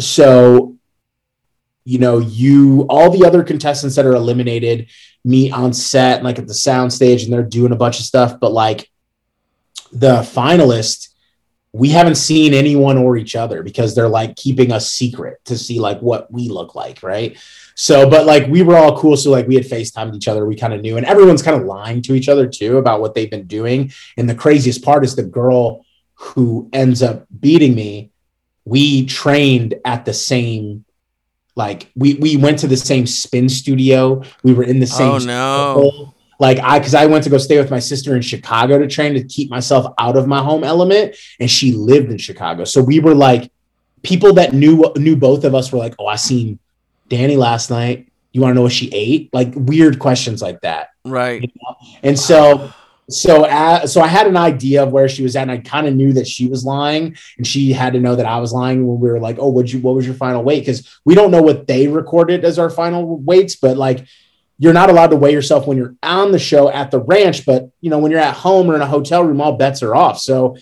[0.00, 0.78] so,
[1.84, 4.88] you know, you all the other contestants that are eliminated
[5.22, 8.40] meet on set, like at the sound stage, and they're doing a bunch of stuff.
[8.40, 8.90] But like
[9.92, 11.10] the finalists,
[11.72, 15.78] we haven't seen anyone or each other because they're like keeping us secret to see
[15.78, 17.36] like what we look like, right?
[17.80, 19.16] So, but like we were all cool.
[19.16, 20.44] So like we had FaceTimed each other.
[20.44, 23.14] We kind of knew, and everyone's kind of lying to each other too about what
[23.14, 23.92] they've been doing.
[24.16, 28.10] And the craziest part is the girl who ends up beating me.
[28.64, 30.86] We trained at the same,
[31.54, 34.24] like we we went to the same spin studio.
[34.42, 35.10] We were in the oh, same.
[35.10, 36.14] Oh no.
[36.40, 39.14] Like I, because I went to go stay with my sister in Chicago to train
[39.14, 42.64] to keep myself out of my home element, and she lived in Chicago.
[42.64, 43.52] So we were like,
[44.02, 46.58] people that knew knew both of us were like, oh, I seen
[47.08, 48.08] Danni last night.
[48.32, 49.32] You want to know what she ate?
[49.32, 50.90] Like weird questions like that.
[51.04, 51.42] Right.
[51.42, 51.76] You know?
[52.02, 52.72] And so
[53.10, 55.86] so uh, so I had an idea of where she was at, and I kind
[55.86, 58.86] of knew that she was lying, and she had to know that I was lying
[58.86, 61.30] when we were like, "Oh, what you what was your final weight?" Because we don't
[61.30, 64.06] know what they recorded as our final weights, but like
[64.58, 67.70] you're not allowed to weigh yourself when you're on the show at the ranch, but
[67.80, 70.18] you know when you're at home or in a hotel room, all bets are off.
[70.18, 70.58] So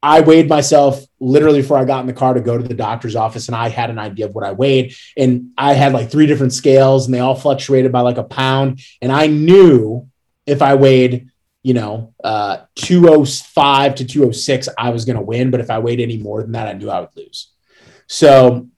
[0.00, 3.16] I weighed myself literally before I got in the car to go to the doctor's
[3.16, 6.26] office, and I had an idea of what I weighed, and I had like three
[6.26, 10.08] different scales, and they all fluctuated by like a pound, and I knew
[10.46, 11.30] if I weighed
[11.62, 15.50] you know, uh, 205 to 206, I was going to win.
[15.50, 17.50] But if I weighed any more than that, I knew I would lose.
[18.06, 18.68] So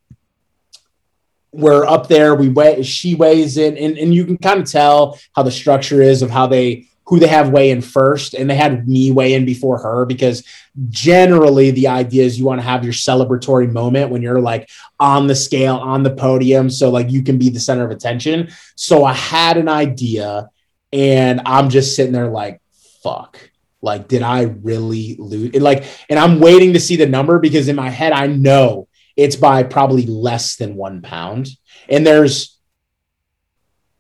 [1.53, 2.35] we're up there.
[2.35, 6.01] We weigh, she weighs in, and, and you can kind of tell how the structure
[6.03, 8.35] is of how they, who they have weigh in first.
[8.35, 10.45] And they had me weigh in before her because
[10.89, 14.71] generally the idea is you want to have your celebratory moment when you're like
[15.01, 16.71] on the scale, on the podium.
[16.71, 18.51] So like you can be the center of attention.
[18.77, 20.51] So I had an idea
[20.93, 22.63] and I'm just sitting there like,
[23.03, 23.51] fuck
[23.83, 27.67] like did i really lose and like and i'm waiting to see the number because
[27.67, 31.49] in my head i know it's by probably less than one pound
[31.89, 32.59] and there's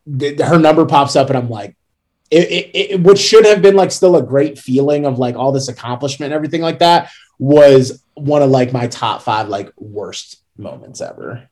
[0.06, 1.74] her number pops up and i'm like
[2.30, 5.68] it, it, what should have been like still a great feeling of like all this
[5.68, 11.00] accomplishment and everything like that was one of like my top five like worst moments
[11.00, 11.48] ever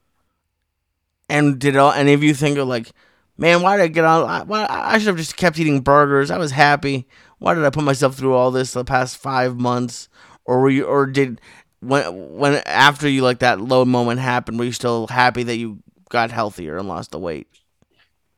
[1.28, 2.92] and did all any of you think of like
[3.36, 6.38] man why did i get on why, i should have just kept eating burgers i
[6.38, 10.08] was happy why did I put myself through all this the past five months?
[10.44, 11.40] Or were you, or did
[11.80, 15.78] when when after you like that low moment happened, were you still happy that you
[16.08, 17.46] got healthier and lost the weight?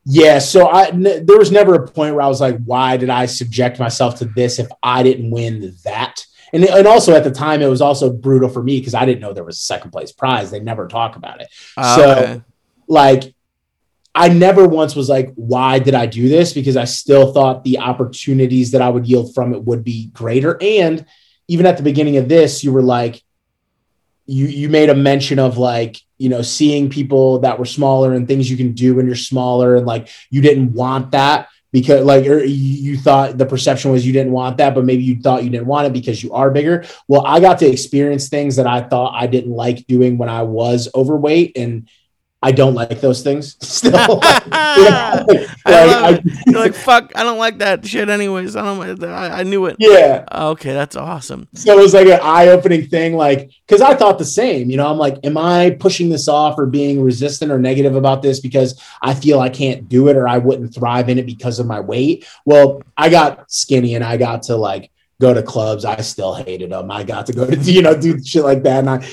[0.04, 3.10] Yeah, so I n- there was never a point where I was like, why did
[3.10, 6.24] I subject myself to this if I didn't win that?
[6.52, 9.20] And, and also at the time, it was also brutal for me because I didn't
[9.20, 10.50] know there was a second place prize.
[10.50, 11.48] They never talk about it.
[11.76, 12.42] Oh, so, okay.
[12.88, 13.34] like,
[14.14, 16.52] I never once was like, why did I do this?
[16.52, 20.58] Because I still thought the opportunities that I would yield from it would be greater.
[20.60, 21.06] And
[21.46, 23.22] even at the beginning of this, you were like,
[24.30, 28.28] you you made a mention of like, you know, seeing people that were smaller and
[28.28, 32.26] things you can do when you're smaller, and like you didn't want that because like
[32.26, 35.44] er, or you thought the perception was you didn't want that but maybe you thought
[35.44, 36.84] you didn't want it because you are bigger.
[37.08, 40.42] Well i got to experience things that i thought i didn't like doing when i
[40.42, 41.88] was overweight and
[42.42, 43.92] I don't like those things still.
[43.92, 48.56] like, like, I, like, fuck, I don't like that shit anyways.
[48.56, 49.76] I don't, I, I knew it.
[49.78, 50.24] Yeah.
[50.32, 51.48] Oh, okay, that's awesome.
[51.54, 53.14] So it was like an eye opening thing.
[53.14, 56.58] Like, cause I thought the same, you know, I'm like, am I pushing this off
[56.58, 60.26] or being resistant or negative about this because I feel I can't do it or
[60.26, 62.26] I wouldn't thrive in it because of my weight?
[62.46, 64.90] Well, I got skinny and I got to like,
[65.20, 65.84] go to clubs.
[65.84, 66.90] I still hated them.
[66.90, 68.78] I got to go to, you know, do shit like that.
[68.78, 69.06] And I,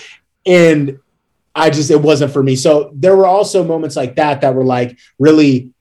[0.46, 1.00] and
[1.58, 2.56] I just it wasn't for me.
[2.56, 5.72] So there were also moments like that that were like really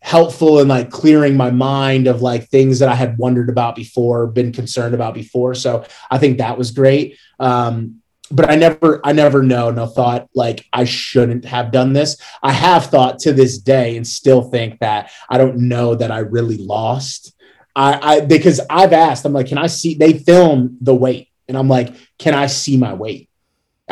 [0.00, 4.26] helpful in like clearing my mind of like things that I had wondered about before,
[4.26, 5.54] been concerned about before.
[5.54, 7.18] So I think that was great.
[7.40, 12.16] Um, but I never, I never know, no thought like I shouldn't have done this.
[12.42, 16.18] I have thought to this day and still think that I don't know that I
[16.18, 17.34] really lost.
[17.74, 19.94] I, I because I've asked, I'm like, can I see?
[19.94, 23.30] They film the weight, and I'm like, can I see my weight?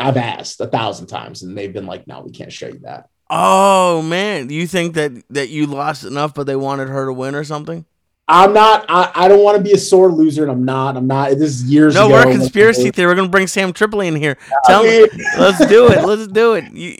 [0.01, 3.09] I've asked a thousand times, and they've been like, "No, we can't show you that."
[3.29, 7.35] Oh man, you think that that you lost enough, but they wanted her to win
[7.35, 7.85] or something?
[8.27, 8.85] I'm not.
[8.87, 10.95] I, I don't want to be a sore loser, and I'm not.
[10.97, 11.29] I'm not.
[11.31, 11.95] This is years.
[11.95, 12.15] No, ago.
[12.15, 13.11] we're a conspiracy theory.
[13.11, 14.37] We're gonna bring Sam Tripoli in here.
[14.65, 15.07] Tell me.
[15.37, 16.03] let's do it.
[16.05, 16.71] Let's do it.
[16.71, 16.97] You,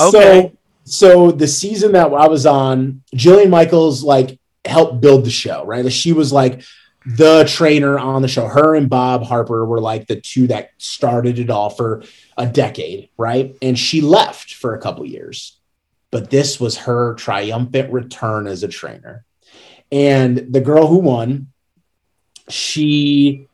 [0.00, 0.52] okay.
[0.84, 5.64] So, so the season that I was on, Jillian Michaels like helped build the show.
[5.64, 6.62] Right, she was like
[7.04, 8.46] the trainer on the show.
[8.46, 12.02] Her and Bob Harper were like the two that started it all for
[12.36, 13.56] a decade, right?
[13.62, 15.58] And she left for a couple years.
[16.10, 19.24] But this was her triumphant return as a trainer.
[19.90, 21.48] And the girl who won,
[22.48, 23.48] she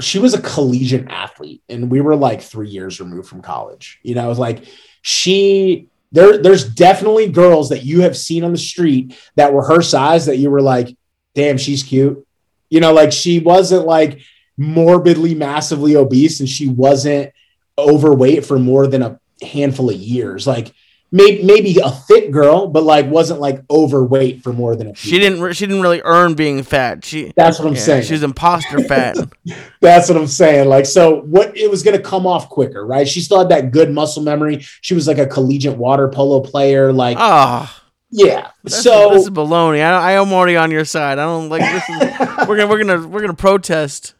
[0.00, 4.00] she was a collegiate athlete and we were like 3 years removed from college.
[4.02, 4.64] You know, it was like
[5.02, 9.82] she there there's definitely girls that you have seen on the street that were her
[9.82, 10.96] size that you were like
[11.34, 12.26] damn, she's cute.
[12.68, 14.20] You know, like she wasn't like
[14.56, 17.32] morbidly massively obese and she wasn't
[17.78, 20.46] overweight for more than a handful of years.
[20.46, 20.72] Like
[21.12, 24.94] maybe maybe a fit girl, but like wasn't like overweight for more than a.
[24.94, 25.40] Few she didn't.
[25.40, 27.04] Re- she didn't really earn being fat.
[27.04, 27.32] She.
[27.36, 28.02] That's what I'm yeah, saying.
[28.04, 29.16] She's imposter fat.
[29.80, 30.68] That's what I'm saying.
[30.68, 33.06] Like so, what it was gonna come off quicker, right?
[33.06, 34.60] She still had that good muscle memory.
[34.80, 36.92] She was like a collegiate water polo player.
[36.92, 37.70] Like ah.
[37.70, 37.78] Oh.
[38.14, 38.50] Yeah.
[38.66, 39.82] So is, this is baloney.
[39.82, 41.18] I, I am already on your side.
[41.18, 41.88] I don't like this.
[41.88, 44.14] Is, we're gonna we're gonna we're gonna protest.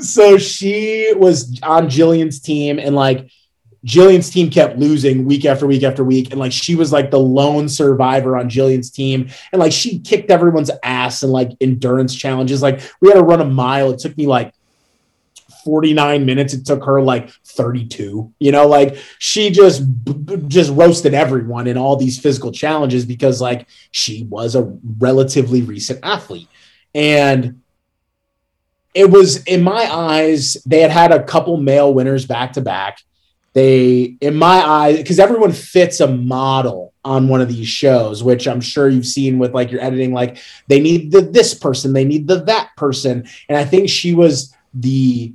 [0.00, 3.28] So she was on Jillian's team, and like
[3.84, 6.30] Jillian's team kept losing week after week after week.
[6.30, 9.28] And like she was like the lone survivor on Jillian's team.
[9.52, 12.62] And like she kicked everyone's ass and like endurance challenges.
[12.62, 13.90] Like we had to run a mile.
[13.90, 14.54] It took me like
[15.64, 16.54] 49 minutes.
[16.54, 18.32] It took her like 32.
[18.38, 19.82] You know, like she just
[20.48, 24.62] just roasted everyone in all these physical challenges because like she was a
[24.98, 26.48] relatively recent athlete.
[26.94, 27.60] And
[28.94, 32.98] it was in my eyes, they had had a couple male winners back to back.
[33.52, 38.48] They in my eyes because everyone fits a model on one of these shows which
[38.48, 40.38] i'm sure you've seen with like your editing like
[40.68, 43.28] they need the this person they need the that person.
[43.48, 45.32] And i think she was the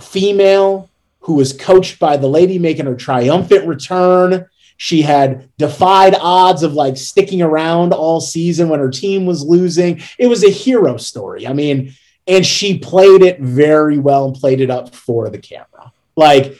[0.00, 0.90] female
[1.20, 4.46] who was coached by the lady making her triumphant return.
[4.76, 10.02] She had defied odds of like sticking around all season when her team was losing.
[10.18, 11.46] It was a hero story.
[11.46, 11.94] I mean
[12.26, 16.58] and she played it very well and played it up for the camera like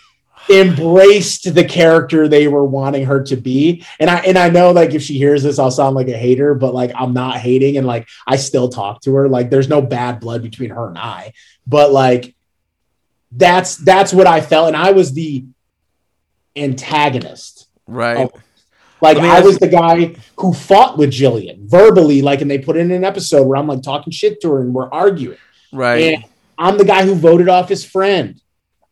[0.51, 3.84] embraced the character they were wanting her to be.
[4.01, 6.55] And I and I know like if she hears this, I'll sound like a hater,
[6.55, 9.28] but like I'm not hating and like I still talk to her.
[9.28, 11.32] Like there's no bad blood between her and I.
[11.66, 12.34] But like
[13.30, 14.68] that's that's what I felt.
[14.68, 15.44] And I was the
[16.56, 17.68] antagonist.
[17.86, 18.22] Right.
[18.22, 18.32] Of,
[19.01, 22.93] like I was the guy who fought with Jillian verbally, like, and they put in
[22.93, 25.39] an episode where I'm like talking shit to her and we're arguing.
[25.73, 26.15] Right.
[26.15, 26.24] And
[26.59, 28.40] I'm the guy who voted off his friend.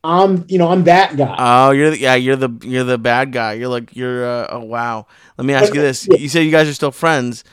[0.03, 1.37] I'm, you know, I'm that guy.
[1.39, 3.53] Oh, you're the, yeah, you're the you're the bad guy.
[3.53, 5.07] You're like you're uh, oh wow.
[5.37, 7.45] Let me ask you this: You say you guys are still friends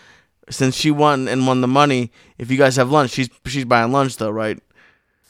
[0.49, 2.11] since she won and won the money.
[2.37, 4.59] If you guys have lunch, she's she's buying lunch though, right?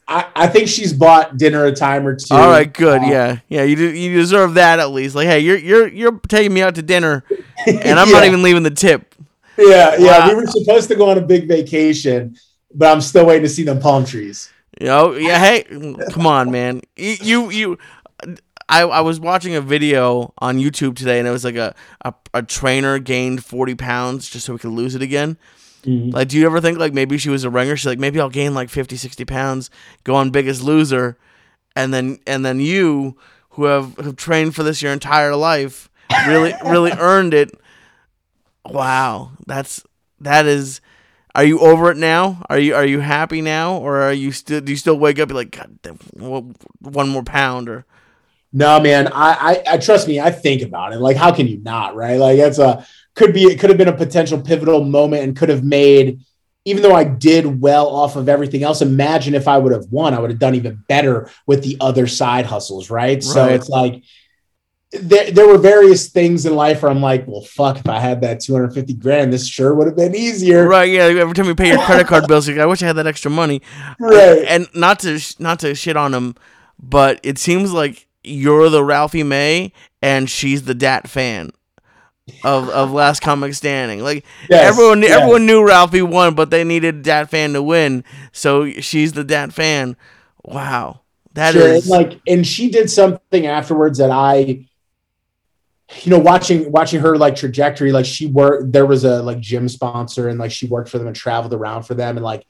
[0.07, 2.33] I, I think she's bought dinner a time or two.
[2.33, 3.01] All right, good.
[3.01, 3.63] Uh, yeah, yeah.
[3.63, 5.15] You do, you deserve that at least.
[5.15, 7.23] Like, hey, you're you're you're taking me out to dinner,
[7.65, 8.13] and I'm yeah.
[8.13, 9.15] not even leaving the tip.
[9.57, 10.19] Yeah, yeah.
[10.19, 10.29] Wow.
[10.29, 12.37] We were supposed to go on a big vacation,
[12.73, 14.51] but I'm still waiting to see them palm trees.
[14.79, 15.39] You know, yeah.
[15.39, 15.63] Hey,
[16.11, 16.81] come on, man.
[16.95, 17.77] You you.
[18.69, 21.73] I, I was watching a video on YouTube today, and it was like a,
[22.03, 25.37] a, a trainer gained forty pounds just so he could lose it again.
[25.83, 26.09] Mm-hmm.
[26.09, 27.77] Like, do you ever think like maybe she was a ringer?
[27.77, 29.69] She's like, maybe I'll gain like 50, 60 pounds,
[30.03, 31.17] go on Biggest Loser,
[31.75, 33.15] and then and then you
[33.51, 35.89] who have, have trained for this your entire life
[36.27, 37.51] really really earned it.
[38.65, 39.83] Wow, that's
[40.19, 40.81] that is
[41.37, 42.43] are you over it now?
[42.49, 45.31] Are you are you happy now, or are you still do you still wake up
[45.31, 45.77] like God,
[46.17, 47.85] one more pound or?
[48.51, 49.07] No, man.
[49.13, 50.19] I, I I trust me.
[50.19, 50.97] I think about it.
[50.97, 51.95] Like, how can you not?
[51.95, 52.15] Right?
[52.15, 53.43] Like, that's a could be.
[53.43, 56.21] It could have been a potential pivotal moment and could have made.
[56.65, 60.15] Even though I did well off of everything else, imagine if I would have won,
[60.15, 63.17] I would have done even better with the other side hustles, right?
[63.17, 63.23] right.
[63.23, 64.03] So it's like
[64.91, 68.21] there, there were various things in life where I'm like, well, fuck, if I had
[68.21, 70.67] that 250 grand, this sure would have been easier.
[70.67, 70.89] Right.
[70.89, 71.03] Yeah.
[71.03, 73.29] Every time you pay your credit card bills, like, I wish I had that extra
[73.29, 73.61] money.
[73.99, 74.45] Right.
[74.47, 76.35] And not to, not to shit on him,
[76.79, 81.51] but it seems like you're the Ralphie May and she's the Dat Phan
[82.43, 84.01] of, of Last Comic Standing.
[84.01, 85.11] Like yes, everyone, yes.
[85.11, 88.05] everyone knew Ralphie won, but they needed Dat Phan to win.
[88.31, 89.97] So she's the Dat Phan.
[90.43, 91.01] Wow.
[91.33, 91.67] That sure.
[91.67, 94.65] is like, and she did something afterwards that I,
[96.03, 98.71] you know, watching watching her like trajectory, like she worked.
[98.71, 101.83] There was a like gym sponsor, and like she worked for them and traveled around
[101.83, 102.45] for them, and like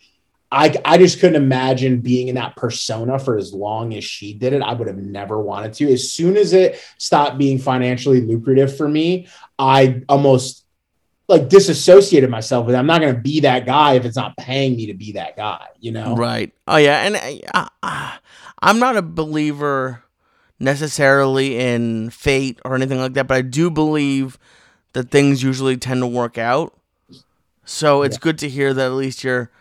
[0.51, 4.53] I I just couldn't imagine being in that persona for as long as she did
[4.53, 4.61] it.
[4.61, 5.91] I would have never wanted to.
[5.91, 9.27] As soon as it stopped being financially lucrative for me,
[9.59, 10.65] I almost
[11.27, 12.77] like disassociated myself with it.
[12.77, 15.35] I'm not going to be that guy if it's not paying me to be that
[15.35, 16.15] guy, you know?
[16.15, 16.53] Right.
[16.67, 18.17] Oh yeah, and uh, uh,
[18.61, 20.03] I'm not a believer
[20.59, 24.37] necessarily in fate or anything like that, but I do believe
[24.93, 26.73] that things usually tend to work out.
[27.65, 28.21] So it's yeah.
[28.21, 29.51] good to hear that at least you're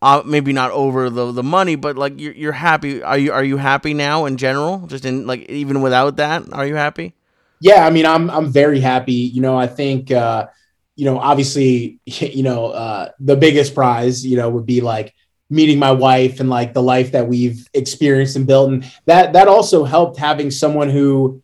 [0.00, 3.02] uh, maybe not over the the money, but like you're you're happy.
[3.02, 4.86] Are you are you happy now in general?
[4.86, 7.14] Just in like even without that, are you happy?
[7.60, 9.12] Yeah, I mean, I'm I'm very happy.
[9.12, 10.48] You know, I think uh,
[10.96, 15.14] you know, obviously, you know, uh, the biggest prize, you know, would be like
[15.52, 19.48] meeting my wife and like the life that we've experienced and built and that that
[19.48, 21.42] also helped having someone who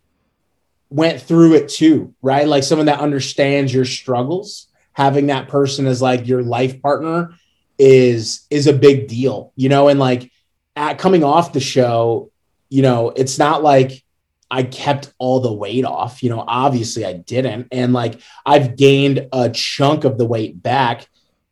[0.88, 6.00] went through it too right like someone that understands your struggles having that person as
[6.00, 7.34] like your life partner
[7.78, 10.32] is is a big deal you know and like
[10.74, 12.30] at coming off the show
[12.70, 14.02] you know it's not like
[14.50, 16.22] I kept all the weight off.
[16.22, 17.68] You know, obviously I didn't.
[17.70, 21.06] And like I've gained a chunk of the weight back.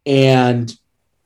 [0.07, 0.75] And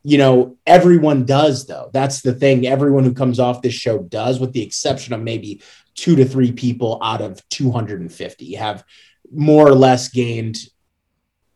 [0.03, 1.91] you know, everyone does though.
[1.93, 2.67] That's the thing.
[2.67, 5.63] Everyone who comes off this show does, with the exception of maybe
[5.95, 8.85] two to three people out of 250 have
[9.33, 10.59] more or less gained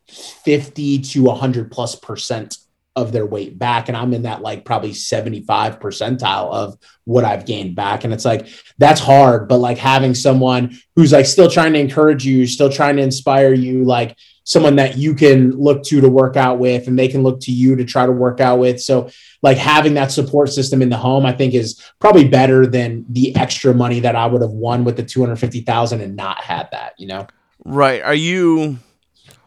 [0.09, 2.59] 50 to 100 plus percent
[2.97, 7.45] of their weight back and i'm in that like probably 75 percentile of what i've
[7.45, 8.47] gained back and it's like
[8.79, 12.97] that's hard but like having someone who's like still trying to encourage you still trying
[12.97, 16.99] to inspire you like someone that you can look to to work out with and
[16.99, 19.11] they can look to you to try to work out with so
[19.43, 23.35] like having that support system in the home i think is probably better than the
[23.37, 27.07] extra money that i would have won with the 250000 and not had that you
[27.07, 27.27] know
[27.65, 28.79] right are you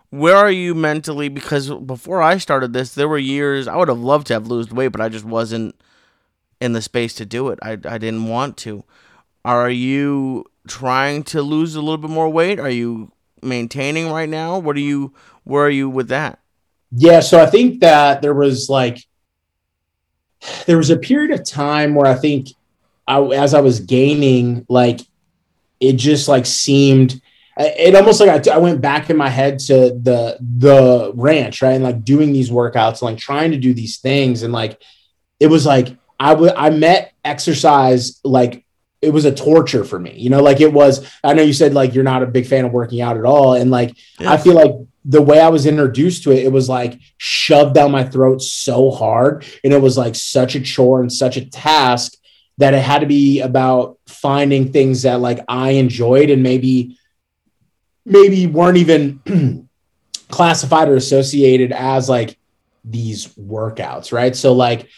[0.10, 1.30] where are you mentally?
[1.30, 4.72] Because before I started this, there were years I would have loved to have lost
[4.72, 5.76] weight, but I just wasn't
[6.60, 7.60] in the space to do it.
[7.62, 8.84] I, I didn't want to.
[9.44, 12.60] Are you trying to lose a little bit more weight?
[12.60, 13.12] Are you
[13.42, 14.60] maintaining right now?
[14.60, 15.14] What are you?
[15.44, 16.40] Where are you with that?
[16.92, 19.00] Yeah, so I think that there was like
[20.66, 22.50] there was a period of time where I think
[23.08, 25.02] I, as I was gaining, like
[25.80, 27.22] it just like seemed
[27.60, 31.84] it almost like I, went back in my head to the the ranch right and
[31.84, 34.82] like doing these workouts like trying to do these things and like
[35.40, 38.64] it was like I would I met exercise like
[39.02, 41.74] it was a torture for me you know like it was I know you said
[41.74, 43.96] like you're not a big fan of working out at all and like.
[44.20, 44.72] I feel like
[45.06, 48.92] the way I was introduced to it it was like shoved down my throat so
[48.92, 52.18] hard and it was like such a chore and such a task
[52.58, 56.98] that it had to be about finding things that like I enjoyed and maybe
[58.06, 59.68] maybe weren't even
[60.30, 62.38] classified or associated as like
[62.84, 64.36] these workouts, right?
[64.36, 64.90] So like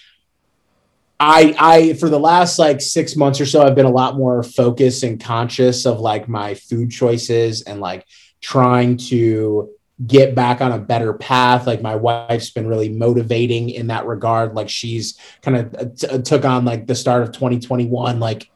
[1.19, 4.41] I I for the last like 6 months or so I've been a lot more
[4.41, 8.05] focused and conscious of like my food choices and like
[8.41, 9.69] trying to
[10.05, 11.67] get back on a better path.
[11.67, 14.55] Like my wife's been really motivating in that regard.
[14.55, 18.49] Like she's kind of t- uh, took on like the start of 2021 like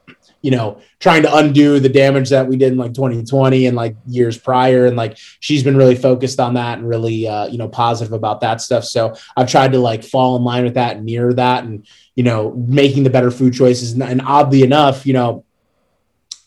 [0.44, 3.96] you know, trying to undo the damage that we did in like 2020 and like
[4.06, 4.84] years prior.
[4.84, 8.42] And like she's been really focused on that and really, uh, you know, positive about
[8.42, 8.84] that stuff.
[8.84, 12.24] So I've tried to like fall in line with that and mirror that and, you
[12.24, 13.92] know, making the better food choices.
[13.92, 15.46] And, and oddly enough, you know,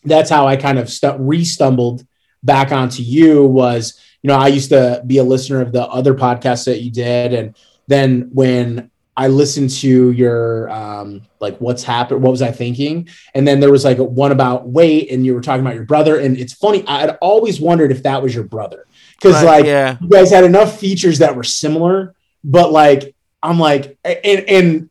[0.04, 2.06] that's how I kind of st- re stumbled
[2.44, 6.14] back onto you was, you know, I used to be a listener of the other
[6.14, 7.34] podcasts that you did.
[7.34, 7.56] And
[7.88, 13.46] then when I listened to your um, like what's happened, what was I thinking, and
[13.46, 16.38] then there was like one about weight, and you were talking about your brother, and
[16.38, 16.86] it's funny.
[16.86, 18.86] I had always wondered if that was your brother
[19.20, 19.96] because uh, like yeah.
[20.00, 22.14] you guys had enough features that were similar,
[22.44, 24.90] but like I'm like, and, and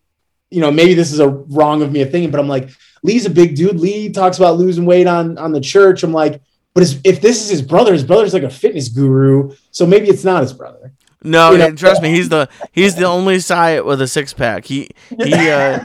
[0.51, 2.69] you know maybe this is a wrong of me of thinking, but I'm like
[3.03, 3.79] Lee's a big dude.
[3.79, 6.03] Lee talks about losing weight on on the church.
[6.03, 6.41] I'm like,
[6.73, 10.25] but if this is his brother, his brother's like a fitness guru, so maybe it's
[10.25, 10.91] not his brother.
[11.23, 11.71] No, you know?
[11.71, 14.65] trust me, he's the he's the only Syatt with a six pack.
[14.65, 14.89] He
[15.23, 15.83] he uh,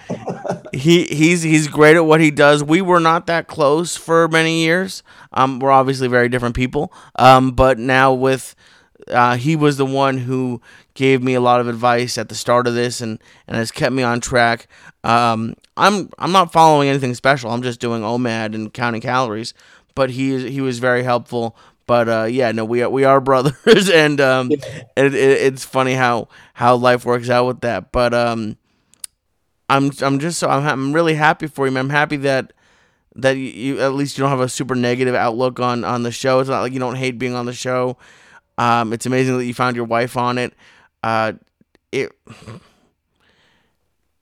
[0.72, 2.62] he he's he's great at what he does.
[2.62, 5.02] We were not that close for many years.
[5.32, 6.92] Um, we're obviously very different people.
[7.16, 8.54] Um, but now with
[9.08, 10.60] uh, he was the one who
[10.94, 13.94] gave me a lot of advice at the start of this and, and has kept
[13.94, 14.68] me on track.
[15.02, 17.50] Um, I'm I'm not following anything special.
[17.50, 19.54] I'm just doing OMAD and counting calories.
[19.94, 21.56] But he he was very helpful
[21.86, 24.64] but uh, yeah, no, we are we are brothers, and um, it,
[24.96, 27.92] it, it's funny how how life works out with that.
[27.92, 28.56] But um,
[29.68, 31.72] I'm I'm just so I'm I'm really happy for you.
[31.72, 31.86] Man.
[31.86, 32.52] I'm happy that
[33.16, 36.12] that you, you, at least you don't have a super negative outlook on on the
[36.12, 36.40] show.
[36.40, 37.96] It's not like you don't hate being on the show.
[38.58, 40.54] Um, it's amazing that you found your wife on it.
[41.02, 41.32] Uh,
[41.90, 42.12] it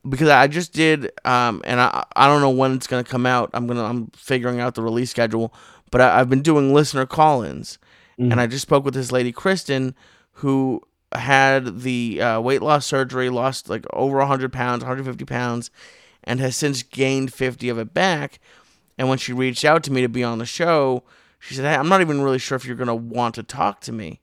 [0.08, 3.50] because I just did, um, and I I don't know when it's gonna come out.
[3.52, 5.52] I'm gonna I'm figuring out the release schedule,
[5.90, 7.78] but I, have been doing listener call-ins,
[8.18, 8.32] mm-hmm.
[8.32, 9.94] and I just spoke with this lady, Kristen,
[10.34, 15.70] who had the uh, weight loss surgery, lost like over 100 pounds, 150 pounds,
[16.24, 18.38] and has since gained 50 of it back.
[18.98, 21.02] And when she reached out to me to be on the show,
[21.38, 23.80] she said, hey, I'm not even really sure if you're going to want to talk
[23.82, 24.20] to me.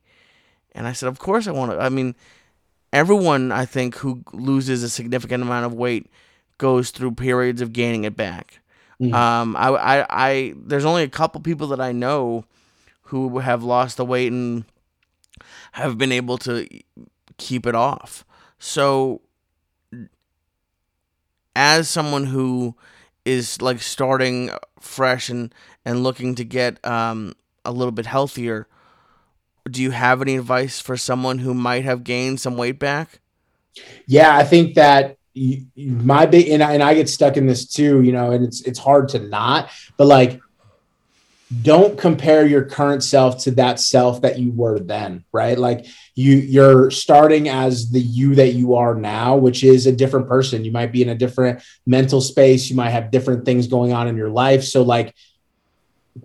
[0.77, 1.79] And I said, Of course I want to.
[1.79, 2.15] I mean,
[2.93, 6.09] everyone, I think, who loses a significant amount of weight
[6.59, 8.59] goes through periods of gaining it back.
[9.01, 9.13] Mm-hmm.
[9.13, 12.45] Um, I, I, I, there's only a couple people that I know
[13.03, 14.65] who have lost the weight and
[15.73, 16.67] have been able to
[17.37, 18.25] keep it off.
[18.59, 19.21] So,
[21.55, 22.75] as someone who
[23.25, 25.53] is like starting fresh and
[25.85, 27.33] and looking to get um,
[27.63, 28.67] a little bit healthier,
[29.69, 33.19] do you have any advice for someone who might have gained some weight back?
[34.07, 35.16] Yeah, I think that
[35.75, 38.61] my big and I, and I get stuck in this too, you know, and it's
[38.61, 40.41] it's hard to not, but like
[41.61, 45.57] don't compare your current self to that self that you were then, right?
[45.57, 50.27] Like you you're starting as the you that you are now, which is a different
[50.27, 50.65] person.
[50.65, 54.07] You might be in a different mental space, you might have different things going on
[54.07, 54.63] in your life.
[54.63, 55.15] So like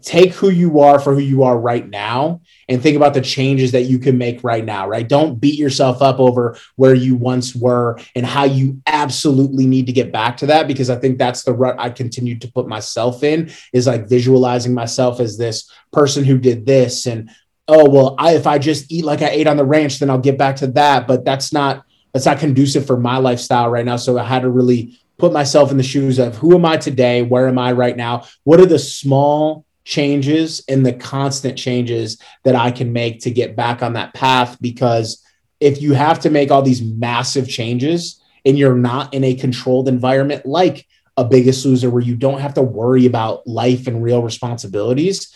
[0.03, 3.73] take who you are for who you are right now and think about the changes
[3.73, 5.09] that you can make right now, right?
[5.09, 9.93] Don't beat yourself up over where you once were and how you absolutely need to
[9.93, 13.23] get back to that because I think that's the rut I continue to put myself
[13.23, 17.31] in is like visualizing myself as this person who did this and
[17.69, 20.19] oh well, I if I just eat like I ate on the ranch then I'll
[20.19, 23.97] get back to that, but that's not that's not conducive for my lifestyle right now,
[23.97, 27.23] so I had to really put myself in the shoes of who am I today?
[27.23, 28.27] Where am I right now?
[28.45, 33.57] What are the small changes and the constant changes that I can make to get
[33.57, 34.57] back on that path.
[34.61, 35.25] Because
[35.61, 39.89] if you have to make all these massive changes and you're not in a controlled
[39.89, 40.87] environment like
[41.17, 45.35] a biggest loser where you don't have to worry about life and real responsibilities,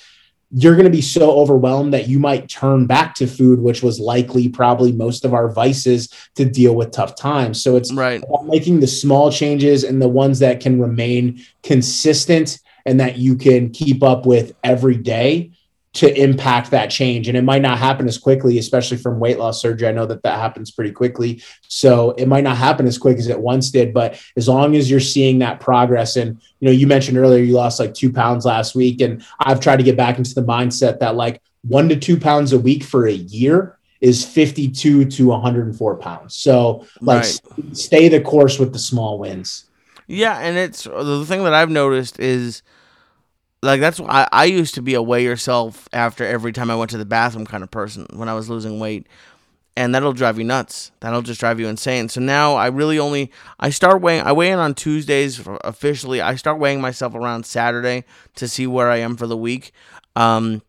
[0.50, 3.98] you're going to be so overwhelmed that you might turn back to food, which was
[3.98, 7.62] likely probably most of our vices to deal with tough times.
[7.62, 8.22] So it's right.
[8.44, 13.70] making the small changes and the ones that can remain consistent and that you can
[13.70, 15.50] keep up with every day
[15.96, 17.26] to impact that change.
[17.26, 19.88] And it might not happen as quickly, especially from weight loss surgery.
[19.88, 21.42] I know that that happens pretty quickly.
[21.68, 24.90] So it might not happen as quick as it once did, but as long as
[24.90, 28.44] you're seeing that progress and, you know, you mentioned earlier you lost like two pounds
[28.44, 29.00] last week.
[29.00, 32.52] And I've tried to get back into the mindset that like one to two pounds
[32.52, 36.34] a week for a year is 52 to 104 pounds.
[36.34, 37.40] So like right.
[37.72, 39.64] stay the course with the small wins.
[40.08, 40.38] Yeah.
[40.40, 42.62] And it's the thing that I've noticed is,
[43.62, 46.90] like that's I, I used to be a weigh yourself after every time I went
[46.90, 49.06] to the bathroom kind of person when I was losing weight.
[49.78, 50.90] And that'll drive you nuts.
[51.00, 52.08] That'll just drive you insane.
[52.08, 53.30] So now I really only
[53.60, 56.22] I start weighing I weigh in on Tuesdays officially.
[56.22, 58.04] I start weighing myself around Saturday
[58.36, 59.72] to see where I am for the week.
[60.14, 60.62] Um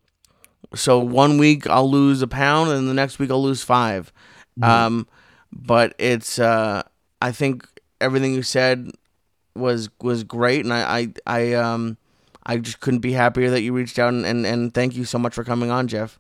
[0.75, 4.11] so one week I'll lose a pound and the next week I'll lose 5.
[4.59, 4.69] Mm-hmm.
[4.69, 5.07] Um
[5.53, 6.83] but it's uh
[7.21, 7.65] I think
[8.01, 8.91] everything you said
[9.55, 11.97] was was great and I I, I um
[12.47, 15.19] I just couldn't be happier that you reached out and, and, and thank you so
[15.19, 16.17] much for coming on, Jeff.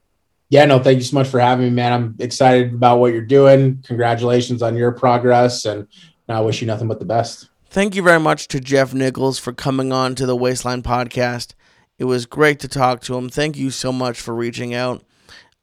[0.49, 1.93] Yeah, no, thank you so much for having me, man.
[1.93, 3.83] I'm excited about what you're doing.
[3.85, 5.87] Congratulations on your progress, and
[6.29, 7.49] I wish you nothing but the best.
[7.69, 11.53] Thank you very much to Jeff Nichols for coming on to the Waistline podcast.
[11.97, 13.27] It was great to talk to him.
[13.27, 15.03] Thank you so much for reaching out.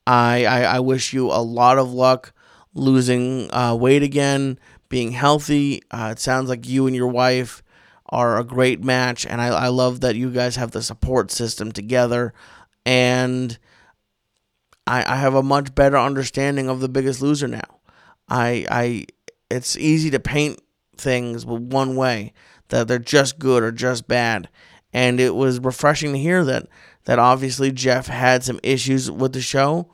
[0.07, 2.35] I I, I wish you a lot of luck
[2.75, 4.59] losing uh, weight again,
[4.91, 5.83] being healthy.
[5.91, 7.63] Uh, it sounds like you and your wife
[8.07, 11.73] are a great match, and I, I love that you guys have the support system
[11.73, 12.35] together,
[12.85, 13.59] and
[14.87, 17.81] I, I have a much better understanding of the Biggest Loser now.
[18.29, 19.07] I I
[19.51, 20.61] it's easy to paint
[20.97, 22.33] things one way
[22.69, 24.49] that they're just good or just bad,
[24.93, 26.69] and it was refreshing to hear that
[27.05, 29.91] that obviously Jeff had some issues with the show,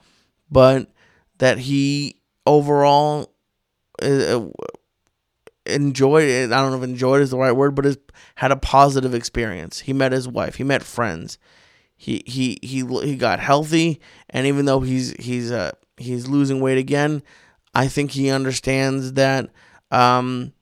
[0.50, 0.90] but
[1.38, 3.32] that he overall
[4.02, 4.40] uh,
[5.70, 6.52] enjoyed it.
[6.52, 7.98] I don't know if enjoyed is the right word, but has
[8.36, 9.80] had a positive experience.
[9.80, 10.56] He met his wife.
[10.56, 11.38] He met friends.
[11.96, 16.78] He he he he got healthy, and even though he's he's uh he's losing weight
[16.78, 17.22] again,
[17.74, 19.50] I think he understands that
[19.90, 20.52] um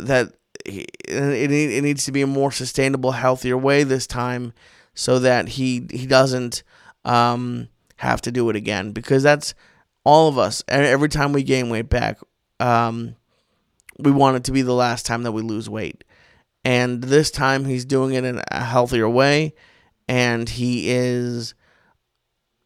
[0.00, 0.32] that
[0.64, 4.52] he, it it needs to be a more sustainable, healthier way this time,
[4.94, 6.62] so that he he doesn't
[7.04, 9.54] um have to do it again because that's
[10.04, 10.64] all of us.
[10.68, 12.18] Every time we gain weight back,
[12.60, 13.14] um,
[13.98, 16.04] we want it to be the last time that we lose weight.
[16.64, 19.54] And this time he's doing it in a healthier way.
[20.08, 21.54] And he is,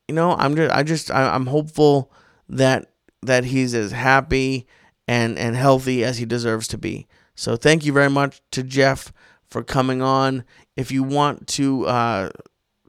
[0.08, 2.12] you know, I'm just, I just, I'm hopeful
[2.48, 2.92] that,
[3.22, 4.66] that he's as happy
[5.08, 7.06] and, and healthy as he deserves to be.
[7.34, 9.12] So thank you very much to Jeff
[9.48, 10.44] for coming on.
[10.76, 12.30] If you want to uh,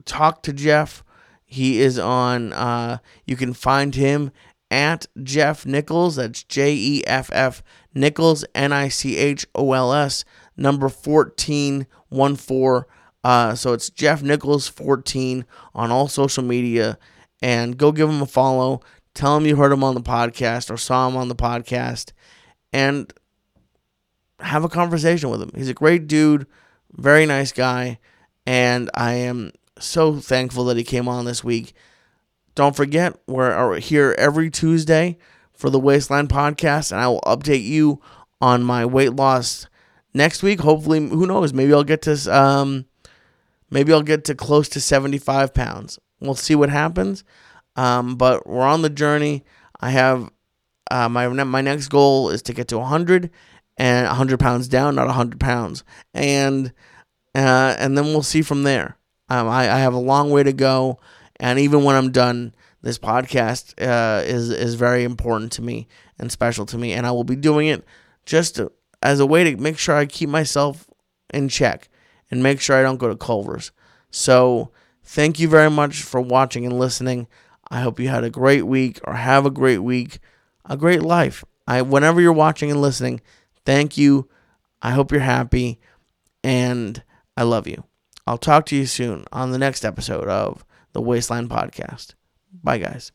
[0.06, 1.04] talk to Jeff,
[1.46, 4.32] he is on, uh, you can find him
[4.72, 6.16] at Jeff Nichols.
[6.16, 7.64] That's J E F F
[7.94, 10.26] Nichols, N I C H O L S,
[10.58, 12.86] number 1414.
[13.24, 16.98] Uh, so it's Jeff Nichols 14 on all social media.
[17.42, 18.82] And go give him a follow.
[19.14, 22.12] Tell him you heard him on the podcast or saw him on the podcast.
[22.72, 23.14] And
[24.40, 25.52] have a conversation with him.
[25.56, 26.48] He's a great dude,
[26.92, 28.00] very nice guy.
[28.46, 31.74] And I am so thankful that he came on this week.
[32.56, 35.18] Don't forget, we're here every Tuesday
[35.64, 38.02] for the Waistline podcast, and I will update you
[38.42, 39.66] on my weight loss
[40.14, 40.60] next week.
[40.60, 41.54] Hopefully, who knows?
[41.54, 42.84] Maybe I'll get to um,
[43.70, 46.00] maybe I'll get to close to 75 pounds.
[46.20, 47.24] We'll see what happens.
[47.78, 49.46] Um, but we're on the journey.
[49.80, 50.30] I have
[50.92, 53.30] uh, my my next goal is to get to 100
[53.78, 56.74] and 100 pounds down, not 100 pounds, and
[57.34, 58.98] uh, and then we'll see from there.
[59.30, 61.00] Um, I, I have a long way to go.
[61.40, 62.54] And even when I'm done,
[62.84, 65.88] this podcast uh, is is very important to me
[66.20, 67.84] and special to me, and I will be doing it
[68.26, 70.88] just to, as a way to make sure I keep myself
[71.34, 71.90] in check
[72.30, 73.72] and make sure I don't go to Culver's.
[74.12, 74.70] So,
[75.04, 77.28] thank you very much for watching and listening.
[77.72, 80.20] I hope you had a great week or have a great week,
[80.66, 81.44] a great life.
[81.66, 83.22] I whenever you're watching and listening,
[83.66, 84.30] thank you.
[84.82, 85.80] I hope you're happy
[86.44, 87.02] and
[87.38, 87.86] I love you.
[88.28, 92.14] I'll talk to you soon on the next episode of the Waistline podcast.
[92.62, 93.12] Bye guys.